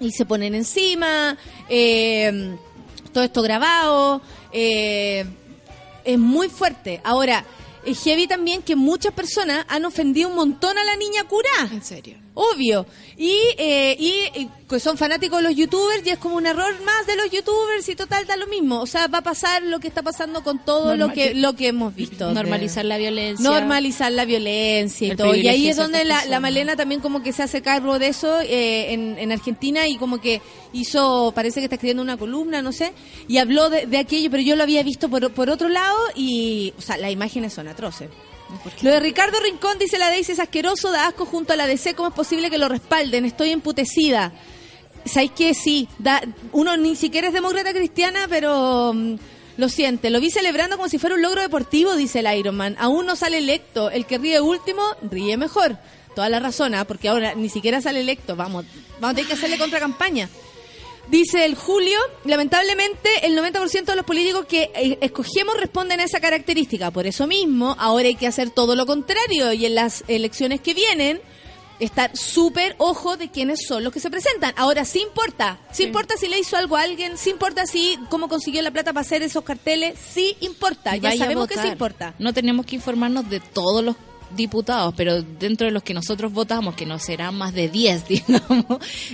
[0.00, 1.36] y se ponen encima.
[1.68, 2.56] eh,
[3.12, 4.22] todo esto grabado.
[4.52, 5.26] eh,
[6.02, 7.02] es muy fuerte.
[7.04, 7.44] Ahora,
[7.84, 11.50] es heavy también que muchas personas han ofendido un montón a la niña cura.
[11.70, 12.16] En serio.
[12.42, 12.86] Obvio.
[13.18, 16.72] Y, eh, y, y que son fanáticos de los youtubers y es como un error
[16.84, 18.80] más de los youtubers y total da lo mismo.
[18.80, 21.68] O sea, va a pasar lo que está pasando con todo lo que lo que
[21.68, 22.28] hemos visto.
[22.28, 23.42] de- Normalizar la violencia.
[23.50, 25.34] Normalizar la violencia y todo.
[25.34, 26.40] Y ahí es de donde la, la.
[26.40, 30.18] Malena también como que se hace cargo de eso eh, en, en Argentina y como
[30.20, 30.40] que
[30.72, 32.92] hizo, parece que está escribiendo una columna, no sé,
[33.28, 36.72] y habló de, de aquello, pero yo lo había visto por, por otro lado y,
[36.78, 38.08] o sea, las imágenes son atroces.
[38.82, 41.94] Lo de Ricardo Rincón, dice la Daisy, es asqueroso, da asco junto a la DC.
[41.94, 43.24] ¿Cómo es posible que lo respalden?
[43.24, 44.32] Estoy emputecida.
[45.04, 45.88] ¿Sabéis que sí?
[45.98, 46.22] Da,
[46.52, 49.14] uno ni siquiera es demócrata cristiana, pero mm,
[49.56, 50.10] lo siente.
[50.10, 52.76] Lo vi celebrando como si fuera un logro deportivo, dice el Ironman.
[52.78, 53.90] Aún no sale electo.
[53.90, 55.78] El que ríe último, ríe mejor.
[56.14, 56.84] Toda la razón, ¿ah?
[56.84, 58.36] porque ahora ni siquiera sale electo.
[58.36, 58.64] Vamos,
[59.00, 60.28] vamos a tener que hacerle contracampaña.
[61.10, 66.20] Dice el Julio, lamentablemente el 90% de los políticos que eh, escogemos responden a esa
[66.20, 66.92] característica.
[66.92, 70.72] Por eso mismo, ahora hay que hacer todo lo contrario y en las elecciones que
[70.72, 71.20] vienen
[71.80, 74.52] estar súper ojo de quiénes son los que se presentan.
[74.56, 78.28] Ahora, sí importa, sí, importa si le hizo algo a alguien, sí importa si cómo
[78.28, 82.14] consiguió la plata para hacer esos carteles, sí importa, ya sabemos que sí importa.
[82.18, 83.96] No tenemos que informarnos de todos los
[84.36, 88.64] diputados, pero dentro de los que nosotros votamos, que no serán más de 10, digamos,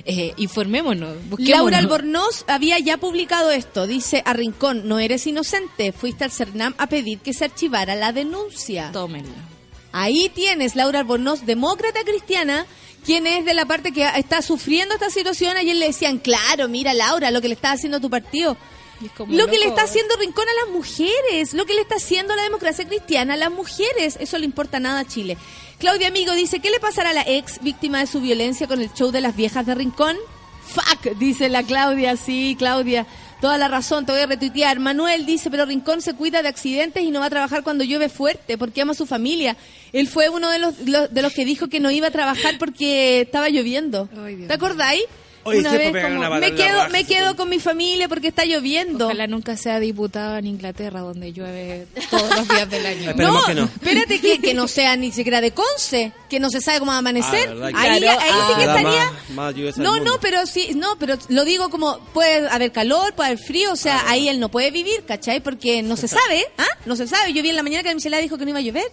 [0.04, 1.16] eh, informémonos.
[1.28, 1.48] busquémonos.
[1.48, 3.86] Laura Albornoz había ya publicado esto.
[3.86, 5.92] Dice a Rincón, no eres inocente.
[5.92, 8.90] Fuiste al CERNAM a pedir que se archivara la denuncia.
[8.92, 9.32] Tómenlo.
[9.92, 12.66] Ahí tienes Laura Albornoz, demócrata cristiana,
[13.04, 15.56] quien es de la parte que está sufriendo esta situación.
[15.56, 18.56] Ayer le decían, claro, mira Laura, lo que le está haciendo a tu partido.
[19.16, 22.34] Como, Lo que le está haciendo Rincón a las mujeres, lo que le está haciendo
[22.34, 25.36] la democracia cristiana a las mujeres, eso le importa nada a Chile.
[25.78, 28.92] Claudia Amigo dice, ¿qué le pasará a la ex víctima de su violencia con el
[28.94, 30.16] show de las viejas de Rincón?
[30.66, 33.06] Fuck, dice la Claudia, sí, Claudia,
[33.40, 34.80] toda la razón, te voy a retuitear.
[34.80, 38.08] Manuel dice, pero Rincón se cuida de accidentes y no va a trabajar cuando llueve
[38.08, 39.56] fuerte porque ama a su familia.
[39.92, 42.58] Él fue uno de los, lo- de los que dijo que no iba a trabajar
[42.58, 44.08] porque estaba lloviendo.
[44.48, 45.04] ¿Te acordáis?
[45.46, 49.06] Oye, Una vez como, me quedo, me quedo con mi familia porque está lloviendo.
[49.06, 53.14] Ojalá nunca sea diputada en Inglaterra, donde llueve todos los días del año.
[53.16, 53.64] No, que no.
[53.64, 56.96] espérate que, que no sea ni siquiera de Conce, que no se sabe cómo va
[56.96, 57.48] a amanecer.
[57.62, 58.20] Ah, ahí Claro.
[58.20, 58.76] ahí sí que Ah.
[58.76, 59.04] estaría.
[59.04, 63.14] Más- más lluviosa no, no, pero sí, no, pero lo digo como puede haber calor,
[63.14, 65.40] puede haber frío, o sea, ahí él no puede vivir, ¿cachai?
[65.40, 66.66] Porque no se sabe, ¿ah?
[66.86, 67.32] No se sabe.
[67.32, 68.84] Yo vi en la mañana que la Michela dijo que no iba a llover.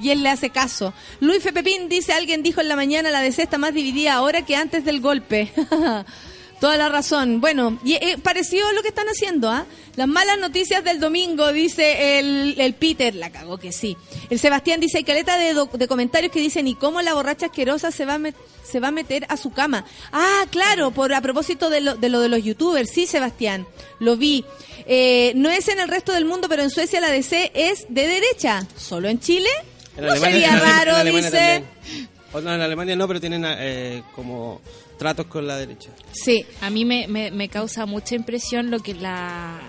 [0.00, 0.92] Y él le hace caso.
[1.20, 1.62] Luis F.
[1.88, 5.00] Dice, alguien dijo en la mañana, la DC está más dividida ahora que antes del
[5.00, 5.52] golpe.
[6.60, 7.40] Toda la razón.
[7.40, 9.66] Bueno, y eh, parecido a lo que están haciendo, ¿ah?
[9.96, 13.14] Las malas noticias del domingo, dice el, Peter.
[13.14, 13.96] La cagó que sí.
[14.30, 17.90] El Sebastián dice, hay caleta de, de comentarios que dicen, ¿y cómo la borracha asquerosa
[17.90, 19.84] se va a, met- se va a meter a su cama?
[20.12, 22.90] Ah, claro, por a propósito de lo de, lo de los youtubers.
[22.90, 23.66] Sí, Sebastián,
[23.98, 24.44] lo vi.
[24.86, 28.06] Eh, no es en el resto del mundo, pero en Suecia la DC es de
[28.06, 28.66] derecha.
[28.76, 29.48] ¿Solo en Chile?
[29.96, 31.38] En no Alemania- sería en Ale- en raro, Alemania dice.
[31.38, 32.08] también.
[32.32, 34.60] O no, en Alemania no, pero tienen eh, como
[34.98, 35.90] tratos con la derecha.
[36.12, 36.44] Sí.
[36.60, 39.60] A mí me, me, me causa mucha impresión lo que la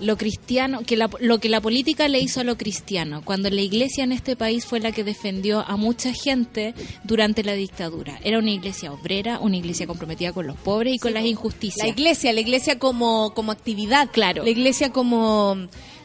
[0.00, 3.62] lo cristiano, que la, lo que la política le hizo a lo cristiano, cuando la
[3.62, 6.74] iglesia en este país fue la que defendió a mucha gente
[7.04, 8.18] durante la dictadura.
[8.22, 11.86] Era una iglesia obrera, una iglesia comprometida con los pobres y con las injusticias.
[11.86, 14.10] La iglesia, la iglesia como, como actividad.
[14.12, 14.44] Claro.
[14.44, 15.56] La iglesia como,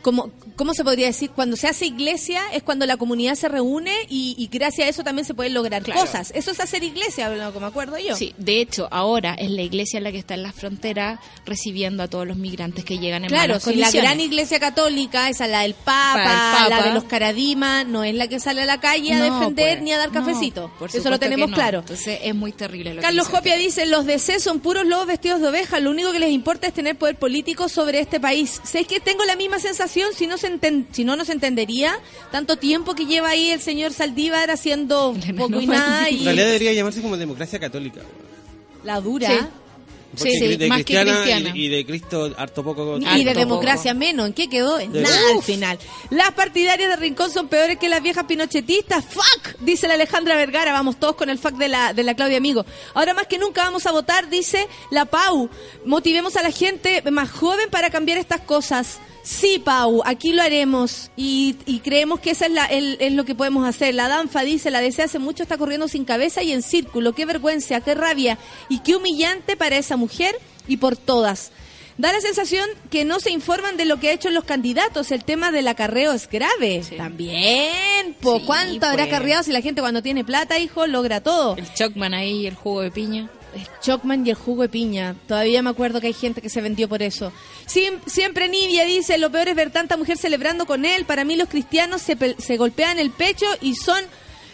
[0.05, 1.31] como, ¿cómo se podría decir?
[1.31, 5.03] Cuando se hace iglesia es cuando la comunidad se reúne y, y gracias a eso
[5.03, 5.99] también se pueden lograr Claro.
[6.01, 6.31] cosas.
[6.35, 8.15] Eso es hacer iglesia, lo que me acuerdo yo.
[8.15, 12.07] Sí, de hecho, ahora es la iglesia la que está en la frontera recibiendo a
[12.07, 15.73] todos los migrantes que llegan en Claro, si la gran iglesia católica, esa la del
[15.73, 19.39] Papa, la de los Caradima, no es la que sale a la calle a No,
[19.39, 20.69] defender pues, ni a dar cafecito.
[20.93, 21.55] Eso lo que tenemos no.
[21.55, 21.79] claro.
[21.79, 23.65] Entonces es muy terrible lo que Carlos Copia usted.
[23.65, 26.73] dice, los DC son puros lobos vestidos de oveja, lo único que les importa es
[26.75, 28.61] tener poder político sobre este país.
[28.63, 29.94] ¿Sabes que tengo la misma sensación?
[30.13, 31.99] Si no, se enten- si no nos entendería
[32.31, 36.45] tanto tiempo que lleva ahí el señor Saldívar haciendo poco y nada En y realidad
[36.45, 38.01] debería llamarse como democracia católica.
[38.83, 39.27] la dura.
[39.29, 39.37] Sí.
[40.17, 41.51] Porque Sí, de más que cristiana.
[41.53, 42.97] Y, y de Cristo harto poco.
[42.97, 43.39] Y Harto de poco.
[43.39, 44.27] democracia menos.
[44.27, 44.79] ¿En qué quedó?
[44.79, 45.77] En De- nada al final.
[46.09, 49.03] Las partidarias de Rincón son peores que las viejas pinochetistas.
[49.03, 49.59] ¡Fuck!
[49.59, 50.71] Dice la Alejandra Vergara.
[50.71, 52.65] Vamos todos con el fuck de la, de la Claudia Amigo.
[52.93, 55.49] Ahora más que nunca vamos a votar, dice la Pau.
[55.85, 58.99] Motivemos a la gente más joven para cambiar estas cosas.
[59.27, 63.25] Sí, Pau, aquí lo haremos y, y creemos que esa es, la, el- es lo
[63.25, 63.95] que podemos hacer.
[63.95, 67.13] La Danfa dice, la DC hace mucho está corriendo sin cabeza y en círculo.
[67.15, 68.37] Qué vergüenza, qué rabia
[68.69, 70.35] y qué humillante para esa mujer
[70.67, 71.51] y por todas.
[71.97, 75.11] Da la sensación que no se informan de lo que ha hecho los candidatos.
[75.11, 76.83] El tema del acarreo es grave.
[76.95, 78.13] También.
[78.21, 79.13] Po, Sí, ¿Cuánto habrá pues.
[79.15, 81.55] acarreado si la gente cuando tiene plata, hijo, logra todo?
[81.57, 83.29] El Chocman ahí el jugo de piña.
[83.81, 85.15] Chocman y el jugo de piña.
[85.27, 87.31] Todavía me acuerdo que hay gente que se vendió por eso.
[87.67, 91.05] Siem- siempre Nivia dice, lo peor es ver tanta mujer celebrando con él.
[91.05, 94.03] Para mí los cristianos se, se golpean el pecho y son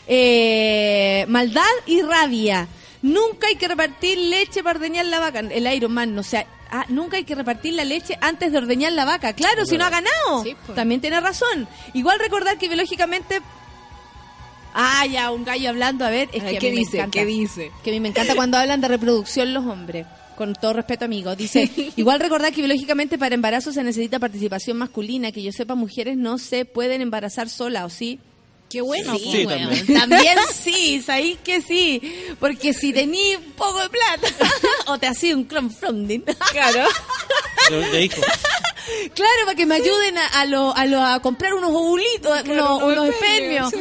[0.08, 2.68] eh, maldad y rabia.
[3.02, 5.40] Nunca hay que repartir leche para ordeñar la vaca.
[5.40, 8.92] El Iron Man, o sea, ah, nunca hay que repartir la leche antes de ordeñar
[8.92, 9.34] la vaca.
[9.34, 10.44] Claro, si no ha ganado.
[10.44, 10.76] Sí, pues.
[10.76, 11.68] También tiene razón.
[11.94, 13.42] Igual recordar que biológicamente...
[14.74, 16.06] Ah, ya, un gallo hablando.
[16.06, 17.26] A ver, es que a mí me encanta.
[17.26, 17.72] dice?
[17.84, 20.06] Que a mí me encanta cuando hablan de reproducción los hombres.
[20.38, 21.36] Con todo respeto, amigo.
[21.36, 25.32] Dice, igual recordar que biológicamente para embarazo se necesita participación masculina.
[25.32, 28.20] Que yo sepa, mujeres no se pueden embarazar solas, ¿o sí?
[28.70, 29.60] Qué bueno, Sí, pues, Sí, weón.
[29.70, 30.00] también.
[30.00, 32.02] También sí, sabéis que sí.
[32.40, 34.28] Porque si tení poco de plata,
[34.88, 36.22] o te hacía un crowdfunding.
[36.54, 36.86] Claro.
[37.70, 38.22] De, de hijo.
[39.14, 42.82] Claro, para que me ayuden a, a, lo- a, lo- a comprar unos ovulitos, unos,
[42.84, 43.72] unos espermios.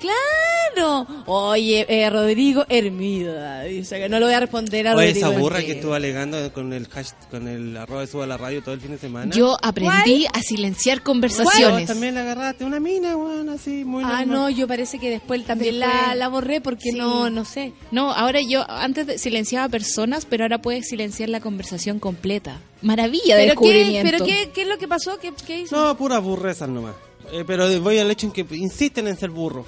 [0.00, 1.06] Claro.
[1.26, 5.28] Oye, eh, Rodrigo Hermida dice que no lo voy a responder a Oye, Rodrigo.
[5.28, 5.74] esa burra que Hermida.
[5.76, 8.92] estuvo alegando con el hash, con el arroba de suba la radio todo el fin
[8.92, 9.34] de semana.
[9.34, 11.86] Yo aprendí a silenciar Yo conversaciones.
[11.86, 12.64] también la agarraste.
[12.64, 14.28] Una mina, weón, así, muy Ah, normal.
[14.28, 16.16] no, yo parece que después también la, Después.
[16.16, 16.96] la borré porque Sí.
[16.98, 17.72] no, no sé.
[17.90, 22.60] No, ahora yo antes de- silenciaba personas, pero ahora puedes silenciar la conversación completa.
[22.82, 24.10] Maravilla de ¿Pero, qué, descubrimiento.
[24.10, 25.18] pero qué, qué es lo que pasó?
[25.18, 25.76] ¿Qué, qué hizo?
[25.76, 26.94] No, puras burrezas nomás.
[27.32, 29.64] Eh, pero voy al hecho en que insisten en ser burro.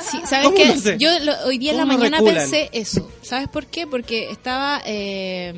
[0.00, 0.98] Sí, ¿sabes ¿Cómo qué?
[0.98, 2.36] Yo lo- hoy día en la ¿Cómo mañana reculan?
[2.50, 3.10] pensé eso.
[3.22, 3.86] ¿Sabes por qué?
[3.86, 5.52] Porque estaba eh,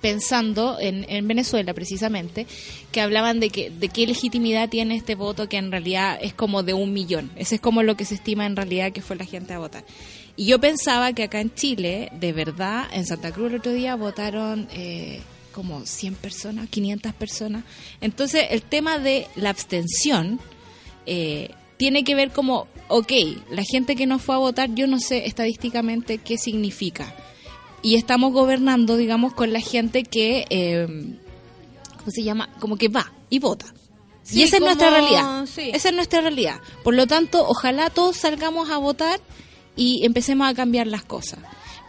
[0.00, 2.46] pensando en, en Venezuela precisamente
[2.90, 6.62] que hablaban de que de qué legitimidad tiene este voto que en realidad es como
[6.62, 7.30] de un millón.
[7.36, 9.84] Ese es como lo que se estima en realidad que fue la gente a votar.
[10.36, 13.94] Y yo pensaba que acá en Chile, de verdad, en Santa Cruz el otro día
[13.96, 15.20] votaron eh,
[15.52, 17.64] como 100 personas, 500 personas.
[18.00, 20.40] Entonces el tema de la abstención
[21.06, 21.50] eh,
[21.82, 23.10] tiene que ver como, ok,
[23.50, 27.12] la gente que no fue a votar, yo no sé estadísticamente qué significa.
[27.82, 30.86] Y estamos gobernando, digamos, con la gente que, eh,
[31.98, 32.48] ¿cómo se llama?
[32.60, 33.66] Como que va y vota.
[34.22, 35.44] Sí, y esa es nuestra realidad.
[35.46, 35.72] sí.
[35.74, 36.60] Esa es nuestra realidad.
[36.84, 39.18] Por lo tanto, ojalá todos salgamos a votar
[39.74, 41.40] y empecemos a cambiar las cosas.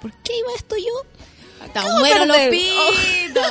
[0.01, 1.23] ¿Por qué iba esto yo?
[1.71, 3.47] Tan ¿Cómo bueno los pitos.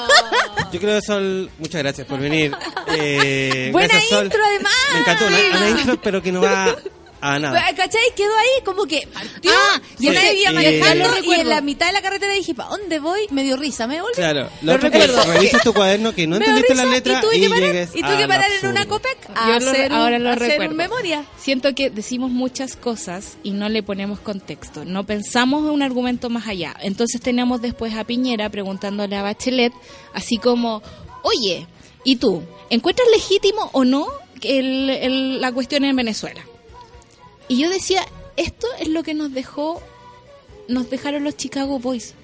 [0.73, 2.55] Yo creo que Sol, muchas gracias por venir.
[2.89, 4.25] Eh, Buena gracias, Sol.
[4.27, 4.73] intro, además.
[4.93, 6.77] Me encantó, una, una intro, pero que no va
[7.23, 7.65] a nada.
[7.77, 8.03] ¿Cachai?
[8.17, 11.49] Quedó ahí como que partió Ah, y sí, vez iba eh, manejando lo y en
[11.49, 13.21] la mitad de la carretera dije, ¿para dónde voy?
[13.31, 14.15] Me dio risa, me volví.
[14.15, 15.33] Claro, Lo lo otro que recuerdo.
[15.33, 17.63] revisas tu cuaderno que no Me entendiste la risa, letra y tuve y, que parar,
[17.63, 20.75] llegues y tuve que parar en una copec a Yo hacer, ahora lo hacer recuerdo.
[20.75, 21.25] memoria.
[21.39, 24.85] Siento que decimos muchas cosas y no le ponemos contexto.
[24.85, 26.75] No pensamos en un argumento más allá.
[26.81, 29.73] Entonces tenemos después a Piñera preguntándole a Bachelet,
[30.13, 30.83] así como,
[31.23, 31.67] oye,
[32.05, 32.43] ¿y tú?
[32.69, 34.09] ¿Encuentras legítimo o no
[34.43, 36.43] el- el- la cuestión en Venezuela?
[37.53, 38.03] Y yo decía,
[38.39, 39.83] esto es lo que nos dejó,
[40.69, 42.15] nos dejaron los Chicago Boys.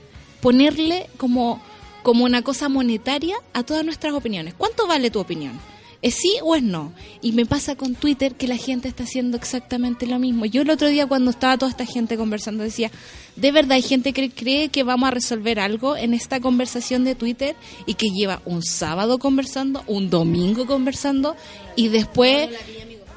[0.41, 1.61] Ponerle como,
[2.03, 4.55] como una cosa monetaria a todas nuestras opiniones.
[4.57, 5.61] ¿Cuánto vale tu opinión?
[6.01, 6.95] ¿Es sí o es no?
[7.21, 10.47] Y me pasa con Twitter que la gente está haciendo exactamente lo mismo.
[10.47, 12.91] Yo el otro día cuando estaba toda esta gente conversando decía,
[13.37, 17.15] de verdad hay gente que cree que vamos a resolver algo en esta conversación de
[17.15, 17.55] Twitter
[17.85, 21.37] y que lleva un sábado conversando, un domingo conversando
[21.77, 22.49] y después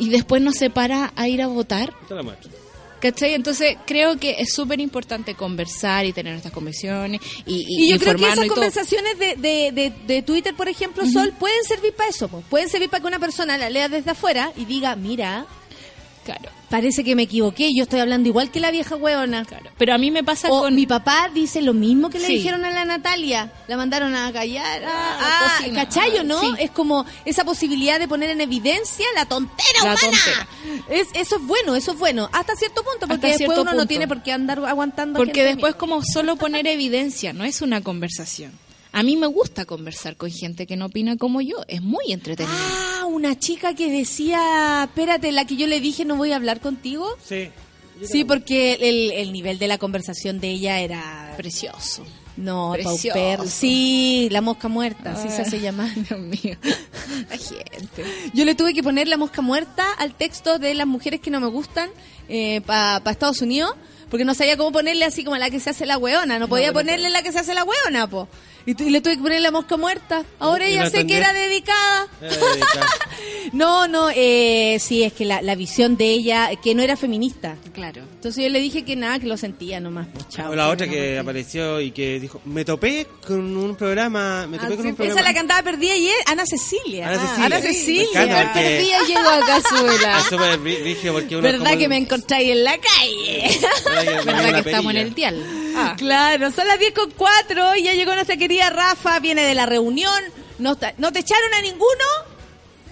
[0.01, 1.93] y después no se para a ir a votar.
[2.99, 3.35] ¿Cachai?
[3.35, 8.15] Entonces creo que es súper importante conversar y tener estas conversaciones y, Y, yo creo
[8.15, 12.27] que esas conversaciones de, de, de, de Twitter, por ejemplo, Sol, pueden servir para eso.
[12.49, 15.45] Pueden servir para que una persona la lea desde afuera y diga, mira,
[16.23, 19.71] Claro, parece que me equivoqué, yo estoy hablando igual que la vieja claro.
[19.77, 20.75] Pero a mí me pasa O con...
[20.75, 22.33] mi papá dice lo mismo que le Sí.
[22.35, 23.51] dijeron a la Natalia.
[23.67, 24.83] La mandaron a callar.
[24.85, 25.83] Ah, Ah, cocina.
[25.85, 26.39] ¿cachayo, no?
[26.39, 26.47] Sí.
[26.59, 29.99] Es como esa posibilidad de poner en evidencia la tontera La humana.
[30.01, 30.47] tontera.
[30.89, 32.29] Es, eso es bueno, eso es bueno.
[32.31, 35.17] Hasta cierto punto, porque Hasta después uno no tiene por qué andar aguantando.
[35.17, 38.51] Porque después como solo poner evidencia, no es una conversación.
[38.93, 42.55] A mí me gusta conversar con gente que no opina como yo, es muy entretenido.
[42.57, 46.59] Ah, una chica que decía, espérate, la que yo le dije no voy a hablar
[46.59, 47.07] contigo.
[47.25, 47.49] Sí.
[48.03, 51.33] Sí, porque el, el nivel de la conversación de ella era...
[51.37, 52.03] Precioso.
[52.35, 53.09] No, Precioso.
[53.19, 53.47] pauper.
[53.47, 55.93] Sí, la mosca muerta, así se Ah, hace llamar.
[55.95, 56.57] Dios mío.
[57.29, 58.03] La gente.
[58.33, 61.39] Yo le tuve que poner la mosca muerta al texto de las mujeres que no
[61.39, 61.89] me gustan
[62.65, 63.73] para Estados Unidos,
[64.09, 66.39] porque no sabía cómo ponerle así como la que se hace la weona.
[66.39, 68.27] No podía ponerle la que se hace la weona, po.
[68.65, 70.23] Y, le tuve que poner la mosca muerta.
[70.39, 72.07] Ahora ¿Y ella no sé que era dedicada.
[72.21, 72.87] Era dedicada.
[73.53, 77.57] No, no, eh, sí, es que la, la visión de ella, que no era feminista.
[77.73, 78.01] Claro.
[78.13, 80.07] Entonces yo le dije que nada, que lo sentía nomás.
[80.13, 80.51] Pues, chao.
[80.51, 84.57] O la otra que no, apareció y que dijo, me topé con un programa, me
[84.57, 85.19] Ah, topé con sí, un programa.
[85.19, 87.09] esa es la que andaba perdida ayer, Ana Cecilia.
[87.09, 87.45] Ana Ah, Cecilia.
[87.45, 88.53] Ana Sí, Cecilia.
[88.53, 90.23] Perdida llegó a Cazuela.
[91.11, 93.59] Porque uno ¿Verdad que el- me encontráis en la calle?
[93.85, 95.45] ¿Verdad que ¿Verdad una que estamos en el dial?
[95.75, 95.95] Ah.
[95.97, 99.65] Claro, son las 10 con 4 y ya llegó nuestra querida Rafa, viene de la
[99.65, 100.21] reunión.
[100.59, 102.03] ¿No, ta- ¿no te echaron a ninguno?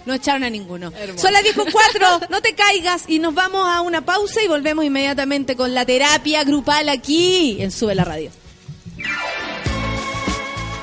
[0.06, 0.92] No echaron a ninguno.
[1.16, 4.48] Son las 10 con 4, no te caigas y nos vamos a una pausa y
[4.48, 8.30] volvemos inmediatamente con la terapia grupal aquí en Sube la Radio.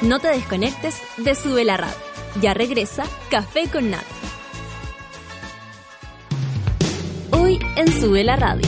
[0.02, 1.98] No te desconectes de Sube la Radio.
[2.42, 4.04] Ya regresa Café con Nat.
[7.32, 8.68] Hoy en Sube la Radio.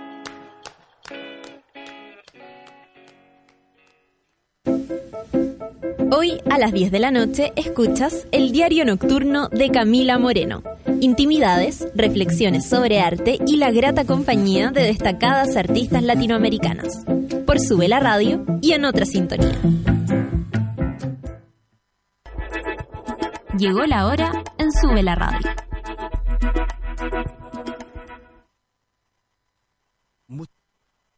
[6.13, 10.61] Hoy a las 10 de la noche escuchas el diario nocturno de Camila Moreno.
[10.99, 17.05] Intimidades, reflexiones sobre arte y la grata compañía de destacadas artistas latinoamericanas.
[17.47, 19.57] Por Sube la Radio y en otra sintonía.
[23.57, 25.70] Llegó la hora en Sube la Radio.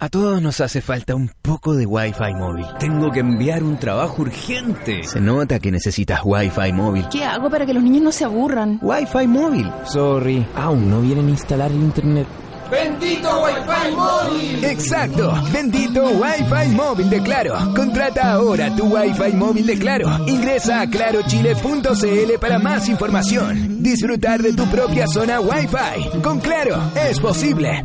[0.00, 2.64] A todos nos hace falta un poco de Wi-Fi móvil.
[2.78, 5.02] Tengo que enviar un trabajo urgente.
[5.02, 7.06] Se nota que necesitas Wi-Fi móvil.
[7.10, 8.78] ¿Qué hago para que los niños no se aburran?
[8.80, 9.68] Wi-Fi móvil.
[9.86, 12.28] Sorry, aún no vienen a instalar el internet.
[12.70, 14.64] ¡Bendito Wi-Fi móvil!
[14.66, 17.54] Exacto, bendito Wi-Fi móvil de Claro.
[17.74, 20.10] Contrata ahora tu Wi-Fi móvil de Claro.
[20.28, 23.82] Ingresa a clarochile.cl para más información.
[23.82, 26.20] Disfrutar de tu propia zona Wi-Fi.
[26.22, 26.76] Con Claro,
[27.08, 27.84] es posible.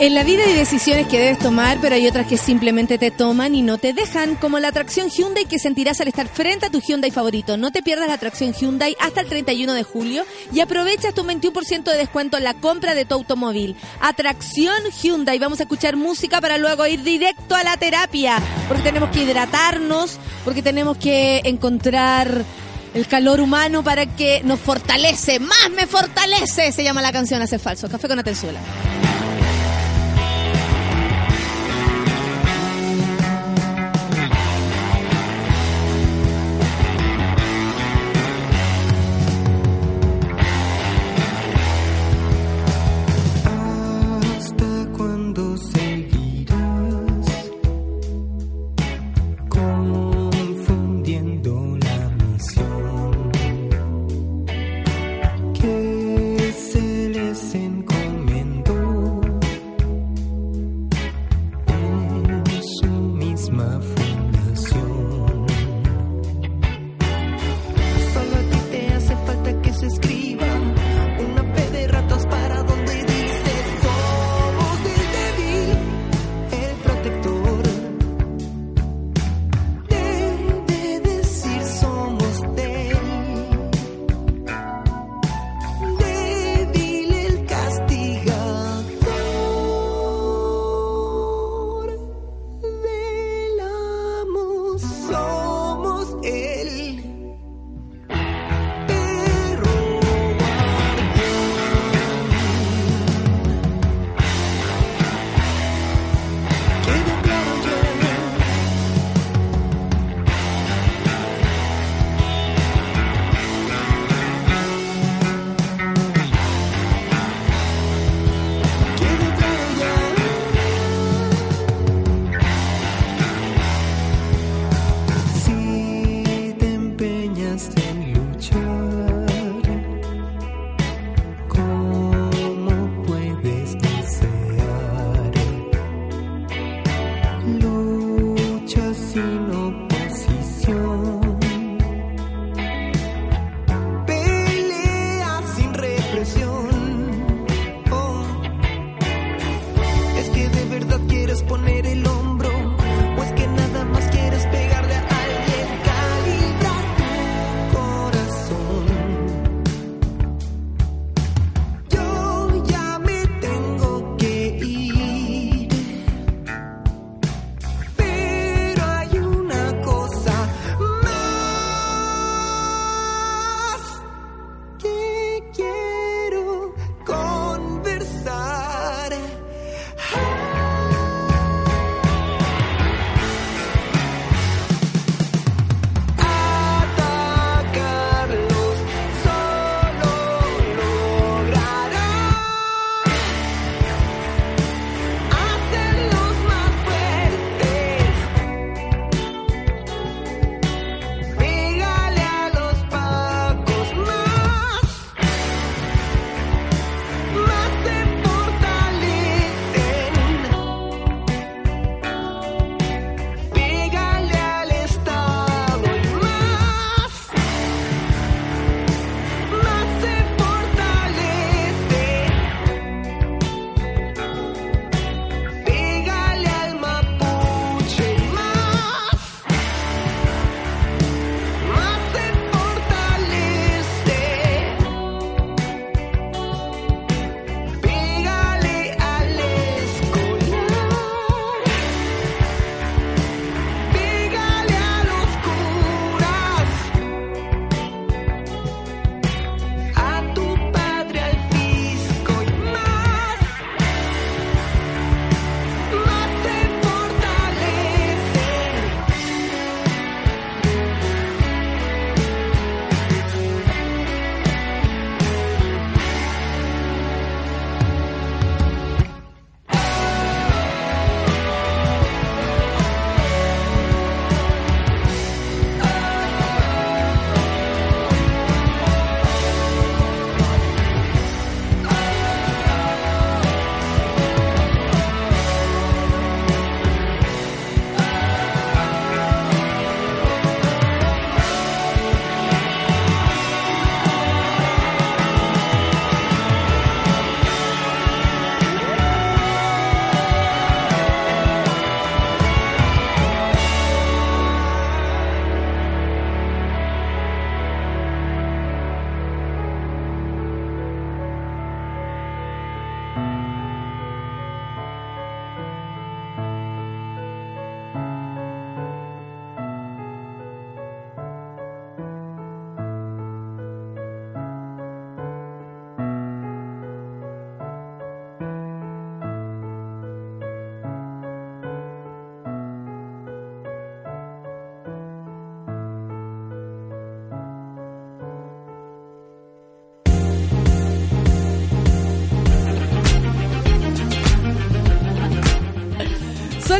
[0.00, 3.56] En la vida hay decisiones que debes tomar, pero hay otras que simplemente te toman
[3.56, 6.80] y no te dejan, como la atracción Hyundai que sentirás al estar frente a tu
[6.80, 7.56] Hyundai favorito.
[7.56, 11.82] No te pierdas la atracción Hyundai hasta el 31 de julio y aprovecha tu 21%
[11.82, 13.74] de descuento en la compra de tu automóvil.
[14.00, 15.40] Atracción Hyundai.
[15.40, 20.20] Vamos a escuchar música para luego ir directo a la terapia, porque tenemos que hidratarnos,
[20.44, 22.44] porque tenemos que encontrar
[22.94, 27.58] el calor humano para que nos fortalece, más me fortalece, se llama la canción Hace
[27.58, 27.88] Falso.
[27.88, 28.60] Café con Atenzuela.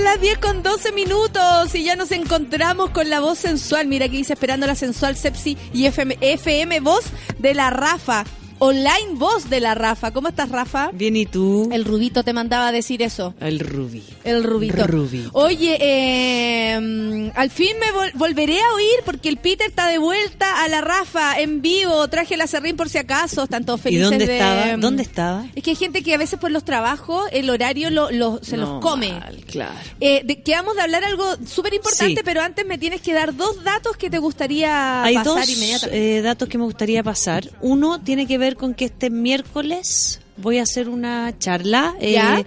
[0.09, 3.87] Las 10 con 12 minutos y ya nos encontramos con la voz sensual.
[3.89, 7.05] Mira aquí dice esperando la sensual Sepsi y FM, FM voz
[7.39, 8.25] de la Rafa.
[8.61, 10.11] Online voz de la Rafa.
[10.13, 10.91] ¿Cómo estás, Rafa?
[10.93, 11.69] Bien, ¿y tú?
[11.73, 13.35] El Rubito te mandaba a decir eso.
[13.41, 14.03] El Rubí.
[14.25, 14.85] El Rubito.
[14.87, 15.29] Rubí.
[15.33, 20.65] Oye, eh, al fin me vol- volveré a oír porque el Peter está de vuelta
[20.65, 22.09] a la Rafa en vivo.
[22.09, 23.45] Traje la serrín por si acaso.
[23.45, 24.77] Están todos ¿Y felices dónde de- estaba?
[24.77, 25.47] ¿Dónde estaba?
[25.55, 28.57] Es que hay gente que a veces por los trabajos el horario lo, lo- se
[28.57, 29.13] los come.
[29.13, 29.75] mal, claro.
[30.01, 32.23] Eh, de- quedamos de hablar algo súper importante, Sí.
[32.25, 36.19] pero antes me tienes que dar dos datos que te gustaría Hay pasar dos inmediatamente.
[36.19, 37.49] eh, datos que me gustaría pasar.
[37.61, 41.95] Uno tiene que ver con que este miércoles voy a hacer una charla.
[42.01, 42.45] eh,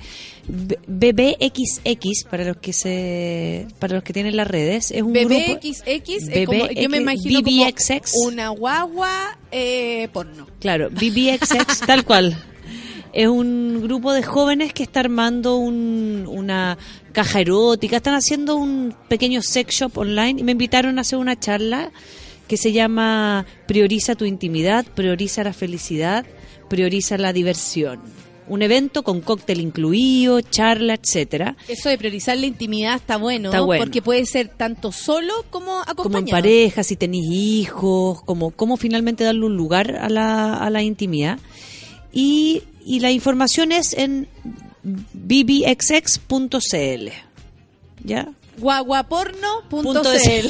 [0.88, 6.28] BBXX para los que se para los que tienen las redes es un grupo BBXX,
[6.30, 8.12] eh, como- yo me imagino BBXX.
[8.12, 10.48] como una guagua eh, porno.
[10.60, 12.36] Claro, BBXX, tal cual.
[13.14, 16.78] Es un grupo de jóvenes que está armando un- una
[17.12, 21.38] caja erótica, están haciendo un pequeño sex shop online y me invitaron a hacer una
[21.38, 21.92] charla
[22.52, 26.26] que se llama Prioriza tu intimidad, prioriza la felicidad,
[26.68, 28.02] prioriza la diversión.
[28.50, 31.56] Un evento con cóctel incluido, charla, etcétera.
[31.70, 33.82] Eso de priorizar la intimidad está bueno, Está bueno.
[33.82, 36.04] porque puede ser tanto solo como acompañado.
[36.04, 40.70] como en pareja, si tenéis hijos, como cómo finalmente darle un lugar a la, a
[40.70, 41.40] la intimidad.
[42.12, 44.28] Y, y la información es en
[45.94, 47.08] bbxx.cl.
[48.04, 48.28] ¿Ya?
[48.58, 50.48] Guaguaporno.cl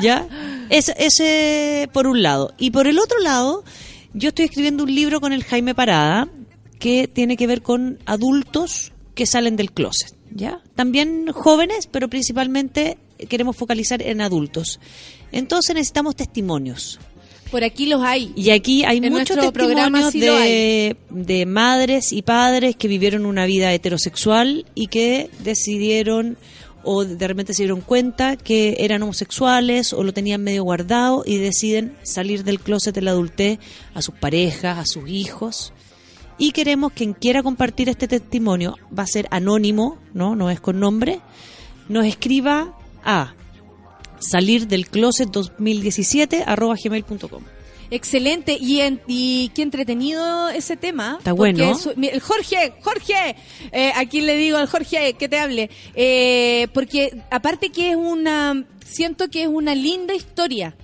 [0.00, 0.26] ¿Ya?
[0.70, 2.52] Es- ese por un lado.
[2.58, 3.64] Y por el otro lado,
[4.12, 6.28] yo estoy escribiendo un libro con el Jaime Parada
[6.78, 10.14] que tiene que ver con adultos que salen del closet.
[10.32, 10.60] ¿Ya?
[10.74, 14.80] También jóvenes, pero principalmente queremos focalizar en adultos.
[15.30, 16.98] Entonces necesitamos testimonios.
[17.50, 18.32] Por aquí los hay.
[18.34, 23.46] Y aquí hay En muchos testimonios sí de, de madres y padres que vivieron una
[23.46, 26.36] vida heterosexual y que decidieron
[26.84, 31.38] o de repente se dieron cuenta que eran homosexuales o lo tenían medio guardado y
[31.38, 33.58] deciden salir del closet de la adultez
[33.94, 35.72] a sus parejas, a sus hijos.
[36.36, 40.36] Y queremos quien quiera compartir este testimonio, va a ser anónimo, ¿no?
[40.36, 41.20] No es con nombre,
[41.88, 43.34] nos escriba a
[44.30, 47.42] salir del closet 2017 arroba gmail.com.
[47.90, 48.56] Excelente.
[48.60, 51.16] Y, en- y qué entretenido ese tema.
[51.18, 51.74] Está bueno.
[51.78, 53.36] su- mi- el Jorge, Jorge,
[53.72, 55.70] eh, aquí le digo al Jorge que te hable.
[55.94, 60.74] Eh, porque aparte que es una, siento que es una linda historia.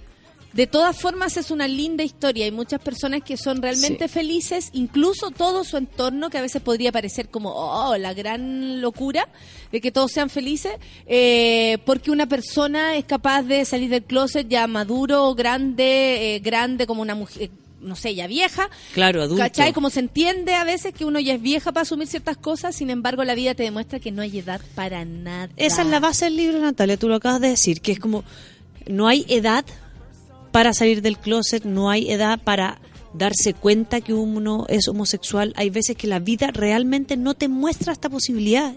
[0.52, 2.44] De todas formas es una linda historia.
[2.44, 4.14] Hay muchas personas que son realmente Sí.
[4.14, 9.28] felices, incluso todo su entorno, que a veces podría parecer como, oh, la gran locura
[9.70, 10.72] de que todos sean felices,
[11.06, 16.86] eh, porque una persona es capaz de salir del closet ya maduro, grande, eh, grande
[16.86, 17.50] como una mujer,
[17.80, 18.68] no sé, ya vieja.
[18.92, 19.42] Claro, adulto.
[19.42, 19.72] ¿Cachai?
[19.72, 22.90] Como se entiende a veces que uno ya es vieja para asumir ciertas cosas, sin
[22.90, 25.48] embargo la vida te demuestra que no hay edad para nada.
[25.56, 28.24] Esa es la base del libro, Natalia, tú lo acabas de decir, que es como,
[28.88, 29.64] no hay edad
[30.52, 32.80] para salir del closet, no hay edad para
[33.12, 35.52] darse cuenta que uno es homosexual.
[35.56, 38.74] Hay veces que la vida realmente no te muestra esta posibilidad.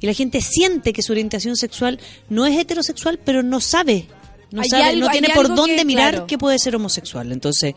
[0.00, 1.98] Y la gente siente que su orientación sexual
[2.28, 4.06] no es heterosexual, pero no sabe.
[4.50, 6.26] No sabe, algo- no tiene por dónde que, mirar claro.
[6.26, 7.32] que puede ser homosexual.
[7.32, 7.74] Entonces,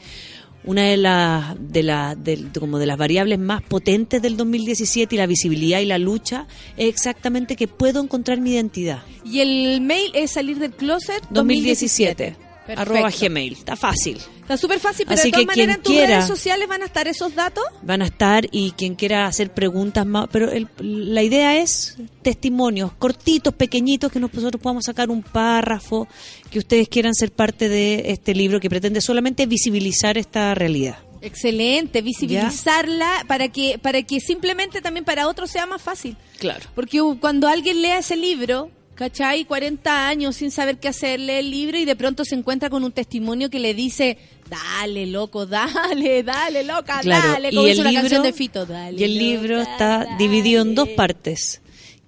[0.63, 2.15] una de las de la,
[2.59, 6.45] como de las variables más potentes del 2017 y la visibilidad y la lucha
[6.77, 9.01] es exactamente que puedo encontrar mi identidad.
[9.25, 12.35] Y el mail es salir del closet 2017
[12.65, 12.81] Perfecto.
[12.93, 13.53] arroba gmail.
[13.53, 14.17] Está fácil.
[14.41, 16.81] Está súper fácil, pero Así de todas que maneras en tus quiera- redes sociales van
[16.83, 17.63] a estar esos datos.
[17.81, 22.91] Van a estar y quien quiera hacer preguntas más, pero el- la idea es testimonios
[22.93, 26.07] cortitos, pequeñitos, que nosotros podamos sacar un párrafo,
[26.51, 30.97] que ustedes quieran ser parte de este libro que pretende solamente visibilizar esta realidad.
[31.23, 36.17] Excelente, visibilizarla para que para que simplemente también para otros sea más fácil.
[36.39, 36.65] Claro.
[36.75, 38.71] Porque cuando alguien lea ese libro,
[39.01, 39.45] ¿cachai?
[39.45, 42.83] 40 años sin saber qué hacer, lee el libro y de pronto se encuentra con
[42.83, 47.69] un testimonio que le dice, dale, loco, dale, dale, loca, Claro, dale, y como el
[47.71, 48.99] dice una libro- canción de Fito, dale.
[48.99, 51.61] Y el loca, libro está dividido en dos partes.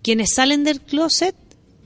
[0.04, 1.36] Quienes salen del closet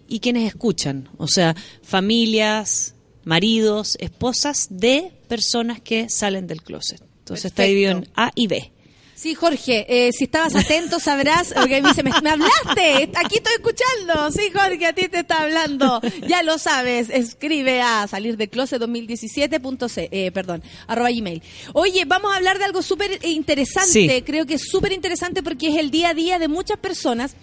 [0.10, 1.08] y quienes escuchan.
[1.18, 2.94] O sea, familias,
[3.24, 7.02] maridos, esposas de personas que salen del closet.
[7.20, 8.74] Entonces está dividido en A y B.
[9.20, 13.54] Sí, Jorge, eh, si estabas atento sabrás, porque me dice, me, me hablaste, aquí estoy
[13.56, 14.30] escuchando.
[14.32, 16.00] Sí, Jorge, a ti te está hablando.
[16.28, 21.42] Ya lo sabes, escribe a salir de closet 2017.c, eh, perdón, arroba gmail.
[21.74, 24.22] Oye, vamos a hablar de algo súper interesante, Sí.
[24.24, 27.36] creo que es súper interesante porque es el día a día de muchas personas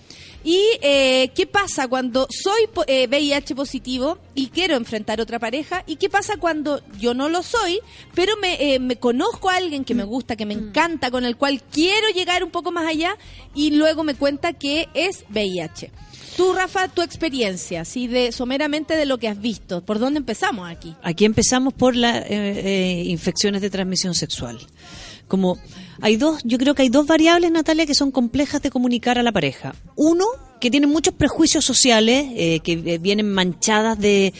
[0.44, 5.82] ¿Y eh, qué pasa cuando soy eh, VIH positivo y quiero enfrentar otra pareja?
[5.86, 7.80] ¿Y qué pasa cuando yo no lo soy,
[8.14, 11.38] pero me, eh, me conozco a alguien que me gusta, que me encanta, con el
[11.38, 13.16] cual quiero llegar un poco más allá
[13.54, 15.90] y luego me cuenta que es VIH?
[16.36, 19.82] Tú, Rafa, tu experiencia, así de someramente de lo que has visto.
[19.82, 20.94] ¿Por dónde empezamos aquí?
[21.02, 24.58] Aquí empezamos por las infecciones de transmisión sexual.
[25.28, 25.58] Como
[26.00, 29.22] hay dos, yo creo que hay dos variables, Natalia, que son complejas de comunicar a
[29.22, 29.74] la pareja.
[29.96, 30.26] Uno,
[30.60, 34.32] que tiene muchos prejuicios sociales, eh, que eh, vienen manchadas de,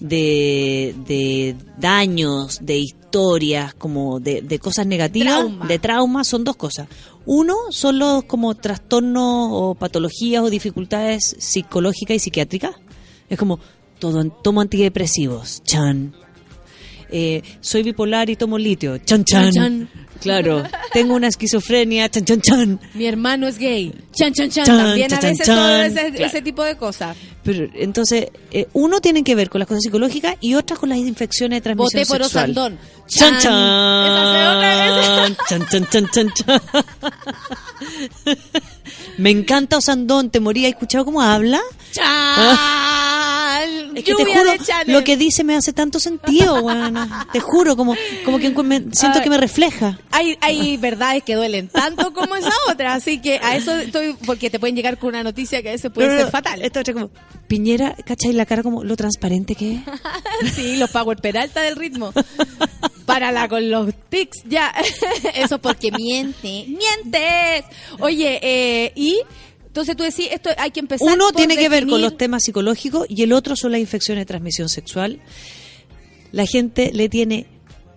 [0.00, 5.66] de, de daños, de historias, como de, de cosas negativas, Trauma.
[5.66, 6.88] de traumas, son dos cosas.
[7.24, 12.72] Uno son los como trastornos o patologías o dificultades psicológicas y psiquiátricas.
[13.28, 13.60] Es como,
[13.98, 16.14] todo, tomo antidepresivos, chan.
[17.14, 19.52] Eh, soy bipolar y tomo litio, chan, chan.
[19.52, 19.88] Chan, chan.
[20.20, 20.62] Claro,
[20.92, 22.80] tengo una esquizofrenia, chan, chan, chan.
[22.94, 23.92] Mi hermano es gay.
[24.14, 24.64] Chan, chan, chan.
[24.64, 26.26] Chan, También a chan, veces chan, todo ese, Claro.
[26.26, 27.16] ese tipo de cosas.
[27.42, 30.98] Pero entonces, eh, uno tiene que ver con las cosas psicológicas y otras con las
[30.98, 32.50] infecciones de transmisión Voté por sexual.
[32.50, 32.78] Osandón.
[33.08, 33.40] Chan, Chan.
[33.42, 34.06] chan.
[34.06, 36.62] Esa es otra, esa- Chan, chan, chan, chan, chan.
[39.18, 40.68] Me encanta Osandón, te moría.
[40.68, 41.60] ¿Has escuchado cómo habla?
[41.92, 43.96] Chan.
[43.96, 44.52] Es que te juro,
[44.86, 46.64] lo que dice me hace tanto sentido.
[47.32, 47.94] Te juro, como,
[48.24, 49.24] como que me- siento Ay.
[49.24, 49.98] que me refleja.
[50.10, 54.50] Hay, hay verdades que duelen tanto como esa otra, así que a eso estoy, porque
[54.50, 56.62] te pueden llegar con una noticia que a veces puede No, no, ser fatal.
[56.62, 57.10] Esta otra como,
[57.46, 59.80] Piñera, ¿cachai la cara como lo transparente que es?
[60.54, 62.12] Sí, los Power Peralta del ritmo.
[63.04, 64.72] Párala con los tics, ya.
[65.34, 66.66] Eso porque miente.
[66.68, 67.64] ¡Mientes!
[68.00, 69.20] Oye, eh, y
[69.66, 72.44] entonces tú decís, esto hay que empezar Uno por tiene que ver con los temas
[72.44, 75.20] psicológicos y el otro son las infecciones de transmisión sexual.
[76.30, 77.46] La gente le tiene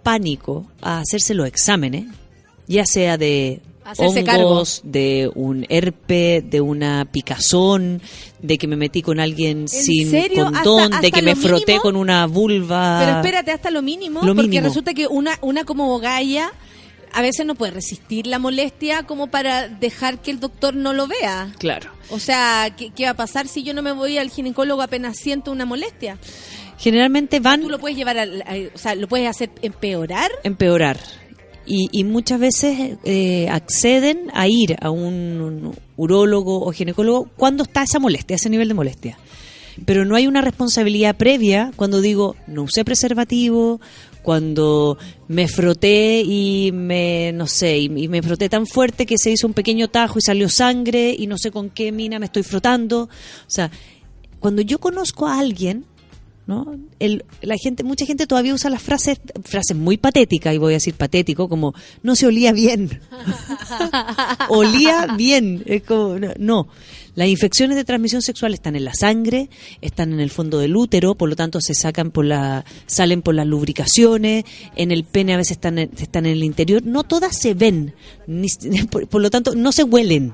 [0.02, 2.06] pánico a hacerse los exámenes,
[2.68, 8.02] ya sea de Hacerse hongos, de un herpe, de una picazón,
[8.42, 10.46] de que me metí con alguien sin serio?
[10.46, 11.82] condón, ¿Hasta- de hasta que me lo froté mínimo?
[11.84, 12.98] con una vulva.
[13.06, 14.68] Pero espérate hasta lo mínimo, Lo porque mínimo.
[14.68, 16.52] resulta que una, una como galla
[17.14, 21.08] a veces no puede resistir la molestia como para dejar que el doctor no lo
[21.08, 21.54] vea.
[21.60, 21.92] Claro.
[22.10, 25.16] O sea, ¿qué, qué va a pasar si yo no me voy al ginecólogo apenas
[25.18, 26.18] siento una molestia?
[26.78, 30.30] Generalmente van Tú lo puedes llevar al, a- o sea, lo puedes hacer empeorar.
[30.44, 30.98] empeorar.
[31.66, 37.84] Y, y muchas veces eh, acceden a ir a un, urólogo o ginecólogo cuando está
[37.84, 39.18] esa molestia, ese nivel de molestia.
[39.86, 43.82] Pero no hay una responsabilidad previa cuando digo no usé preservativo,
[44.22, 44.98] cuando
[45.28, 49.48] me froté y me, no sé, y, y me froté tan fuerte que se hizo
[49.48, 53.04] un pequeño tajo y salió sangre y no sé con qué mina me estoy frotando.
[53.04, 53.10] O
[53.50, 53.70] sea,
[54.40, 55.86] cuando yo conozco a alguien
[56.48, 56.76] ¿no?
[57.00, 60.78] El, la gente, mucha gente todavía usa las frases, frases muy patéticas, y voy a
[60.78, 61.74] decir patético, como
[62.04, 63.02] no se olía bien.
[64.50, 65.64] olía bien.
[65.66, 66.68] Es como, no, no.
[67.16, 69.50] Las infecciones de transmisión sexual están en la sangre,
[69.80, 73.36] están en el fondo del útero, por lo tanto se sacan por la, salen por
[73.36, 74.44] las lubricaciones,
[74.76, 76.84] en el pene a veces están en, están en el interior.
[76.86, 77.94] No todas se ven,
[78.28, 78.50] ni-
[78.92, 80.34] por, por lo tanto no se huelen.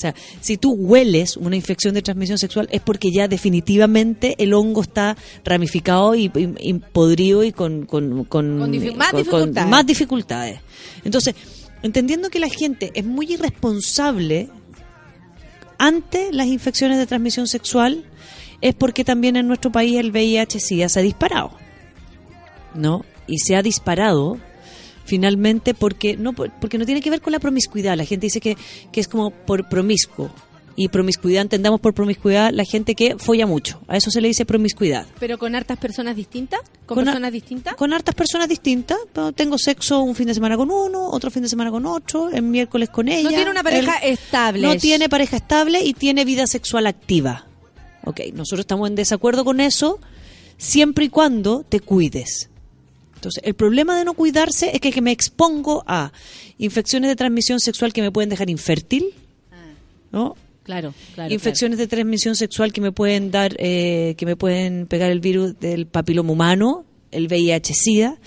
[0.00, 4.54] O sea, si tú hueles una infección de transmisión sexual es porque ya definitivamente el
[4.54, 5.14] hongo está
[5.44, 9.70] ramificado y, y- y podrido y con, con, con- Con difi- más dificultades.
[9.70, 10.60] más dificultades.
[11.04, 11.34] Entonces,
[11.82, 14.48] entendiendo que la gente es muy irresponsable
[15.78, 18.04] ante las infecciones de transmisión sexual,
[18.62, 21.52] es porque también en nuestro país el VIH-Sida se ha disparado.
[22.74, 23.04] ¿No?
[23.26, 24.38] Y se ha disparado
[25.10, 27.96] finalmente porque no porque no tiene que ver con la promiscuidad.
[27.96, 28.56] La gente dice que,
[28.92, 30.30] que es como por promiscuo.
[30.76, 33.80] Y promiscuidad, entendamos por promiscuidad la gente que folla mucho.
[33.88, 35.04] A eso se le dice promiscuidad.
[35.18, 37.74] Pero con hartas personas distintas, con, personas distintas.
[37.74, 38.96] Con hartas personas distintas.
[39.34, 42.42] Tengo sexo un fin de semana con uno, otro fin de semana con otro, el
[42.42, 43.24] miércoles con ella.
[43.24, 44.62] No tiene una pareja el- estable.
[44.62, 47.46] No tiene pareja estable y tiene vida sexual activa.
[48.04, 49.98] Ok, nosotros estamos en desacuerdo con eso
[50.56, 52.49] siempre y cuando te cuides.
[53.20, 56.10] Entonces, el problema de no cuidarse es que, que me expongo a
[56.56, 59.04] infecciones de transmisión sexual que me pueden dejar infértil,
[60.10, 60.36] ¿no?
[60.62, 61.32] Claro, claro.
[61.32, 65.58] infecciones de transmisión sexual que me pueden dar, eh, que me pueden pegar el virus
[65.60, 68.18] del papiloma humano, el VIH-Sida.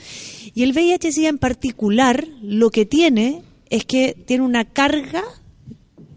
[0.53, 5.23] Y el VIH-Sida en particular, lo que tiene es que tiene una carga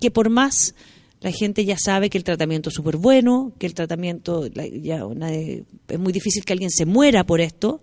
[0.00, 0.74] que por más
[1.20, 4.98] la gente ya sabe que el tratamiento es súper bueno, que el tratamiento, la- ya
[5.14, 7.80] nadie- es muy difícil que alguien se muera por esto.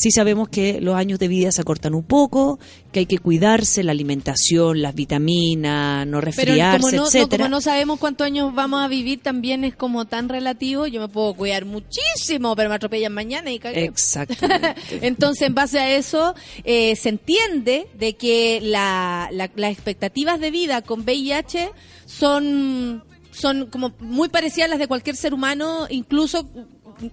[0.00, 2.60] Sí sabemos que los años de vida se acortan un poco,
[2.92, 7.48] que hay que cuidarse, la alimentación, las vitaminas, no Pero resfriarse, como no, no, como
[7.48, 10.86] no sabemos cuántos años vamos a vivir, también es como tan relativo.
[10.86, 13.86] Yo me puedo cuidar muchísimo, pero me atropellan mañana y cagué.
[13.86, 14.76] Exactamente.
[15.02, 20.52] Entonces, en base a eso, eh, se entiende de que la, la- las expectativas de
[20.52, 21.70] vida con VIH
[22.06, 23.02] son
[23.32, 26.48] son como muy parecidas a las de cualquier ser humano, incluso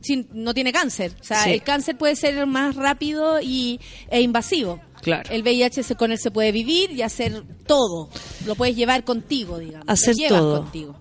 [0.02, 1.14] si no tiene cáncer.
[1.20, 1.52] O sea, Sí.
[1.52, 3.80] el cáncer puede ser más rápido y,
[4.10, 4.80] e invasivo.
[5.02, 5.30] Claro.
[5.32, 8.10] El VIH se- con él se puede vivir y hacer todo.
[8.46, 9.88] Lo puedes llevar contigo, digamos.
[9.88, 10.62] Hacer todo.
[10.64, 10.96] contigo.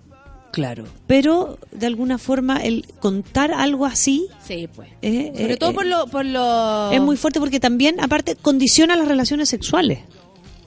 [0.51, 0.85] Claro.
[1.05, 4.87] Pero de alguna forma el contar algo así Sí, pues.
[5.01, 6.91] eh, Sobre eh, todo eh, por lo, por lo...
[6.91, 9.99] es muy fuerte porque también, aparte, condiciona las relaciones sexuales.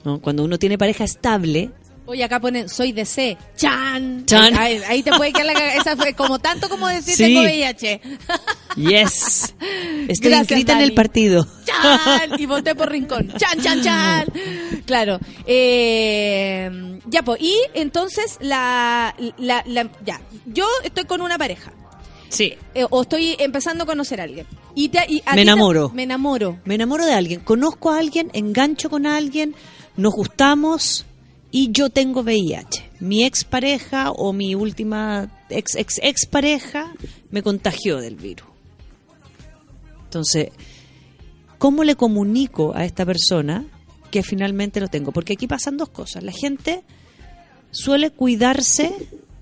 [0.05, 0.21] ¿no?
[0.21, 1.71] Cuando uno tiene pareja estable,
[2.09, 3.37] Oye, acá ponen, soy de C.
[3.55, 4.25] ¡Chan!
[4.25, 4.57] Chan.
[4.57, 7.23] Ahí, ahí te puede quedar la Esa fue como tanto como decir Sí.
[7.23, 8.01] tengo VIH.
[8.77, 9.53] yes,
[10.07, 11.45] estoy Gracias, inscrita en el partido.
[11.65, 12.31] ¡Chan!
[12.39, 13.31] Y voté por Rincón.
[13.37, 14.25] ¡Chan, chan, chan!
[14.87, 15.19] Claro.
[15.45, 17.41] Eh, ya, pues.
[17.41, 20.19] Y entonces, la, la, la- Ya.
[20.47, 21.71] Yo estoy con una pareja.
[22.29, 22.53] Sí.
[22.75, 24.47] eh, o estoy empezando a conocer a alguien.
[24.75, 25.89] Y te- y a Me te- enamoro.
[25.93, 26.59] me enamoro.
[26.65, 29.55] Me enamoro de alguien, conozco a alguien, engancho con alguien,
[29.97, 31.05] nos gustamos
[31.51, 32.89] y yo tengo VIH.
[32.99, 36.93] Mi expareja o mi última ex ex ex pareja
[37.31, 38.47] me contagió del virus.
[40.05, 40.49] Entonces,
[41.57, 43.65] ¿cómo le comunico a esta persona
[44.11, 45.11] que finalmente lo tengo?
[45.11, 46.23] Porque aquí pasan dos cosas.
[46.23, 46.83] La gente
[47.71, 48.91] suele cuidarse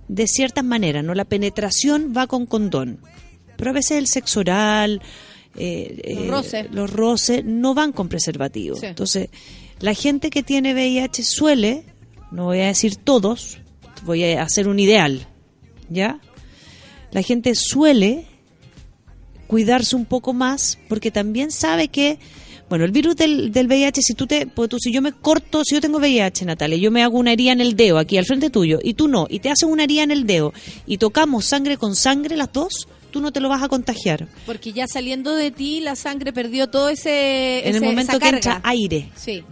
[0.07, 1.13] de ciertas maneras, ¿no?
[1.13, 2.99] La penetración va con condón,
[3.57, 5.01] pero a veces el sexo oral,
[5.55, 6.67] eh, Los eh, roces.
[6.71, 8.75] los roces no van con preservativo.
[8.75, 8.85] Sí.
[8.85, 9.29] Entonces,
[9.79, 11.83] la gente que tiene VIH suele,
[12.31, 13.59] no voy a decir todos,
[14.03, 15.27] voy a hacer un ideal,
[15.89, 16.19] ¿ya?
[17.11, 18.25] La gente suele
[19.47, 22.19] cuidarse un poco más porque también sabe que
[22.69, 25.63] bueno el virus del, del VIH si tú te pues tú, si yo me corto
[25.63, 28.25] si yo tengo VIH Natalia yo me hago una herida en el dedo aquí al
[28.25, 30.53] frente tuyo y tú no y te haces una herida en el dedo
[30.85, 34.73] y tocamos sangre con sangre las dos tú no te lo vas a contagiar Porque
[34.73, 37.65] ya saliendo de ti, la sangre perdió todo ese.
[37.69, 38.37] en el momento esa que carga.
[38.37, 39.45] entra aire Sí.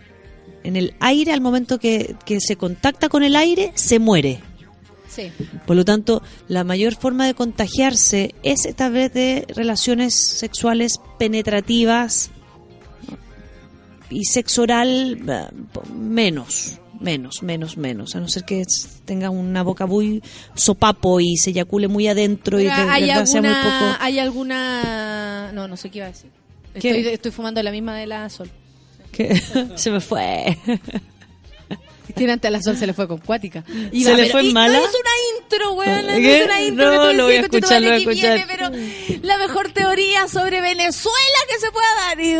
[0.65, 4.41] En el aire al momento que, que se contacta con el aire se muere
[5.07, 5.31] Sí.
[5.65, 12.31] Por lo tanto, la mayor forma de contagiarse es esta vez de relaciones sexuales penetrativas
[14.09, 15.47] y sexo oral eh,
[15.93, 18.15] menos, menos, menos, menos.
[18.15, 18.65] A no ser que
[19.05, 20.21] tenga una boca muy
[20.53, 24.03] sopapo y se eyacule muy adentro y de ¿Hay verdad sea muy alguna, poco.
[24.03, 25.51] ¿Hay alguna.?
[25.53, 26.29] No, no sé qué iba a decir.
[26.73, 28.49] Estoy, estoy fumando la misma de la Sol.
[29.15, 29.35] Que
[29.75, 30.57] se me fue.
[32.13, 33.63] Tiene antes la Sol se le fue con cuática.
[33.65, 34.77] ¿Se le fue y mala?
[34.77, 36.05] No es una intro, weón.
[36.05, 36.95] No es una intro.
[36.95, 38.47] No, lo voy a escuchar, lo voy a que viene, escuchar.
[38.47, 38.69] pero
[39.23, 42.19] la mejor teoría sobre Venezuela que se pueda dar.
[42.19, 42.35] Y,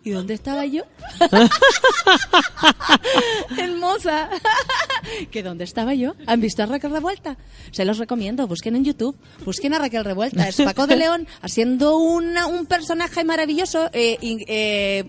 [0.00, 0.82] a- ¿Y dónde estaba yo?
[3.58, 4.28] Hermosa.
[5.30, 6.14] ¿Que dónde estaba yo?
[6.26, 7.36] ¿Han visto a Raquel Revuelta?
[7.70, 8.46] Se los recomiendo.
[8.46, 9.16] Busquen en YouTube.
[9.44, 10.48] Busquen a Raquel Revuelta.
[10.48, 13.90] Es Paco de León haciendo una, un personaje maravilloso.
[13.92, 15.04] eh, eh,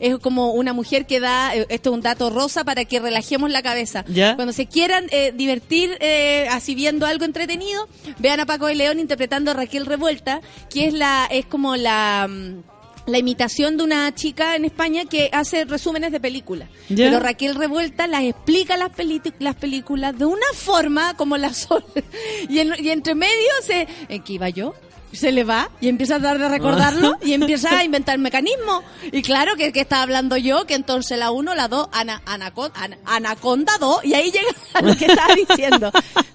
[0.00, 3.50] es como una mujer que da, eh, esto es un dato rosa para que relajemos
[3.50, 4.04] la cabeza.
[4.08, 4.34] ¿Ya?
[4.36, 7.88] Cuando se quieran eh, divertir eh, así viendo algo entretenido,
[8.18, 12.26] vean a Paco de León interpretando a Raquel Revuelta, que es la es como la
[12.28, 12.62] mm,
[13.08, 16.68] la imitación de una chica en España que hace resúmenes de películas.
[16.88, 18.90] Pero Raquel Revuelta las explica las,
[19.38, 21.84] las películas de una forma como la sol.
[22.48, 23.86] Y, en- y entre medio se...
[24.08, 24.74] ¿En qué iba yo?
[25.12, 28.84] Se le va y empieza a dar de recordarlo y empieza a inventar mecanismos.
[29.10, 32.70] Y claro que, que estaba hablando yo, que entonces la 1, la 2, ana, anacon-
[32.74, 35.90] ana- Anaconda 2, y ahí llega a lo que estaba diciendo.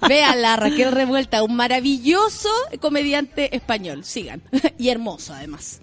[0.08, 2.50] Vean la Raquel Revuelta, un maravilloso
[2.82, 4.04] comediante español.
[4.04, 4.42] Sigan.
[4.80, 5.80] Y hermoso además.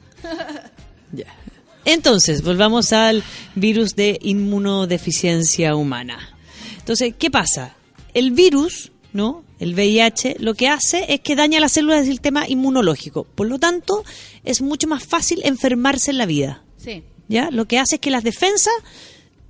[1.85, 3.23] Entonces, volvamos al
[3.55, 6.37] virus de inmunodeficiencia humana.
[6.79, 7.75] Entonces, ¿qué pasa?
[8.15, 9.45] El virus, ¿no?
[9.59, 13.25] El VIH, lo que hace es que daña las células del sistema inmunológico.
[13.25, 14.05] Por lo tanto,
[14.45, 16.63] es mucho más fácil enfermarse en la vida.
[16.77, 17.03] Sí.
[17.29, 17.51] ¿Ya?
[17.51, 18.73] Lo que hace es que las defensas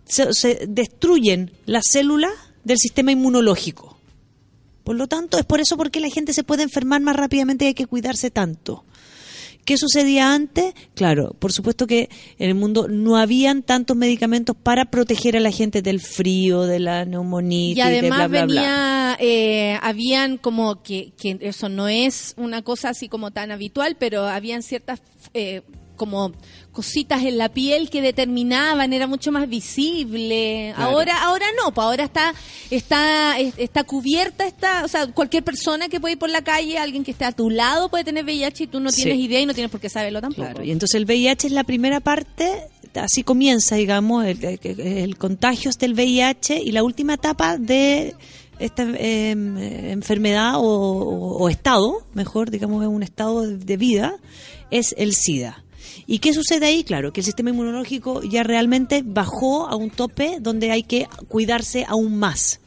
[0.05, 2.32] se, se destruyen las células
[2.64, 3.98] del sistema inmunológico.
[4.84, 7.68] Por lo tanto, es por eso porque la gente se puede enfermar más rápidamente y
[7.68, 8.84] hay que cuidarse tanto.
[9.70, 10.74] ¿Qué sucedía antes?
[10.97, 12.10] Claro, por supuesto que
[12.40, 16.80] en el mundo no habían tantos medicamentos para proteger a la gente del frío, de
[16.80, 18.62] la neumonitis, Y además de bla, bla, bla.
[18.62, 23.97] venía, eh, habían como que, que eso no es una cosa así como tan habitual,
[23.97, 25.02] pero habían ciertas
[25.34, 25.62] eh,
[26.01, 26.32] como
[26.72, 30.72] cositas en la piel que determinaban, era mucho más visible.
[30.74, 30.90] Claro.
[30.93, 32.32] Ahora, ahora no, pues ahora está,
[32.70, 36.78] está, es- está cubierta, está, o sea, cualquier persona que puede ir por la calle,
[36.78, 39.02] alguien que esté a tu lado puede tener VIH y tú no Sí.
[39.02, 40.43] tienes idea y no tienes por qué saberlo tampoco.
[40.48, 42.62] Claro, y entonces el VIH es la primera parte,
[42.94, 48.14] así comienza, digamos, el, el- el contagio del VIH y la última etapa de
[48.59, 49.31] esta eh,
[49.90, 54.14] enfermedad o, o- o estado, mejor, digamos, es un estado de, de vida,
[54.70, 55.62] es el SIDA.
[56.06, 56.84] ¿Y qué sucede ahí?
[56.84, 61.84] Claro, que el sistema inmunológico ya realmente bajó a un tope donde hay que cuidarse
[61.88, 62.60] aún más.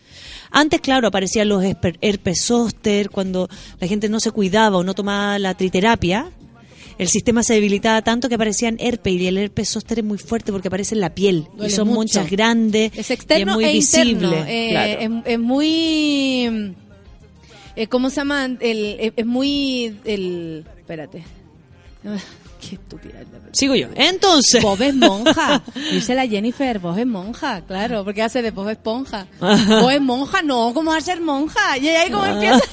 [0.52, 5.40] Antes, claro, aparecían los herpes zóster, cuando la gente no se cuidaba o no tomaba
[5.40, 6.32] la triterapia.
[7.00, 10.52] El sistema se debilitaba tanto que aparecían herpes y el herpes zóster es muy fuerte
[10.52, 11.98] porque aparece en la piel Duele y son mucho.
[12.00, 14.44] manchas grandes Es y externo es muy e visible.
[14.48, 15.02] Eh, claro.
[15.26, 16.76] es, es muy...
[17.76, 18.46] eh, ¿Cómo se llama?
[18.46, 19.98] El, es, es muy...
[20.06, 21.24] El, espérate.
[22.70, 23.20] Qué estúpida.
[23.22, 23.50] es la verdad.
[23.54, 23.88] Sigo yo.
[23.96, 24.62] Entonces.
[24.62, 25.62] Bob es monja.
[25.92, 29.28] Dice la Jennifer, Bob es monja, claro, porque hace de Bob Esponja.
[29.40, 31.78] Bob es monja, no, ¿cómo va a ser monja?
[31.78, 32.32] Y ahí como Ah.
[32.32, 32.60] empieza...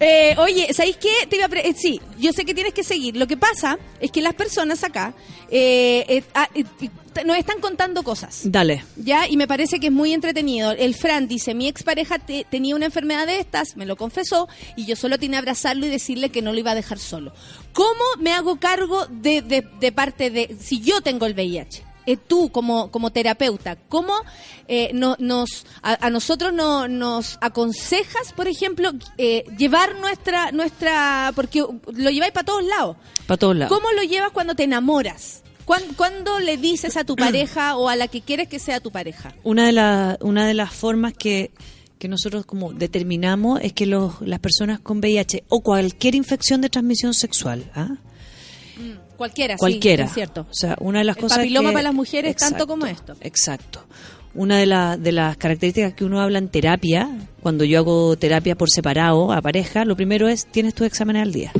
[0.00, 1.26] Eh, oye, ¿sabéis qué?
[1.28, 3.16] Te iba a pre- eh, sí, yo sé que tienes que seguir.
[3.16, 5.14] Lo que pasa es que las personas acá
[5.50, 6.90] eh, eh, ah, eh, eh,
[7.24, 8.42] nos están contando cosas.
[8.44, 8.84] Dale.
[8.96, 10.70] Ya, y me parece que es muy entretenido.
[10.72, 14.86] El Fran dice, mi expareja te- tenía una enfermedad de estas, me lo confesó, y
[14.86, 17.32] yo solo tenía que abrazarlo y decirle que no lo iba a dejar solo.
[17.72, 21.82] ¿Cómo me hago cargo de, de- de parte de, si yo tengo el VIH?
[22.10, 24.14] Eh, tú como, como terapeuta, ¿cómo
[24.66, 31.32] eh, no- nos, a, a nosotros no, nos aconsejas, por ejemplo, eh, llevar nuestra, nuestra,
[31.34, 33.76] porque lo lleváis para todos lados, Para todos lados.
[33.76, 35.42] ¿Cómo lo llevas cuando te enamoras?
[35.66, 38.90] ¿Cuán- ¿Cuándo le dices a tu pareja o a la que quieres que sea tu
[38.90, 39.34] pareja?
[39.44, 41.50] Una de, la- una de las formas que,
[41.98, 46.70] que nosotros como determinamos es que los, las personas con VIH o cualquier infección de
[46.70, 47.96] transmisión sexual, ¿ah?
[49.18, 50.42] Cualquiera, sí, cualquiera, es cierto.
[50.48, 53.14] O sea, una de las El cosas papiloma que- para las mujeres tanto como esto.
[53.20, 53.84] Exacto.
[54.34, 57.10] Una de, la- de las características que uno habla en terapia,
[57.42, 61.32] cuando yo hago terapia por separado a pareja, lo primero es, tienes tus exámenes al
[61.32, 61.52] día.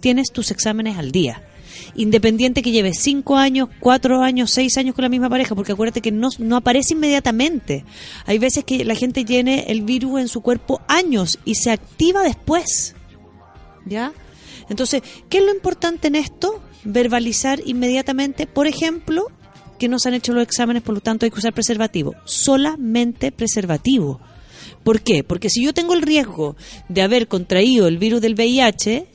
[0.00, 1.42] Tienes tus exámenes al día.
[1.96, 6.00] Independiente que lleves cinco años, cuatro años, seis años con la misma pareja, porque acuérdate
[6.00, 7.84] que no, no aparece inmediatamente.
[8.26, 12.22] Hay veces que la gente tiene el virus en su cuerpo años y se activa
[12.22, 12.94] después.
[13.86, 14.12] ¿Ya?
[14.68, 16.62] Entonces, ¿qué es lo importante en esto?
[16.84, 19.26] Verbalizar inmediatamente, por ejemplo,
[19.78, 22.14] que no se han hecho los exámenes, por lo tanto hay que usar preservativo.
[22.24, 24.20] Solamente preservativo.
[24.82, 25.24] ¿Por qué?
[25.24, 26.56] Porque si yo tengo el riesgo
[26.88, 29.06] de haber contraído el virus del VIH,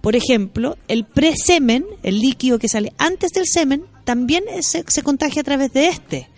[0.00, 5.42] por ejemplo, el presemen, el líquido que sale antes del semen, también se, se contagia
[5.42, 6.28] a través de este.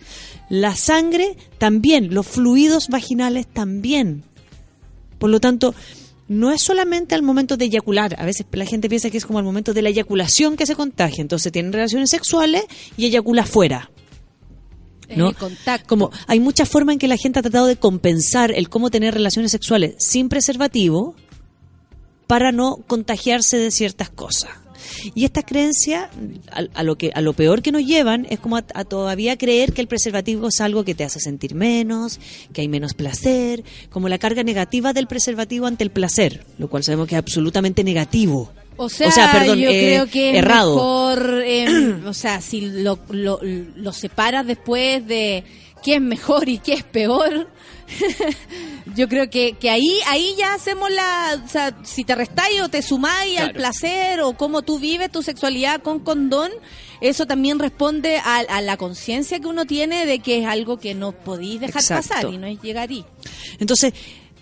[0.49, 4.23] La sangre también, los fluidos vaginales también.
[5.19, 5.75] Por lo tanto,
[6.31, 8.15] no es solamente al momento de eyacular.
[8.17, 10.75] A veces la gente piensa que es como al momento de la eyaculación que se
[10.75, 11.21] contagia.
[11.21, 12.63] Entonces tienen relaciones sexuales
[12.95, 13.91] y eyacula fuera.
[15.13, 15.27] ¿no?
[15.31, 15.89] El contacto.
[15.89, 19.13] Como hay muchas formas en que la gente ha tratado de compensar el cómo tener
[19.13, 21.15] relaciones sexuales sin preservativo
[22.27, 24.51] para no contagiarse de ciertas cosas.
[25.15, 26.09] Y esta creencia,
[26.51, 29.37] a, a lo que a lo peor que nos llevan es como a, a todavía
[29.37, 32.19] creer que el preservativo es algo que te hace sentir menos,
[32.53, 36.83] que hay menos placer, como la carga negativa del preservativo ante el placer, lo cual
[36.83, 38.51] sabemos que es absolutamente negativo.
[38.77, 40.75] O sea, perdón, yo eh, creo que es errado.
[40.75, 45.43] mejor, eh, o sea, si lo, lo, lo separas después de
[45.83, 47.47] qué es mejor y qué es peor,
[48.95, 52.69] yo creo que, que ahí ahí ya hacemos la, o sea, si te restáis o
[52.69, 56.51] te sumáis al placer o cómo tú vives tu sexualidad con condón,
[56.99, 60.93] eso también responde a, a la conciencia que uno tiene de que es algo que
[60.93, 62.09] no podéis dejar Exacto.
[62.09, 63.05] pasar y no es llegar ahí.
[63.59, 63.93] Entonces,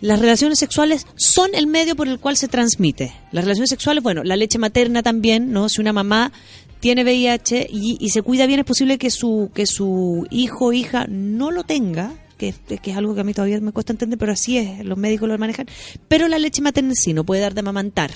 [0.02, 3.14] las relaciones sexuales son el medio por el cual se transmite.
[3.32, 5.68] Las relaciones sexuales, bueno, la leche materna también, ¿no?
[5.68, 6.32] Si una mamá
[6.80, 10.74] tiene VIH y, y se cuida bien, es posible que su, que su hijo o
[10.74, 12.56] hija no lo tenga, que,
[12.90, 15.38] es algo que a mí todavía me cuesta entender, pero así es, los médicos lo
[15.38, 15.68] manejan.
[16.08, 18.12] Pero la leche materna sí no puede dar de amamantar.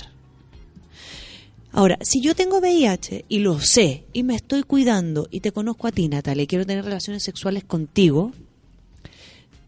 [1.71, 5.87] Ahora, si yo tengo VIH y lo sé y me estoy cuidando y te conozco
[5.87, 8.31] a ti, Natalia, y quiero tener relaciones sexuales contigo,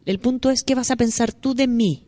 [0.06, 2.03] el punto es qué vas a pensar tú de mí.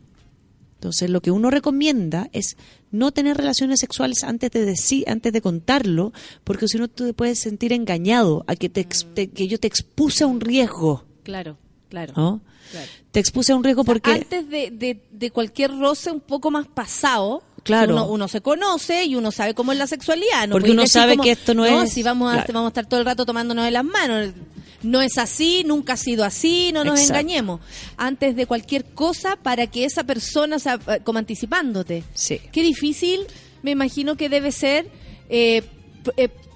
[0.74, 2.56] Entonces, lo que uno recomienda es
[2.92, 6.12] no tener relaciones sexuales antes de decir, antes de contarlo,
[6.44, 10.22] porque si no tú te puedes sentir engañado a que te- que yo te expuse
[10.22, 11.58] a un riesgo, Claro,
[11.88, 12.12] claro.
[12.16, 12.40] ¿no?
[12.70, 12.86] claro.
[13.10, 16.66] Te expuse a un riesgo porque antes de, de, de cualquier roce un poco más
[16.66, 17.92] pasado, Claro.
[17.94, 20.46] uno, uno se conoce y uno sabe cómo es la sexualidad.
[20.48, 22.52] No Porque uno sabe como, que esto no es- si vamos a, claro.
[22.54, 24.30] vamos a estar todo el rato tomándonos de las manos.
[24.82, 27.18] No es así, nunca ha sido así, no nos Exacto.
[27.20, 27.60] engañemos.
[27.96, 32.04] Antes de cualquier cosa, para que esa persona, o sea, eh, como anticipándote.
[32.14, 32.40] Sí.
[32.52, 33.26] Qué difícil,
[33.62, 34.88] me imagino que debe ser
[35.28, 35.62] eh,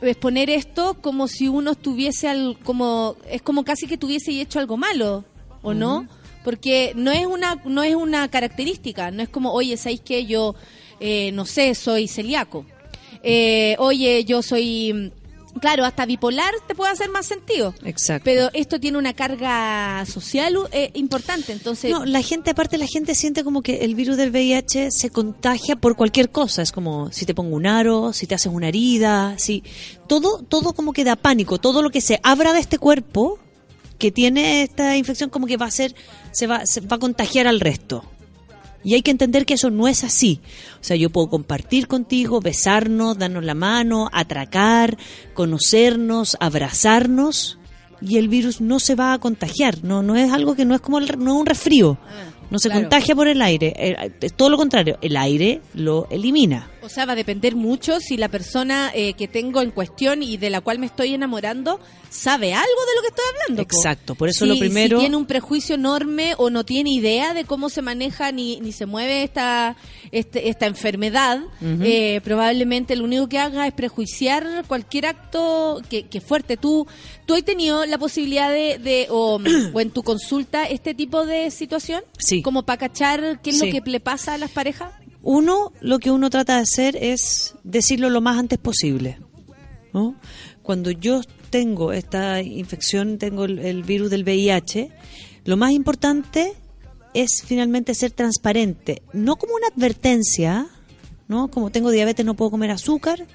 [0.01, 4.77] exponer esto como si uno estuviese al, como es como casi que tuviese hecho algo
[4.77, 5.25] malo,
[5.63, 6.07] ¿o no?
[6.45, 10.55] Porque no es una no es una característica, no es como, oye, ¿sabéis que yo
[11.01, 12.67] eh, no sé, soy celíaco?
[13.23, 15.13] Eh, oye, yo soy
[15.61, 17.75] Claro, hasta bipolar te puede hacer más sentido.
[17.85, 18.25] Exacto.
[18.25, 21.91] Pero esto tiene una carga social eh, importante, entonces...
[21.91, 25.77] No, la gente, aparte, la gente siente como que el virus del VIH se contagia
[25.77, 26.63] por cualquier cosa.
[26.63, 29.63] Es como si te pongo un aro, si te haces una herida, si
[30.07, 31.59] todo, todo como que da pánico.
[31.59, 33.39] Todo lo que se abra de este cuerpo
[33.99, 35.95] que tiene esta infección como que va a ser,
[36.33, 38.05] se va, se va a contagiar al resto.
[38.85, 40.41] Y hay que entender que eso no es así.
[40.81, 44.97] O sea, yo puedo compartir contigo, besarnos, darnos la mano, atracar,
[45.35, 47.59] conocernos, abrazarnos,
[48.01, 49.85] y el virus no se va a contagiar.
[49.85, 51.99] No, no es algo que no es como el, no es un resfrío.
[52.51, 52.83] No se claro.
[52.83, 53.73] contagia por el aire.
[53.77, 54.99] Eh, Es todo lo contrario.
[55.01, 56.69] El aire lo elimina.
[56.83, 60.37] O sea, va a depender mucho si la persona eh, que tengo en cuestión y
[60.37, 61.79] de la cual me estoy enamorando
[62.11, 63.63] sabe algo de lo que estoy hablando.
[63.69, 63.77] po.
[63.77, 64.15] Exacto.
[64.15, 64.99] Por eso Si- lo primero.
[64.99, 68.73] Si tiene un prejuicio enorme o no tiene idea de cómo se maneja ni, ni
[68.73, 69.77] se mueve esta,
[70.11, 76.21] este- esta enfermedad, eh, probablemente lo único que haga es prejuiciar cualquier acto que, que
[76.21, 76.57] fuerte.
[76.57, 76.87] ¿Tú,
[77.27, 79.41] ¿Tú has tenido la posibilidad de, de o,
[79.73, 82.03] o en tu consulta, este tipo de situación?
[82.19, 82.43] Sí.
[82.43, 83.71] Como para cachar qué es Sí.
[83.71, 84.93] lo que le pasa a las parejas.
[85.23, 89.19] Uno, lo que uno trata de hacer es decirlo lo más antes posible.
[90.63, 91.21] Cuando yo
[91.51, 94.91] tengo esta infección, tengo el, el virus del VIH,
[95.45, 96.55] lo más importante
[97.15, 100.69] es finalmente ser transparente, no como una advertencia,
[101.29, 101.49] ¿no?
[101.51, 103.27] Como tengo diabetes no puedo comer azúcar,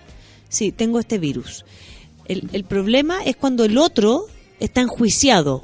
[0.50, 1.64] sí, tengo este virus.
[2.26, 4.26] El, el problema es cuando el otro
[4.60, 5.64] está enjuiciado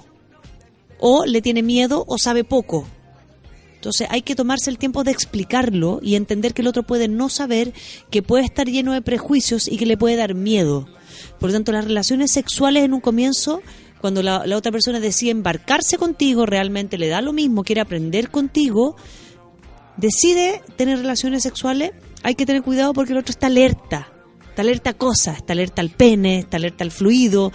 [0.99, 2.87] o le tiene miedo o sabe poco.
[3.83, 7.27] Entonces hay que tomarse el tiempo de explicarlo y entender que el otro puede no
[7.27, 7.73] saber,
[8.09, 10.87] que puede estar lleno de prejuicios y que le puede dar miedo.
[11.37, 13.61] Por lo tanto, las relaciones sexuales en un comienzo,
[13.99, 18.31] cuando la, la otra persona decide embarcarse contigo, realmente le da lo mismo, quiere aprender
[18.31, 18.95] contigo,
[19.97, 21.91] decide tener relaciones sexuales,
[22.23, 24.12] hay que tener cuidado porque el otro está alerta.
[24.53, 27.51] Está alerta a cosas, está alerta al pene, está alerta al fluido,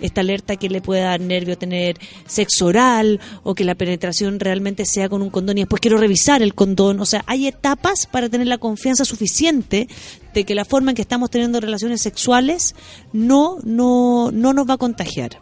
[0.00, 1.96] está alerta que le pueda dar nervio tener
[2.26, 6.42] sexo oral o que la penetración realmente sea con un condón y después quiero revisar
[6.42, 6.98] el condón.
[6.98, 9.86] O sea, hay etapas para tener la confianza suficiente
[10.34, 12.74] de que la forma en que estamos teniendo relaciones sexuales
[13.12, 15.38] no, no, no nos va a contagiar.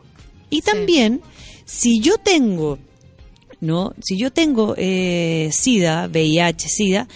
[0.51, 1.22] Y también,
[1.64, 2.78] si yo tengo
[3.60, 3.94] ¿no?
[4.02, 7.09] Si yo tengo eh, SIDA, VIH, SIDA,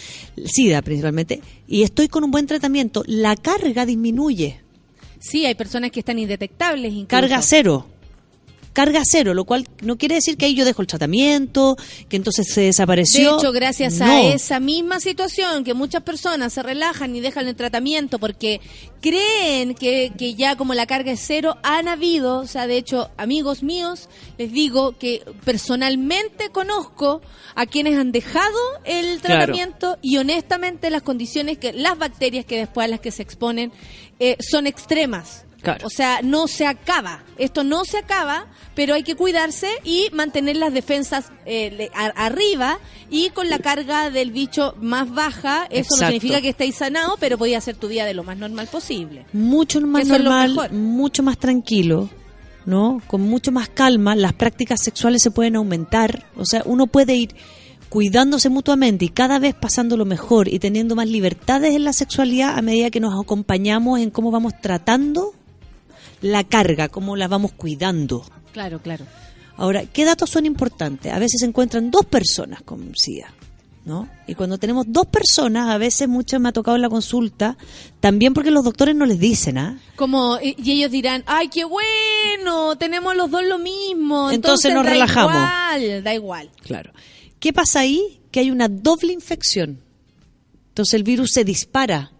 [0.44, 4.60] SIDA principalmente, y estoy con un buen tratamiento, la carga disminuye.
[5.18, 6.92] Sí, hay personas que están indetectables.
[6.92, 7.08] Incluso.
[7.08, 7.86] Carga cero.
[8.72, 11.76] Carga cero, lo cual no quiere decir que ahí yo dejo el tratamiento,
[12.08, 13.38] que entonces se De desapareció.
[13.38, 14.06] hecho, gracias No.
[14.06, 18.60] a esa misma situación que muchas personas se relajan y dejan el tratamiento porque
[19.00, 23.10] creen que, que ya como la carga es cero, han habido, o sea, de hecho,
[23.16, 24.08] amigos míos,
[24.38, 27.20] les digo que personalmente conozco
[27.54, 29.40] a quienes han dejado el Claro.
[29.44, 33.72] tratamiento y honestamente las condiciones que, las bacterias que después a las que se exponen
[34.18, 35.44] eh, son extremas.
[35.62, 35.86] Claro.
[35.86, 37.22] O sea, no se acaba.
[37.38, 42.26] Esto no se acaba, pero hay que cuidarse y mantener las defensas eh, le- a-
[42.26, 42.78] arriba
[43.10, 45.66] y con la carga del bicho más baja.
[45.70, 48.66] Eso no significa que estéis sanado, pero podía hacer tu día de lo más normal
[48.66, 49.24] posible.
[49.32, 52.08] mucho más lo normal, mucho más tranquilo,
[52.66, 53.00] ¿no?
[53.06, 57.34] Con mucho más calma, las prácticas sexuales se pueden aumentar, o sea, uno puede ir
[57.88, 62.62] cuidándose mutuamente y cada vez pasándolo mejor y teniendo más libertades en la sexualidad a
[62.62, 65.34] medida que nos acompañamos en cómo vamos tratando
[66.22, 68.24] la carga, cómo la vamos cuidando.
[68.52, 69.04] Claro, claro.
[69.56, 71.12] Ahora, ¿qué datos son importantes?
[71.12, 73.32] A veces se encuentran dos personas con SIDA,
[73.84, 74.08] ¿no?
[74.26, 77.58] Y cuando tenemos dos personas, a veces mucho me ha tocado en la consulta,
[78.00, 79.78] también porque los doctores no les dicen, ¿ah?
[79.96, 84.30] Como, y y ellos dirán, ay, qué bueno, tenemos los dos lo mismo.
[84.30, 85.34] Entonces nos da relajamos.
[85.34, 86.50] Igual, da igual.
[86.62, 86.92] Claro.
[87.38, 88.20] ¿Qué pasa ahí?
[88.30, 89.80] Que hay una doble infección.
[90.68, 92.12] Entonces el virus se dispara.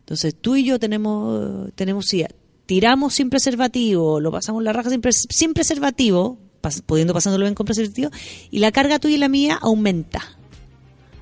[0.00, 2.28] Entonces tú y yo tenemos, tenemos SIDA.
[2.66, 7.54] Tiramos sin preservativo, lo pasamos la raja sin, pres- sin preservativo, pas- pudiendo pasándolo bien
[7.54, 8.10] con preservativo,
[8.50, 10.22] y la carga tuya y la mía aumenta.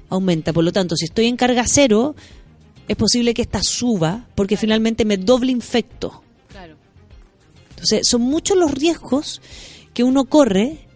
[0.08, 0.52] Aumenta.
[0.52, 2.14] Por lo tanto, si estoy en carga cero,
[2.88, 6.22] es posible que esta suba, porque finalmente me doble infecto.
[6.48, 6.76] Claro.
[7.70, 9.40] Entonces, son muchos los riesgos
[9.94, 10.86] que uno corre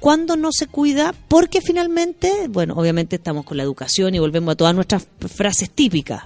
[0.00, 4.56] cuando no se cuida, porque finalmente, bueno, obviamente estamos con la educación y volvemos a
[4.56, 6.24] todas nuestras frases típicas.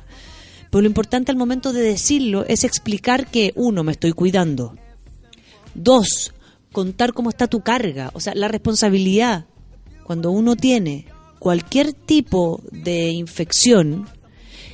[0.71, 4.77] Pero lo importante al momento de decirlo es explicar que, uno, me estoy cuidando.
[5.75, 6.33] Dos,
[6.73, 8.11] contar cómo está tu carga.
[8.15, 9.47] O sea, la responsabilidad,
[10.05, 11.07] cuando uno tiene
[11.39, 14.07] cualquier tipo de infección,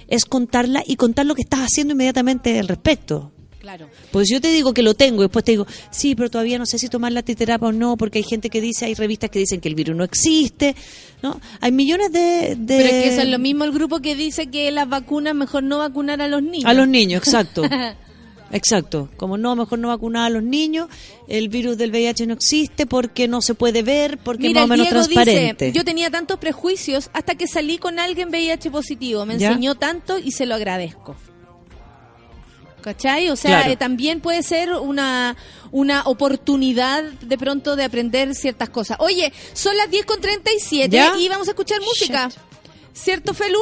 [0.08, 3.32] es contarla y contar lo que estás haciendo inmediatamente al respecto.
[3.62, 3.88] Claro.
[4.10, 6.66] Pues yo te digo que lo tengo y después te digo, sí, pero todavía no
[6.66, 9.38] sé si tomar la titerapia o no, porque hay gente que dice, hay revistas que
[9.38, 10.74] dicen que el virus no existe,
[11.22, 11.40] ¿no?
[11.60, 12.56] Hay millones de...
[12.58, 15.36] de- Pero es que eso es lo mismo el grupo que dice que las vacunas
[15.36, 16.64] mejor no vacunar a los niños.
[16.64, 17.62] A los niños, exacto.
[18.54, 19.08] Exacto.
[19.16, 20.88] Como no, mejor no vacunar a los niños,
[21.26, 24.78] el virus del VIH no existe porque no se puede ver, porque Mira, es más
[24.78, 25.64] o menos Diego transparente.
[25.66, 29.24] dice, yo tenía tantos prejuicios hasta que salí con alguien VIH positivo.
[29.24, 29.48] Me ¿Ya?
[29.48, 31.16] enseñó tanto y se lo agradezco.
[32.82, 33.30] ¿Cachai?
[33.30, 33.72] O sea, Claro.
[33.72, 35.36] eh, también puede ser una,
[35.70, 38.96] una oportunidad de pronto de aprender ciertas cosas.
[39.00, 41.14] Oye, son las 10 con 37 ¿Ya?
[41.18, 42.30] y vamos a escuchar música.
[42.92, 43.58] ¿Cierto, Felu?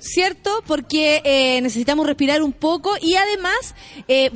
[0.00, 0.62] ¿Cierto?
[0.66, 3.74] Porque eh, necesitamos respirar un poco y además
[4.08, 4.30] eh,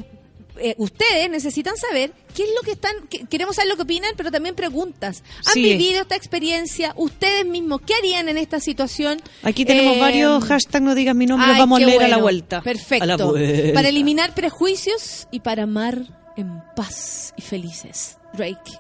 [0.61, 4.13] eh, ustedes necesitan saber qué es lo que están, que- queremos saber lo que opinan,
[4.17, 5.23] pero también preguntas.
[5.47, 5.63] ¿Han Sí.
[5.63, 6.93] vivido esta experiencia?
[6.97, 9.21] ¿Ustedes mismos qué harían en esta situación?
[9.43, 12.19] Aquí tenemos Eh, varios hashtags, no digas mi nombre, los vamos a leer a la
[12.19, 12.61] vuelta.
[12.63, 13.05] Perfecto.
[13.05, 13.73] A la vuelta.
[13.75, 16.03] Para eliminar prejuicios y para amar
[16.37, 18.19] en paz y felices.
[18.35, 18.73] Drake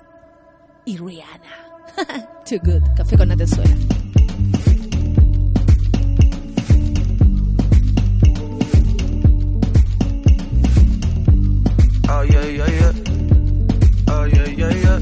[0.84, 1.66] y Rihanna.
[2.48, 2.82] Too good.
[2.96, 3.74] Café con Natenzuela.
[12.12, 12.92] Oh yeah, yeah, yeah.
[14.08, 14.98] Oh yeah, yeah, yeah.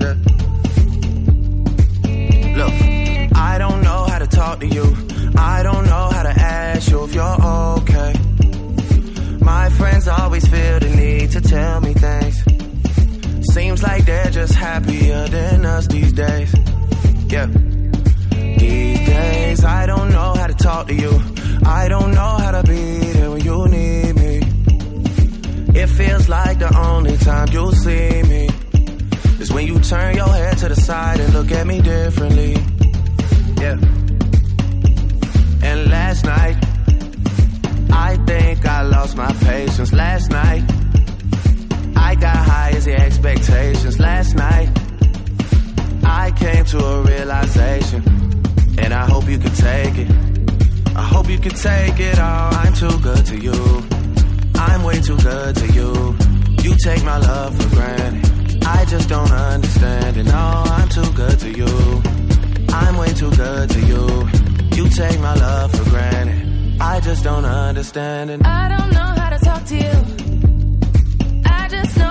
[0.00, 0.14] Yeah.
[2.56, 4.96] Look, I don't know how to talk to you.
[5.36, 7.42] I don't know how to ask you if you're
[7.80, 8.14] okay.
[9.40, 13.52] My friends always feel the need to tell me things.
[13.52, 16.59] Seems like they're just happier than us these days.
[26.30, 28.48] Like the only time you'll see me
[29.40, 32.52] is when you turn your head to the side and look at me differently.
[33.60, 33.76] Yeah.
[35.68, 36.56] And last night,
[37.90, 39.92] I think I lost my patience.
[39.92, 40.62] Last night,
[41.96, 43.98] I got high as the expectations.
[43.98, 44.70] Last night,
[46.04, 48.02] I came to a realization,
[48.78, 50.10] and I hope you can take it.
[50.94, 52.54] I hope you can take it all.
[52.54, 53.89] I'm too good to you.
[54.70, 55.90] I'm way too good to you.
[56.64, 58.64] You take my love for granted.
[58.64, 60.24] I just don't understand it.
[60.24, 60.44] No,
[60.78, 62.02] I'm too good to you.
[62.72, 64.04] I'm way too good to you.
[64.76, 66.80] You take my love for granted.
[66.80, 68.40] I just don't understand it.
[68.46, 69.96] I don't know how to talk to you.
[71.44, 72.09] I just know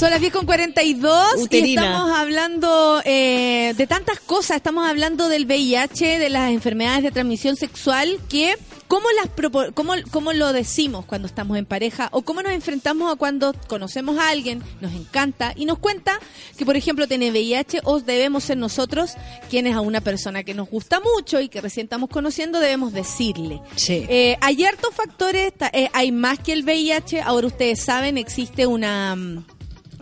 [0.00, 1.82] Son las 10 con 42 y Uterina.
[1.82, 4.56] estamos hablando eh, de tantas cosas.
[4.56, 8.56] Estamos hablando del VIH, de las enfermedades de transmisión sexual que...
[8.88, 12.08] ¿Cómo, las cómo, ¿Cómo lo decimos cuando estamos en pareja?
[12.10, 16.18] ¿O cómo nos enfrentamos a cuando conocemos a alguien, nos encanta y nos cuenta
[16.56, 19.12] que, por ejemplo, tiene VIH o debemos ser nosotros
[19.48, 23.60] quienes a una persona que nos gusta mucho y que recién estamos conociendo debemos decirle?
[23.76, 24.06] Sí.
[24.08, 27.20] Eh, hay hartos factores, eh, hay más que el VIH.
[27.20, 29.44] Ahora ustedes saben, existe una...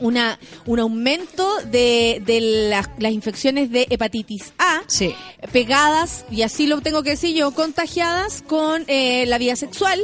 [0.01, 5.15] Una, un aumento de, de las, las infecciones de hepatitis A Sí.
[5.53, 10.01] pegadas, y así lo tengo que decir yo, contagiadas con eh, la vida sexual.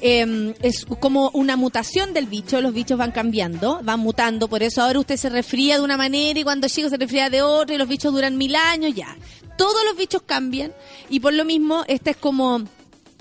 [0.00, 4.82] Eh, es como una mutación del bicho, los bichos van cambiando, van mutando, por eso
[4.82, 7.78] ahora usted se resfría de una manera y cuando chico se resfría de otra y
[7.78, 9.16] los bichos duran mil años, ya.
[9.56, 10.72] Todos los bichos cambian
[11.10, 12.62] y por lo mismo este es como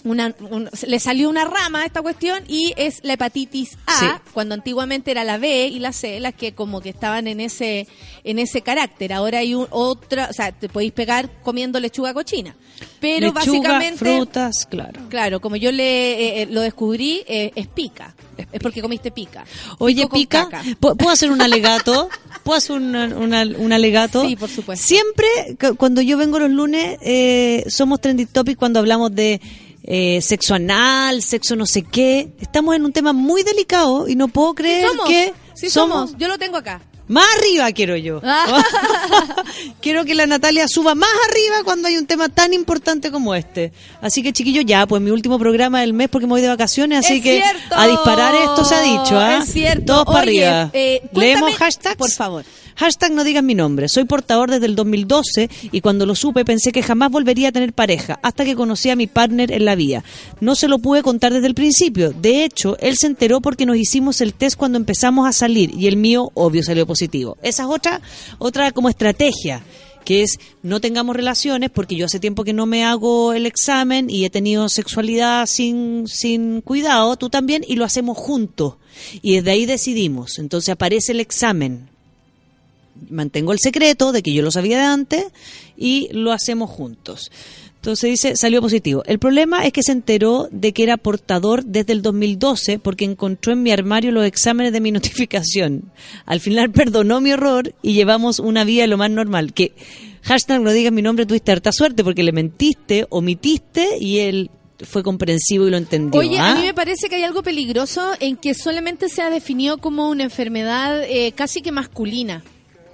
[0.04, 4.06] una, un- le salió una rama a esta cuestión y es la hepatitis A, Sí.
[4.34, 7.88] cuando antiguamente era la B y la C, las que como que estaban en ese
[8.24, 9.14] en ese carácter.
[9.14, 12.56] Ahora hay un, otra, o sea, te podéis pegar comiendo lechuga cochina.
[13.00, 15.02] Pero Lechuga, básicamente frutas, claro.
[15.10, 15.84] Claro, como yo le
[16.14, 18.14] eh, eh, lo descubrí, eh, es pica.
[18.52, 19.46] Es porque comiste pica.
[19.80, 20.64] Oye, Pica, caca.
[20.64, 22.10] ¿pu- ¿puedo hacer un alegato?
[22.44, 24.28] ¿Puedo hacer una- una- un alegato?
[24.28, 24.86] Sí, por supuesto.
[24.86, 25.28] Siempre,
[25.60, 29.42] cu- cuando yo vengo los lunes, eh, somos trending topic cuando hablamos de
[29.88, 32.34] eh, sexo anal, sexo no sé qué.
[32.40, 36.18] Estamos en un tema muy delicado y no puedo creer somos, que sí somos.
[36.18, 36.82] Yo lo tengo acá.
[37.08, 38.22] Más arriba quiero yo.
[39.82, 43.72] quiero que la Natalia suba más arriba cuando hay un tema tan importante como este.
[44.02, 47.00] Así que chiquillos, ya, pues mi último programa del mes porque me voy de vacaciones,
[47.06, 47.76] así Es que cierto.
[47.76, 49.40] a disparar esto se ha dicho, ¿ah?
[49.44, 49.86] Es cierto.
[49.94, 50.70] Todos para arriba.
[50.74, 51.96] eh, Leemos hashtags.
[51.98, 52.46] por favor.
[52.80, 53.90] Hashtag no digas mi nombre.
[53.90, 57.74] Soy portador desde el 2012 y cuando lo supe pensé que jamás volvería a tener
[57.74, 60.04] pareja hasta que conocí a mi partner en la vida.
[60.42, 62.12] No se lo pude contar desde el principio.
[62.12, 65.88] De hecho, él se enteró porque nos hicimos el test cuando empezamos a salir y
[65.88, 66.97] el mío, obvio, salió positivo.
[67.42, 68.02] Esa es otra,
[68.40, 69.64] otra como estrategia
[70.08, 74.10] que es no tengamos relaciones porque yo hace tiempo que no me hago el examen
[74.10, 78.76] y he tenido sexualidad sin, sin cuidado, tú también, y lo hacemos juntos.
[79.22, 80.40] Y desde ahí decidimos.
[80.40, 81.90] Entonces aparece el examen.
[83.10, 85.26] Mantengo el secreto de que yo lo sabía de antes
[85.76, 87.30] y lo hacemos juntos.
[87.78, 89.04] Entonces dice, salió positivo.
[89.06, 93.54] El problema es que se enteró de que era portador desde el 2012 porque encontró
[93.54, 95.92] en mi armario los exámenes de mi notificación.
[96.26, 99.54] Al final perdonó mi error y llevamos una vida lo más normal.
[99.54, 99.74] Que
[100.24, 104.50] hashtag no digas mi nombre, tuviste harta suerte porque le mentiste, omitiste y él
[104.84, 106.20] fue comprensivo y lo entendió.
[106.20, 106.52] Oye, ¿ah?
[106.52, 110.10] a mí me parece que hay algo peligroso en que solamente se ha definido como
[110.10, 112.44] una enfermedad eh, casi que masculina.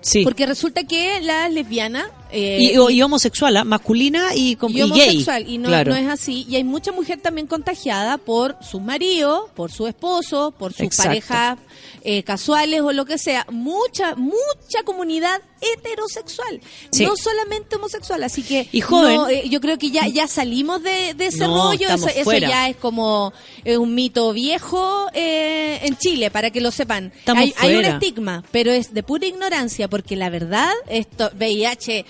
[0.03, 0.23] Sí.
[0.23, 3.63] Porque resulta que la lesbiana eh, y, y homosexual, ¿ah?
[3.63, 4.83] masculina y, com- y gay.
[4.83, 5.91] homosexual y no, Claro.
[5.91, 10.53] no es así y hay mucha mujer también contagiada por sus maridos por su esposo
[10.57, 11.57] por sus parejas
[12.03, 16.59] eh, casuales o lo que sea mucha mucha comunidad heterosexual
[16.91, 17.05] Sí.
[17.05, 19.15] no solamente homosexual así que Y joven.
[19.15, 22.07] no, eh, yo creo que ya ya salimos de, de ese No, rollo eso,
[22.37, 23.33] ya es como
[23.63, 28.43] eh, un mito viejo eh, en Chile para que lo sepan hay, hay un estigma
[28.51, 32.05] pero es de pura ignorancia porque la verdad esto VIH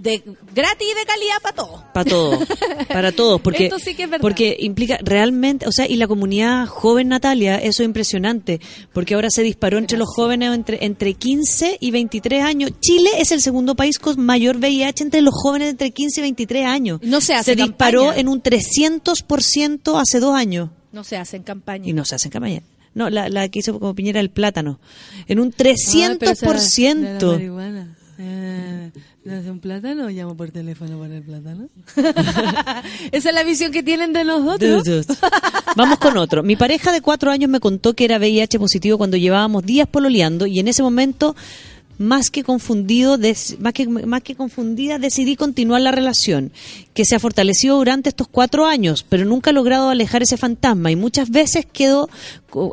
[0.00, 0.22] de
[0.54, 2.48] gratis y de calidad para todos Para todos,
[2.88, 4.22] para todos, porque, Esto sí que es verdad.
[4.22, 8.60] porque implica realmente, o sea, y la comunidad joven Natalia, eso es impresionante,
[8.92, 12.70] porque ahora se disparó entre los jóvenes entre, entre 15 y 23 años.
[12.80, 16.66] Chile es el segundo país con mayor VIH entre los jóvenes entre 15 y 23
[16.66, 17.00] años.
[17.02, 20.70] No se hace Se disparó en un 300% hace dos años.
[20.92, 21.88] No se hacen campaña.
[21.88, 22.62] Y no se hacen campaña.
[22.94, 24.80] No, la, la que hizo como Piñera el plátano.
[25.26, 25.70] En un Ah, pero
[26.32, 27.18] esa- 300%.
[27.18, 27.96] de la marihuana.
[28.18, 28.90] Eh,
[29.28, 30.08] ¿no hace un plátano?
[30.08, 31.68] ¿Llamo por teléfono para el plátano?
[33.12, 35.06] Esa es la visión que tienen de nosotros.
[35.76, 36.42] Vamos con otro.
[36.42, 40.46] Mi pareja de cuatro años me contó que era VIH positivo cuando llevábamos días pololeando
[40.46, 41.36] y en ese momento,
[41.98, 43.18] más que confundido,
[43.58, 46.52] más que más que confundida, decidí continuar la relación,
[46.94, 50.90] que se ha fortalecido durante estos cuatro años, pero nunca ha logrado alejar ese fantasma
[50.90, 52.08] y muchas veces quedó,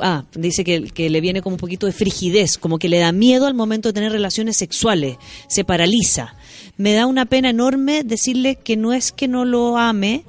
[0.02, 3.12] ah, dice que, que le viene como un poquito de frigidez, como que le da
[3.12, 5.18] miedo al momento de tener relaciones sexuales,
[5.48, 6.36] se paraliza.
[6.78, 10.24] Me da una pena enorme decirle que no es que no lo ame,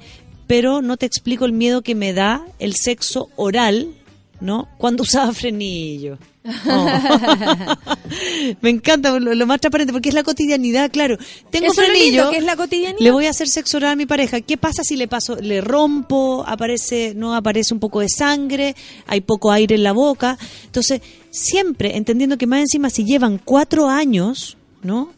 [0.47, 3.93] pero no te explico el miedo que me da el sexo oral,
[4.39, 4.69] ¿no?
[4.77, 6.17] Cuando usaba frenillo.
[6.65, 6.87] Oh.
[8.61, 11.17] me encanta lo, lo más transparente porque es la cotidianidad, claro.
[11.49, 13.01] Tengo Eso frenillo, lindo, que es la cotidianidad.
[13.01, 14.39] le voy a hacer sexo oral a mi pareja.
[14.39, 18.75] ¿Qué pasa si le paso, le rompo, aparece, no aparece un poco de sangre,
[19.07, 20.37] hay poco aire en la boca?
[20.65, 25.16] Entonces, siempre entendiendo que más encima si llevan cuatro años, ¿no?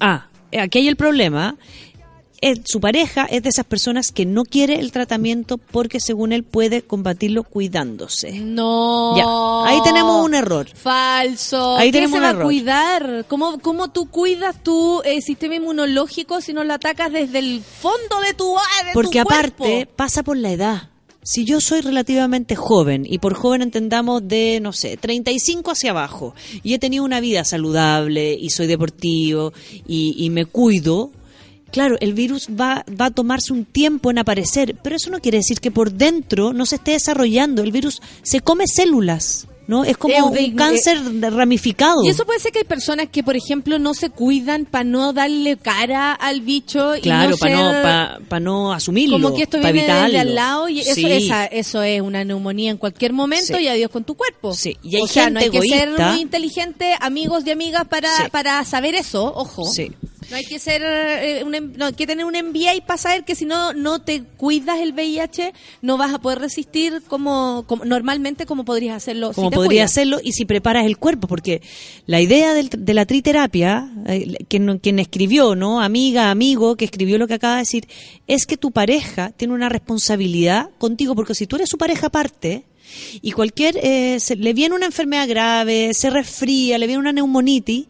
[0.00, 1.56] Ah, aquí hay el problema.
[2.40, 6.42] es- su pareja es de esas personas que no quiere el tratamiento porque según él
[6.44, 8.32] puede combatirlo cuidándose.
[8.32, 9.16] No.
[9.16, 10.66] Ya, ahí tenemos un error.
[10.74, 11.76] Falso.
[11.76, 12.42] Ahí ¿Qué tenemos se un va error.
[12.42, 13.24] a cuidar?
[13.28, 18.20] ¿Cómo, ¿Cómo tú cuidas tu eh, sistema inmunológico si no lo atacas desde el fondo
[18.20, 20.82] de tu, ah, de tu Porque aparte pasa por la edad.
[21.24, 26.34] Si yo soy relativamente joven, y por joven entendamos de, no sé, 35 hacia abajo,
[26.62, 29.54] y he tenido una vida saludable, y soy deportivo,
[29.88, 31.10] y, y me cuido,
[31.72, 35.38] claro, el virus va, va a tomarse un tiempo en aparecer, pero eso no quiere
[35.38, 37.62] decir que por dentro no se esté desarrollando.
[37.62, 39.84] El virus se come células, ¿no?
[39.84, 40.98] Es como un eh, cáncer
[41.32, 42.04] ramificado.
[42.04, 45.12] Y eso puede ser que hay personas que, por ejemplo, no se cuidan para no
[45.12, 49.44] darle cara al bicho Claro, y no para no, pa- pa no asumirlo, como que
[49.44, 50.20] esto viene evitarlo.
[50.20, 51.06] al lado y eso, Sí.
[51.10, 53.64] esa- eso es una neumonía en cualquier momento Sí.
[53.64, 54.52] y adiós con tu cuerpo.
[54.54, 57.84] Sí, y hay o sea, no hay gente que ser muy inteligente, amigos y amigas,
[57.88, 59.64] para, para saber eso, ojo.
[59.66, 59.90] Sí.
[60.30, 63.24] No hay que ser eh, un, em- no hay que tener un MBA para saber
[63.24, 65.52] que si no no te cuidas el VIH
[65.82, 69.90] no vas a poder resistir como, como- normalmente como podrías hacerlo como te podría cuidas.
[69.92, 71.60] hacerlo y si preparas el cuerpo, porque
[72.06, 75.80] la idea del- de la triterapia, eh, quien, quien escribió, ¿no?
[75.80, 77.86] Amiga, amigo, que escribió lo que acaba de decir,
[78.26, 82.64] es que tu pareja tiene una responsabilidad contigo, porque si tú eres su pareja aparte
[83.22, 87.86] y cualquier, eh, se- le viene una enfermedad grave, se resfría, le viene una neumonitis,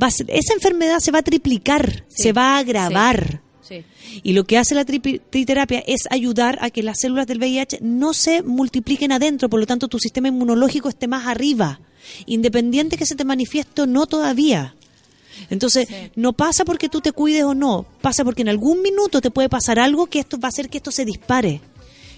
[0.00, 2.24] va a ser- esa enfermedad se va a triplicar, Sí.
[2.24, 3.42] se va a agravar.
[3.62, 3.84] Sí.
[4.22, 8.14] Y lo que hace la triterapia es ayudar a que las células del VIH no
[8.14, 11.80] se multipliquen adentro, por lo tanto tu sistema inmunológico esté más arriba,
[12.26, 14.76] independiente que se te manifieste o no todavía.
[15.50, 19.30] Entonces, no pasa porque tú te cuides o no, pasa porque en algún minuto te
[19.30, 21.60] puede pasar algo que esto va a hacer que esto se dispare.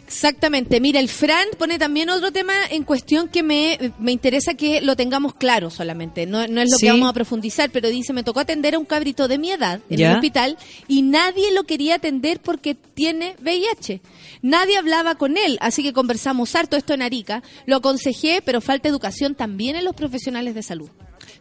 [0.09, 0.81] Exactamente.
[0.81, 4.97] Mira, el Fran pone también otro tema en cuestión que me, me interesa que lo
[4.97, 6.25] tengamos claro solamente.
[6.25, 6.87] No, no es lo Sí.
[6.87, 9.81] que vamos a profundizar, pero dice, me tocó atender a un cabrito de mi edad
[9.91, 10.09] en Ya.
[10.11, 10.57] el hospital
[10.89, 14.01] y nadie lo quería atender porque tiene VIH.
[14.41, 17.43] Nadie hablaba con él, así que conversamos harto esto en Arica.
[17.67, 20.89] Lo aconsejé, pero falta educación también en los profesionales de salud.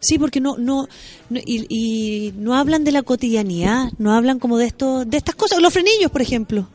[0.02, 0.89] Sí, porque no, no,
[1.30, 5.35] no- y, y no hablan de la cotidianidad, no hablan como de esto, de estas
[5.35, 6.68] cosas, los frenillos, por ejemplo.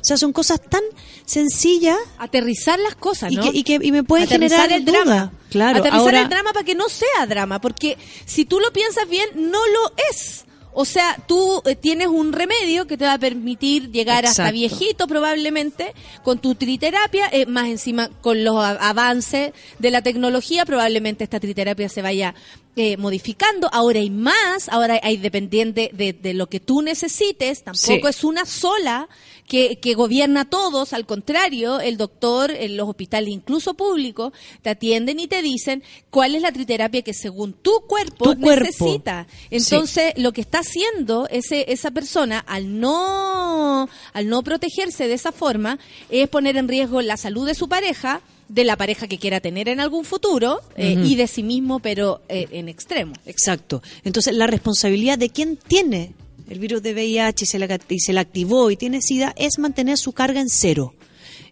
[0.00, 0.82] O sea, son cosas tan
[1.24, 3.42] sencillas Aterrizar las cosas, y ¿no?
[3.50, 4.98] que, y que y me Aterrizar generar el duda.
[5.04, 5.32] drama.
[5.50, 9.08] Claro, Aterrizar ahora el drama para que no sea drama, porque si tú lo piensas
[9.08, 10.44] bien, no lo es.
[10.80, 15.08] O sea, tú eh, tienes un remedio que te va a permitir llegar hasta viejito
[15.08, 15.92] probablemente
[16.22, 21.88] con tu triterapia, eh, más encima con los avances de la tecnología, probablemente esta triterapia
[21.88, 22.34] se vaya
[22.76, 23.68] eh, modificando.
[23.72, 28.00] Ahora hay más, ahora hay dependiente de, de lo que tú necesites, tampoco Sí.
[28.08, 29.08] es una sola
[29.48, 34.70] que, que gobierna a todos, al contrario, el doctor en los hospitales, incluso públicos, te
[34.70, 38.64] atienden y te dicen cuál es la triterapia que según tu cuerpo Tu cuerpo.
[38.64, 39.26] necesita.
[39.50, 45.32] Entonces, lo que está haciendo ese, esa persona al no, al no protegerse de esa
[45.32, 45.78] forma
[46.10, 49.68] es poner en riesgo la salud de su pareja, de la pareja que quiera tener
[49.68, 53.14] en algún futuro eh, y de sí mismo, pero eh, en extremo.
[53.26, 53.82] Exacto.
[54.04, 56.12] Entonces, la responsabilidad de quien tiene
[56.48, 59.98] el virus de VIH y se, la, y se activó y tiene SIDA es mantener
[59.98, 60.94] su carga en cero.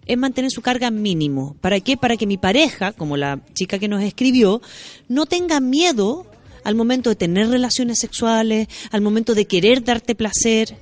[0.06, 1.56] Es mantener su carga mínimo.
[1.60, 1.97] ¿Para qué?
[1.97, 4.62] Para que mi pareja, como la chica que nos escribió,
[5.09, 6.27] no tenga miedo
[6.64, 10.77] al momento de tener relaciones sexuales, al momento de querer darte placer.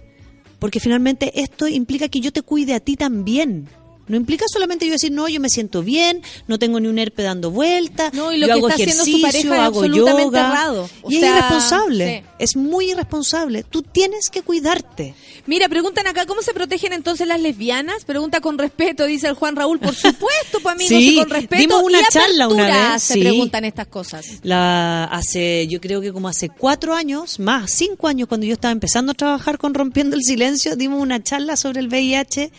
[0.58, 3.68] Porque finalmente esto implica que yo te cuide a ti también.
[4.06, 7.22] No implica solamente yo decir, no, yo me siento bien, no tengo ni un herpe
[7.22, 9.78] dando vuelta, No, y lo yo que hago está haciendo su ejercicio, pareja es hago
[9.80, 10.40] absolutamente yoga.
[10.48, 10.90] errado.
[11.02, 12.30] O y sea, es irresponsable, sí.
[12.38, 13.62] es muy irresponsable.
[13.64, 15.14] Tú tienes que cuidarte.
[15.46, 18.04] Mira, preguntan acá, ¿cómo se protegen entonces las lesbianas?
[18.04, 19.78] Pregunta con respeto, dice el Juan Raúl.
[19.78, 21.60] Por supuesto, para Sí, y con respeto.
[21.60, 23.20] dimos una y charla una vez, se sí.
[23.20, 24.26] preguntan estas cosas.
[24.42, 28.72] La, hace, yo creo que como hace cuatro años, más, cinco años, cuando yo estaba
[28.72, 32.50] empezando a trabajar con Rompiendo el Silencio, dimos una charla sobre el VIH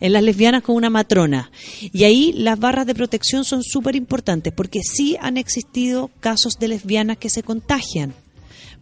[0.00, 1.50] en las lesbianas con una matrona.
[1.80, 6.68] Y ahí las barras de protección son súper importantes, porque sí han existido casos de
[6.68, 8.14] lesbianas que se contagian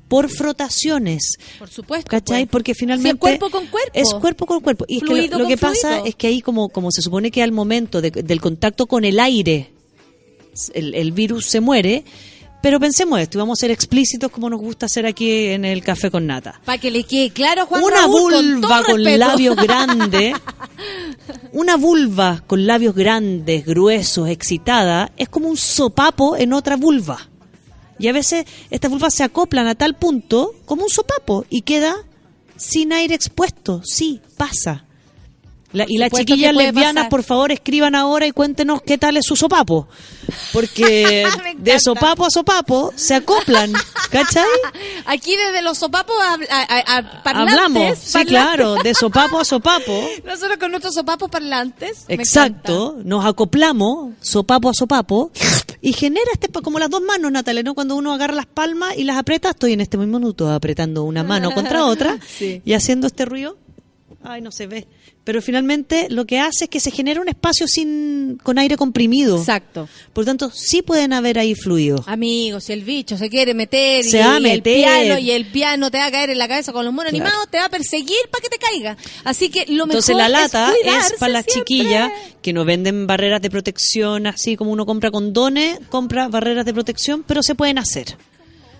[0.09, 1.35] por frotaciones.
[1.59, 2.09] Por supuesto.
[2.11, 2.45] ¿Cachai?
[2.45, 2.53] pues.
[2.53, 3.11] Porque finalmente...
[3.11, 3.91] Es cuerpo con cuerpo.
[3.93, 4.85] Es cuerpo con cuerpo.
[4.89, 7.51] Y es que lo, que pasa es que ahí como, como se supone que al
[7.53, 9.71] momento de- del contacto con el aire
[10.75, 12.05] el, el virus se muere,
[12.61, 15.83] pero pensemos esto y vamos a ser explícitos como nos gusta hacer aquí en el
[15.83, 16.61] Café con Nata.
[16.65, 20.35] Para que le quede claro Juan una Raúl, vulva con, labios grandes,
[21.53, 27.29] una vulva con labios grandes, gruesos, excitada, es como un sopapo en otra vulva.
[27.99, 31.95] Y a veces estas vulvas se acoplan a tal punto como un sopapo y queda
[32.57, 33.83] sin aire expuesto.
[33.85, 34.86] Sí, pasa.
[35.73, 37.09] La- y las chiquillas lesbianas, pasar.
[37.11, 39.89] por favor, escriban ahora y cuéntenos qué tal es su sopapo.
[40.53, 41.27] Porque
[41.59, 43.73] de sopapo a sopapo se acoplan,
[44.11, 44.45] ¿cachai?
[45.07, 48.27] Aquí desde los sopapos a, a- a- a parlantes, Hablamos, sí, parlantes.
[48.27, 50.09] claro, de sopapo a sopapo.
[50.25, 52.05] Nosotros con nuestros sopapos parlantes.
[52.09, 55.31] Exacto, nos acoplamos sopapo a sopapo
[55.81, 57.75] y genera este como las dos manos, Natalia, ¿no?
[57.75, 61.23] Cuando uno agarra las palmas y las aprieta, estoy en este mismo minuto apretando una
[61.23, 62.63] mano contra otra Sí.
[62.65, 63.59] y haciendo este ruido.
[64.29, 64.87] Ay, no se ve.
[65.23, 69.39] Pero finalmente lo que hace es que se genera un espacio sin con aire comprimido.
[69.39, 69.89] Exacto.
[70.13, 72.03] Por tanto, sí pueden haber ahí fluidos.
[72.07, 74.55] Amigos, si el bicho se quiere meter Se y, va a meter.
[74.57, 77.11] el piano y el piano te va a caer en la cabeza con los monos
[77.13, 77.25] Claro.
[77.27, 78.97] animados, te va a perseguir para que te caiga.
[79.25, 82.11] Así que lo Entonces mejor la lata es, es, para las chiquillas
[82.43, 87.25] que no venden barreras de protección, así como uno compra condones, compra barreras de protección,
[87.27, 88.17] pero se pueden hacer.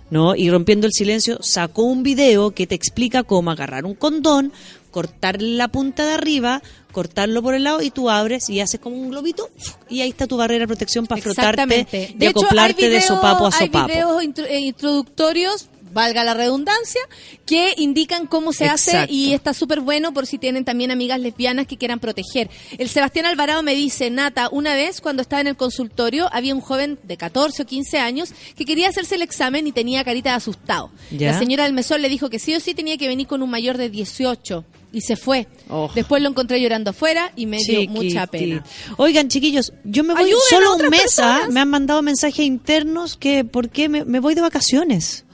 [0.09, 0.37] ¿No?
[0.37, 4.53] Y rompiendo el silencio, sacó un video que te explica cómo agarrar un condón,
[5.01, 8.97] cortar la punta de arriba, cortarlo por el lado y tú abres y haces como
[8.97, 9.51] un globito
[9.91, 12.17] y ahí está tu barrera de protección para frotarte Exactamente.
[12.19, 13.87] y acoplarte hay de videos- sopapo a Hay sopapo.
[13.89, 17.01] videos intro- eh, introductorios, valga la redundancia,
[17.47, 21.67] que indican cómo se hace y está súper bueno por si tienen también amigas lesbianas
[21.67, 22.51] que quieran proteger.
[22.77, 26.61] El Sebastián Alvarado me dice, Nata, una vez cuando estaba en el consultorio había un
[26.61, 30.37] joven de 14 o 15 años que quería hacerse el examen y tenía carita de
[30.37, 30.91] asustado.
[31.11, 31.33] Ya.
[31.33, 33.49] La señora del mesón le dijo que sí o sí tenía que venir con un
[33.49, 35.47] mayor de 18 y se fue.
[35.71, 35.91] Oh.
[35.95, 38.63] Después lo encontré llorando afuera y me dio mucha pena.
[38.99, 41.47] Oigan, chiquillos, yo me voy Ayuden a solo un mes, ¿ah?
[41.51, 45.26] me han mandado mensajes internos que por qué me, me voy de vacaciones.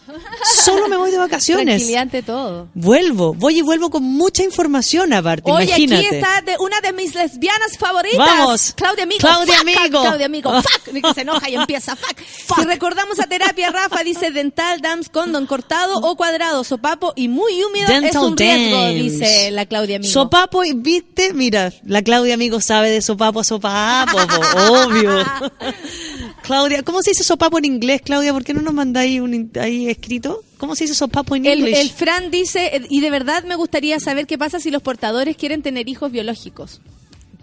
[0.65, 1.83] Solo me voy de vacaciones.
[2.27, 2.69] Todo.
[2.75, 6.07] Vuelvo, voy y vuelvo con mucha información aparte, Oye, imagínate.
[6.07, 8.19] aquí está de una de mis lesbianas favoritas.
[8.19, 8.75] Vamos.
[8.77, 9.21] Claudia Amigo.
[9.21, 10.01] Claudia Fuck, Amigo.
[10.03, 10.53] Claudia Amigo.
[10.63, 10.93] Fuck.
[10.93, 11.97] Que se enoja y empieza.
[11.97, 12.21] Fuck.
[12.57, 17.63] Si recordamos a terapia, Rafa dice dental dams condón cortado o cuadrado, sopapo y muy
[17.65, 18.95] húmedo es Dental un riesgo, dams.
[18.95, 20.13] dice la Claudia Amigo.
[20.13, 25.11] Sopapo, y viste, mira, la Claudia amigo sabe de sopapo a sopapo, po, obvio.
[26.43, 28.33] Claudia, ¿cómo se dice sopapo en inglés, Claudia?
[28.33, 30.43] ¿Por qué no nos mandáis un ahí escrito?
[30.59, 31.79] ¿Cómo se dice sopapo en el, inglés?
[31.81, 35.63] el Fran dice, y de verdad me gustaría saber qué pasa si los portadores quieren
[35.63, 36.81] tener hijos biológicos.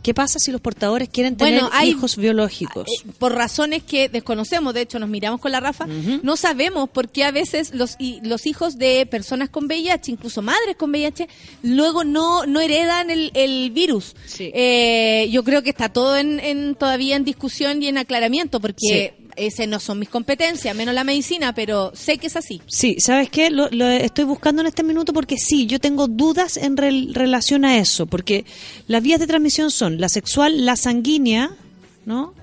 [0.01, 2.87] ¿Qué pasa si los portadores quieren tener Bueno, hay- hijos biológicos?
[2.87, 5.85] Eh, por razones que desconocemos, de hecho nos miramos con la Rafa,
[6.23, 10.41] no sabemos por qué a veces los, y- los hijos de personas con VIH, incluso
[10.41, 11.27] madres con VIH,
[11.63, 14.15] luego no, no heredan el, el virus.
[14.53, 19.13] Eh, yo creo que está todo en, en- todavía en discusión y en aclaramiento, porque
[19.39, 22.61] ese no son mis competencias, menos la medicina, pero sé que es así.
[22.67, 23.49] Sí, ¿sabes qué?
[23.49, 27.65] Lo, lo estoy buscando en este minuto porque sí, yo tengo dudas en rel- relación
[27.65, 28.45] a eso, porque
[28.87, 31.51] las vías de transmisión son la sexual, la sanguínea,
[32.05, 32.33] ¿no?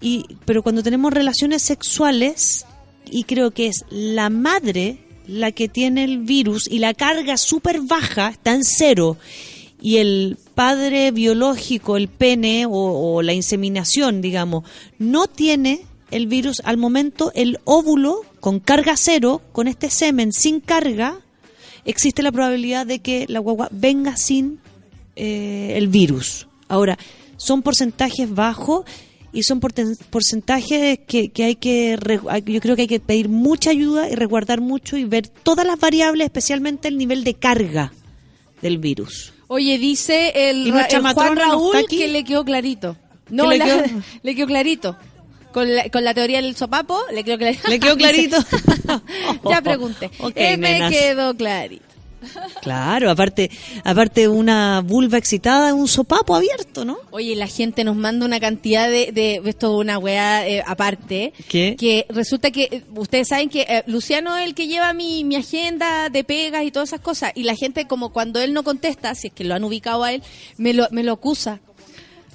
[0.00, 2.64] Y, pero cuando tenemos relaciones sexuales,
[3.10, 7.80] y creo que es la madre la que tiene el virus y la carga súper
[7.82, 9.16] baja, está en cero,
[9.82, 14.64] y el padre biológico, el pene o, o la inseminación, digamos,
[14.98, 20.60] no tiene el virus al momento, el óvulo con carga cero, con este semen sin
[20.60, 21.18] carga,
[21.84, 24.58] existe la probabilidad de que la guagua venga sin
[25.16, 26.46] eh, el virus.
[26.68, 26.98] Ahora,
[27.36, 28.84] son porcentajes bajos
[29.32, 31.96] y son porcentajes que, que hay que,
[32.46, 35.78] yo creo que hay que pedir mucha ayuda y resguardar mucho y ver todas las
[35.78, 37.92] variables, especialmente el nivel de carga
[38.60, 39.32] del virus.
[39.46, 42.96] Oye, dice el, ¿Y Ra- nuestra el Juan Raúl que le quedó clarito.
[43.30, 43.82] No, le la- quedó?
[44.22, 44.96] le quedó clarito.
[45.52, 47.68] Con la, con la teoría del sopapo, le quedó clarito.
[47.68, 48.36] ¿Le quedó clarito?
[49.50, 50.10] ya pregunté.
[50.34, 51.90] Eh, me quedó clarito.
[52.60, 53.50] Claro, aparte,
[53.84, 56.98] aparte una vulva excitada un sopapo abierto, ¿no?
[57.10, 61.32] Oye, la gente nos manda una cantidad de, de esto es una weá eh, aparte,
[61.48, 61.76] ¿Qué?
[61.78, 65.36] que resulta que eh, ustedes saben que eh, Luciano es el que lleva mi, mi
[65.36, 69.14] agenda de pegas y todas esas cosas, y la gente como cuando él no contesta,
[69.14, 70.22] si es que lo han ubicado a él,
[70.58, 71.60] me lo, me lo acusa.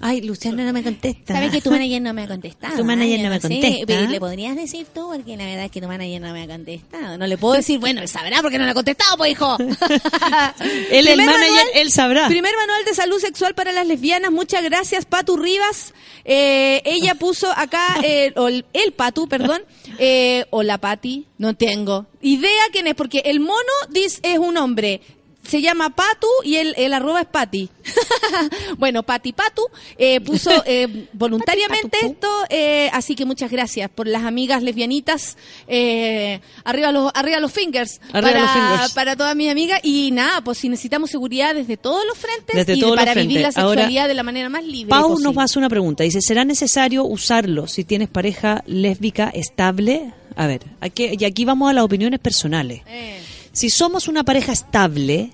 [0.02, 1.34] Ay, Luciano no me contesta.
[1.34, 2.78] ¿Sabes que tu manager no me ha contestado?
[2.78, 4.02] Tu manager Ay, no me sé, contesta.
[4.12, 5.10] ¿Le podrías decir tú?
[5.16, 7.18] Porque la verdad es que tu manager no me ha contestado.
[7.18, 9.58] No le puedo decir, bueno, él sabrá porque no le ha contestado, pues hijo.
[10.92, 12.28] Él, el manager, manual- él sabrá.
[12.28, 14.32] Primer manual de salud sexual para las lesbianas.
[14.32, 15.94] Muchas gracias, Patu Rivas.
[16.24, 19.62] Eh, ella puso acá, eh, o el, el Patu, perdón,
[20.00, 23.56] eh, o la Pati, no tengo idea quién es, porque el mono
[23.92, 25.02] dice, es un hombre.
[25.48, 27.70] Se llama Patu y el, el arroba es Pati.
[28.78, 29.64] bueno, Pati Patu
[29.98, 35.38] eh, puso eh, voluntariamente esto, eh, así que muchas gracias por las amigas lesbianitas.
[35.68, 38.94] Eh, arriba los arriba los fingers Arriba para, los fingers.
[38.94, 42.76] para todas mis amigas y nada, pues si necesitamos seguridad desde todos los frentes Desde
[42.76, 43.50] y todos los para vivir la.
[43.56, 45.24] Ahora, sexualidad de la manera más libre Pau posible.
[45.24, 46.04] nos va a hacer una pregunta.
[46.04, 50.12] Dice, ¿será necesario usarlo si tienes pareja lésbica estable?
[50.36, 52.82] A ver, aquí, y aquí vamos a las opiniones personales.
[52.88, 53.20] Eh.
[53.56, 55.32] Si somos una pareja estable,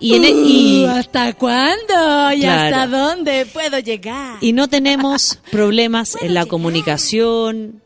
[0.00, 2.32] Y, en e- y- Uh, ¿Hasta cuándo?
[2.32, 2.76] ¿Y Claro.
[2.76, 4.38] hasta dónde puedo llegar?
[4.40, 7.82] y no tenemos problemas en la comunicación.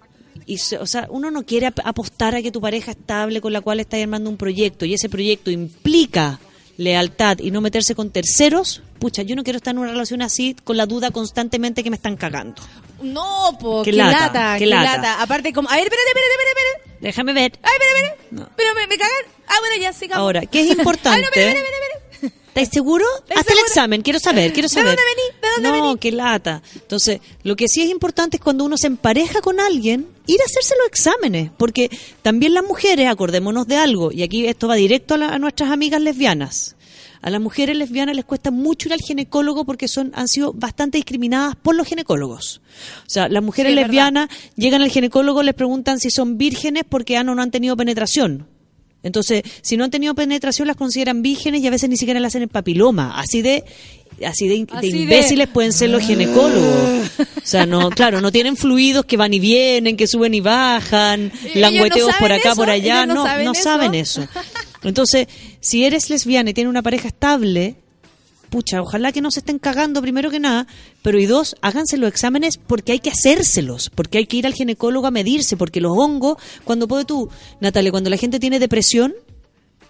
[0.46, 3.60] Y, o sea, uno no quiere ap- apostar a que tu pareja estable con la
[3.60, 6.38] cual estás armando un proyecto y ese proyecto implica
[6.76, 8.82] lealtad y no meterse con terceros.
[8.98, 11.96] Pucha, yo no quiero estar en una relación así con la duda constantemente que me
[11.96, 12.60] están cagando.
[13.02, 14.96] No, po, Qué qué, lata, lata, qué lata.
[14.96, 15.22] lata.
[15.22, 15.68] Aparte, como.
[15.70, 16.98] A ver, espérate, espérate, espérate, espérate.
[17.00, 17.52] Déjame ver.
[17.62, 18.52] Ay, espérate, espérate.
[18.56, 19.24] Pero me, me cagan.
[19.52, 20.22] Ah, bueno, ya, sigamos.
[20.22, 21.22] Ahora, ¿qué es Ay, no, importante?
[21.26, 21.62] espérate.
[22.54, 23.04] ¿Estás seguro?
[23.28, 24.88] ¿Estás Haz el examen, quiero saber, quiero ¿De saber.
[24.88, 25.40] dónde vení?
[25.40, 25.98] ¿De dónde no, vení?
[25.98, 26.62] qué lata.
[26.74, 30.44] Entonces, lo que sí es importante es cuando uno se empareja con alguien, ir a
[30.44, 31.88] hacerse los exámenes, porque
[32.20, 35.70] también las mujeres, acordémonos de algo, y aquí esto va directo a, la- a nuestras
[35.70, 36.76] amigas lesbianas.
[37.22, 40.98] A las mujeres lesbianas les cuesta mucho ir al ginecólogo porque son han sido bastante
[40.98, 42.60] discriminadas por los ginecólogos.
[43.06, 47.16] O sea, las mujeres Sí, lesbianas llegan al ginecólogo, les preguntan si son vírgenes porque
[47.16, 48.48] han o no han tenido penetración.
[49.02, 52.26] Entonces, si no han tenido penetración, las consideran vírgenes y a veces ni siquiera le
[52.26, 53.18] hacen el papiloma.
[53.18, 53.64] Así de
[54.26, 57.10] así de, Así de- imbéciles pueden ser los ginecólogos.
[57.18, 61.32] O sea, no, claro, no tienen fluidos que van y vienen, que suben y bajan,
[61.42, 62.56] ¿Ellos no langüeteos por acá, eso?
[62.56, 63.02] por allá.
[63.02, 63.62] ¿Ellos no No, saben no eso?
[63.62, 64.28] saben eso.
[64.84, 65.26] Entonces,
[65.60, 67.76] si eres lesbiana y tienes una pareja estable,
[68.52, 70.66] pucha, ojalá que no se estén cagando primero que nada,
[71.00, 74.52] pero y dos, háganse los exámenes porque hay que hacérselos, porque hay que ir al
[74.52, 77.30] ginecólogo a medirse, porque los hongos, cuando puede tú,
[77.60, 79.14] Natalia, cuando la gente tiene depresión,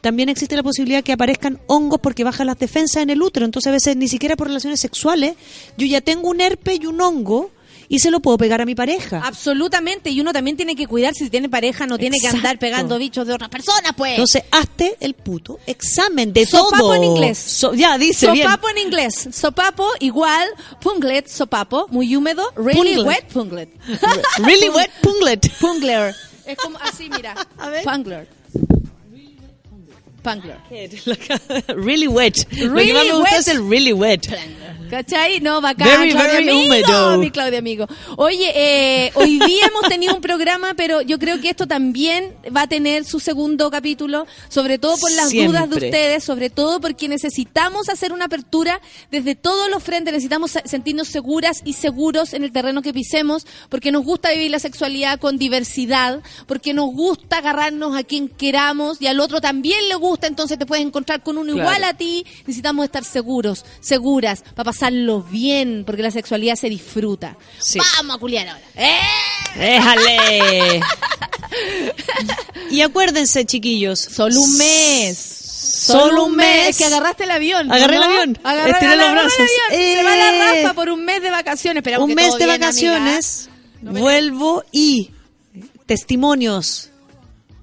[0.00, 3.68] también existe la posibilidad que aparezcan hongos porque bajan las defensas en el útero, entonces
[3.68, 5.34] a veces ni siquiera por relaciones sexuales,
[5.76, 7.50] yo ya tengo un herpes y un hongo
[7.94, 9.20] y se lo puedo pegar a mi pareja.
[9.22, 10.08] Absolutamente.
[10.08, 12.38] Y uno también tiene que cuidarse si tiene pareja, no tiene que Exacto.
[12.38, 14.12] andar pegando bichos de otras personas, pues.
[14.12, 16.94] Entonces, hazte el puto examen de Sopapo todo.
[16.94, 17.36] en inglés.
[17.36, 18.46] So- ya, dice bien.
[18.46, 19.28] sopapo en inglés.
[19.30, 20.48] Sopapo igual
[20.80, 22.50] punglet, sopapo, muy húmedo.
[22.56, 23.06] Really Punglet.
[23.06, 23.68] wet punglet.
[24.38, 25.52] Really wet punglet.
[25.60, 26.14] Pungler.
[26.46, 27.34] Es como así, mira.
[27.84, 28.26] Pungler.
[30.22, 30.56] Pungler.
[31.76, 32.46] really wet.
[32.52, 34.28] Lo que Really más me gusta es el really wet.
[34.90, 35.40] ¿Cachai?
[35.40, 35.88] No, bacán.
[35.88, 37.18] Very, Claudia very amigo, húmedo.
[37.18, 37.86] Mi Claudia amigo.
[38.16, 42.62] Oye, eh, hoy día hemos tenido un programa, pero yo creo que esto también va
[42.62, 45.58] a tener su segundo capítulo, sobre todo por las Siempre.
[45.58, 48.80] dudas de ustedes, sobre todo porque necesitamos hacer una apertura
[49.10, 53.46] desde todos los frentes, necesitamos se- sentirnos seguras y seguros en el terreno que pisemos,
[53.70, 59.00] porque nos gusta vivir la sexualidad con diversidad, porque nos gusta agarrarnos a quien queramos
[59.00, 61.68] y al otro también le gusta, entonces te puedes encontrar con uno Claro.
[61.68, 67.36] igual a ti, necesitamos estar seguros, seguras, para pasarlo bien, porque la sexualidad se disfruta.
[67.96, 68.62] Vamos a culiar ahora.
[68.76, 68.98] ¡Eh!
[69.56, 70.80] Déjale.
[72.70, 74.00] y acuérdense, chiquillos.
[74.00, 75.16] Solo un mes.
[75.16, 76.68] Solo un mes.
[76.70, 77.70] Es que agarraste el avión.
[77.72, 78.38] Agarré el avión.
[78.44, 79.32] Agarré, Estiré los el brazos.
[79.70, 80.62] Se va la Eh.
[80.62, 81.80] Rafa por un mes de vacaciones.
[81.80, 83.48] Esperamos un que mes todo de bien, vacaciones,
[83.80, 85.10] vuelvo y
[85.86, 86.90] testimonios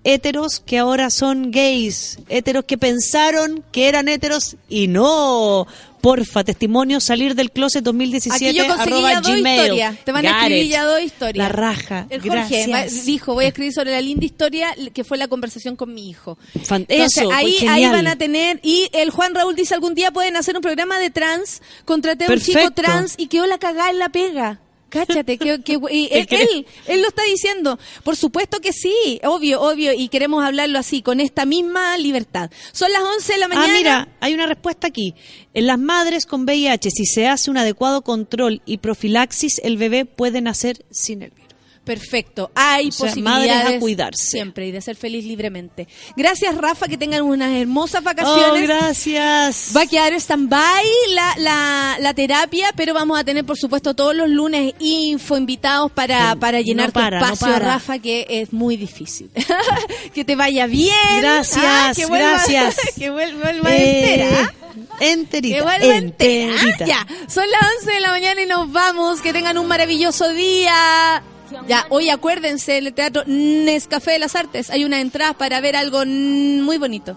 [0.03, 5.67] héteros que ahora son gays, héteros que pensaron que eran héteros y no.
[6.01, 9.97] Porfa, testimonios, salir del closet 2017 Aquí yo conseguí ya dos historias.
[10.05, 11.37] Te van a escribir ya dos historias.
[11.37, 12.07] La raja.
[12.09, 13.05] El Jorge Gracias.
[13.05, 16.37] dijo, voy a escribir sobre la linda historia que fue la conversación con mi hijo.
[16.63, 17.91] Fan- Entonces, eso, ahí, fue ahí genial.
[17.91, 21.09] van a tener, y el Juan Raúl dice, algún día pueden hacer un programa de
[21.09, 24.61] trans, contraté a un chico trans y quedó la cagada en la pega.
[24.89, 27.79] Cáchate, que, que- y él, ¿Qué él, él lo está diciendo.
[28.03, 32.51] Por supuesto que sí, obvio, obvio, y queremos hablarlo así, con esta misma libertad.
[32.71, 33.67] Son las 11 de la mañana.
[33.69, 35.15] Ah, mira, hay una respuesta aquí.
[35.53, 40.05] En las madres con VIH, si se hace un adecuado control y profilaxis, el bebé
[40.05, 41.48] puede nacer sin el virus.
[41.89, 42.51] Perfecto.
[42.53, 44.23] Hay O sea, posibilidades madres a cuidarse.
[44.23, 45.87] siempre y de ser feliz libremente.
[46.15, 48.61] Gracias, Rafa, que tengan unas hermosas vacaciones.
[48.63, 49.71] Oh, gracias.
[49.75, 50.85] Va a quedar stand-by
[51.15, 55.91] la, la, la terapia, pero vamos a tener, por supuesto, todos los lunes info, invitados
[55.91, 57.73] para, Sí, para llenar no para, tu no espacio, para.
[57.73, 59.31] Rafa, que es muy difícil.
[60.13, 60.93] que te vaya bien.
[61.21, 62.75] Gracias, Ah, que vuelva- gracias.
[62.97, 64.53] que vuelva, vuelva Eh, entera.
[64.99, 65.55] Enterita.
[65.57, 66.53] Que vuelva entera.
[66.53, 66.85] enterita.
[66.85, 69.21] Ya, son las 11 de la mañana y nos vamos.
[69.21, 71.23] Que tengan un maravilloso día.
[71.67, 75.75] Ya, hoy acuérdense, en el Teatro Nescafé de las Artes hay una entrada para ver
[75.75, 77.15] algo muy bonito.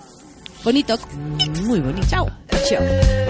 [0.65, 0.99] Bonito.
[1.65, 2.07] Muy bonito.
[2.09, 2.31] Chao.
[2.69, 3.22] Chao.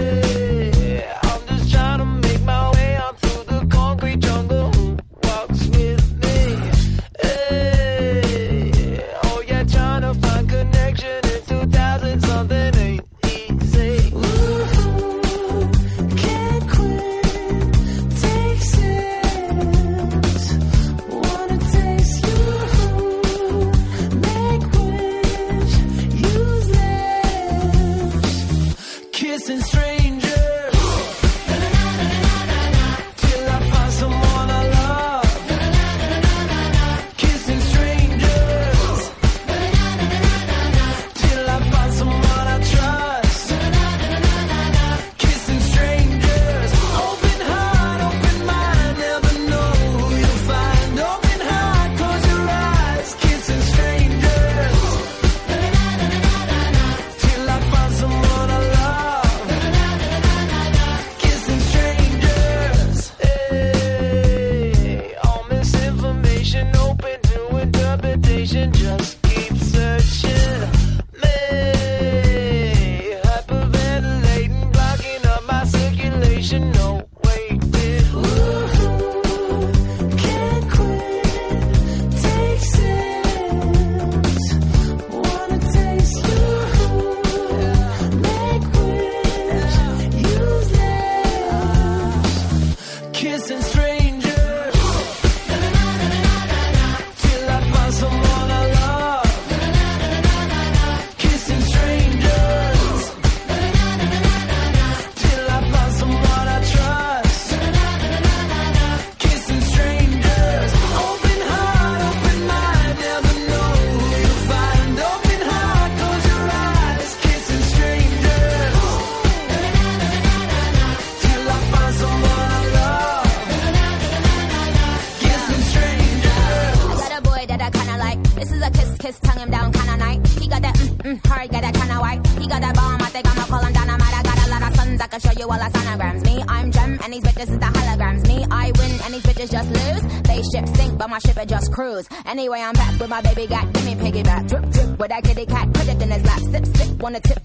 [141.43, 142.07] It just cruise.
[142.25, 144.47] Anyway, I'm back with my baby got, give me piggyback.
[144.47, 146.39] Drip, drip, with that kitty cat, put it in his lap.
[146.39, 147.42] Sip, sip, wanna tip,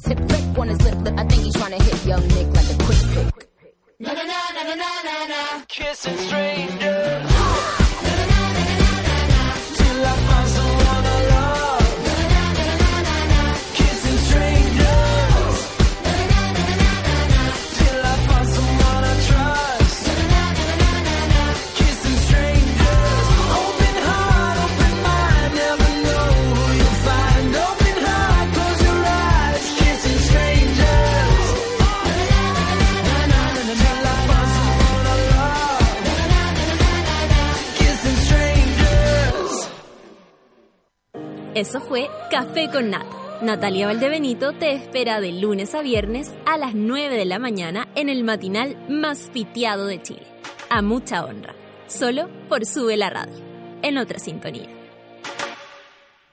[42.72, 43.06] Con Nata.
[43.40, 48.10] Natalia Valdebenito te espera de lunes a viernes a las 9 de la mañana en
[48.10, 50.26] el matinal más piteado de Chile.
[50.68, 51.54] A mucha honra.
[51.86, 53.36] Solo por Sube la Radio.
[53.82, 54.68] En otra sintonía.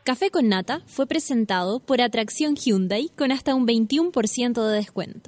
[0.03, 5.21] Café con Nata fue presentado por Atracción Hyundai con hasta un 21% de descuento.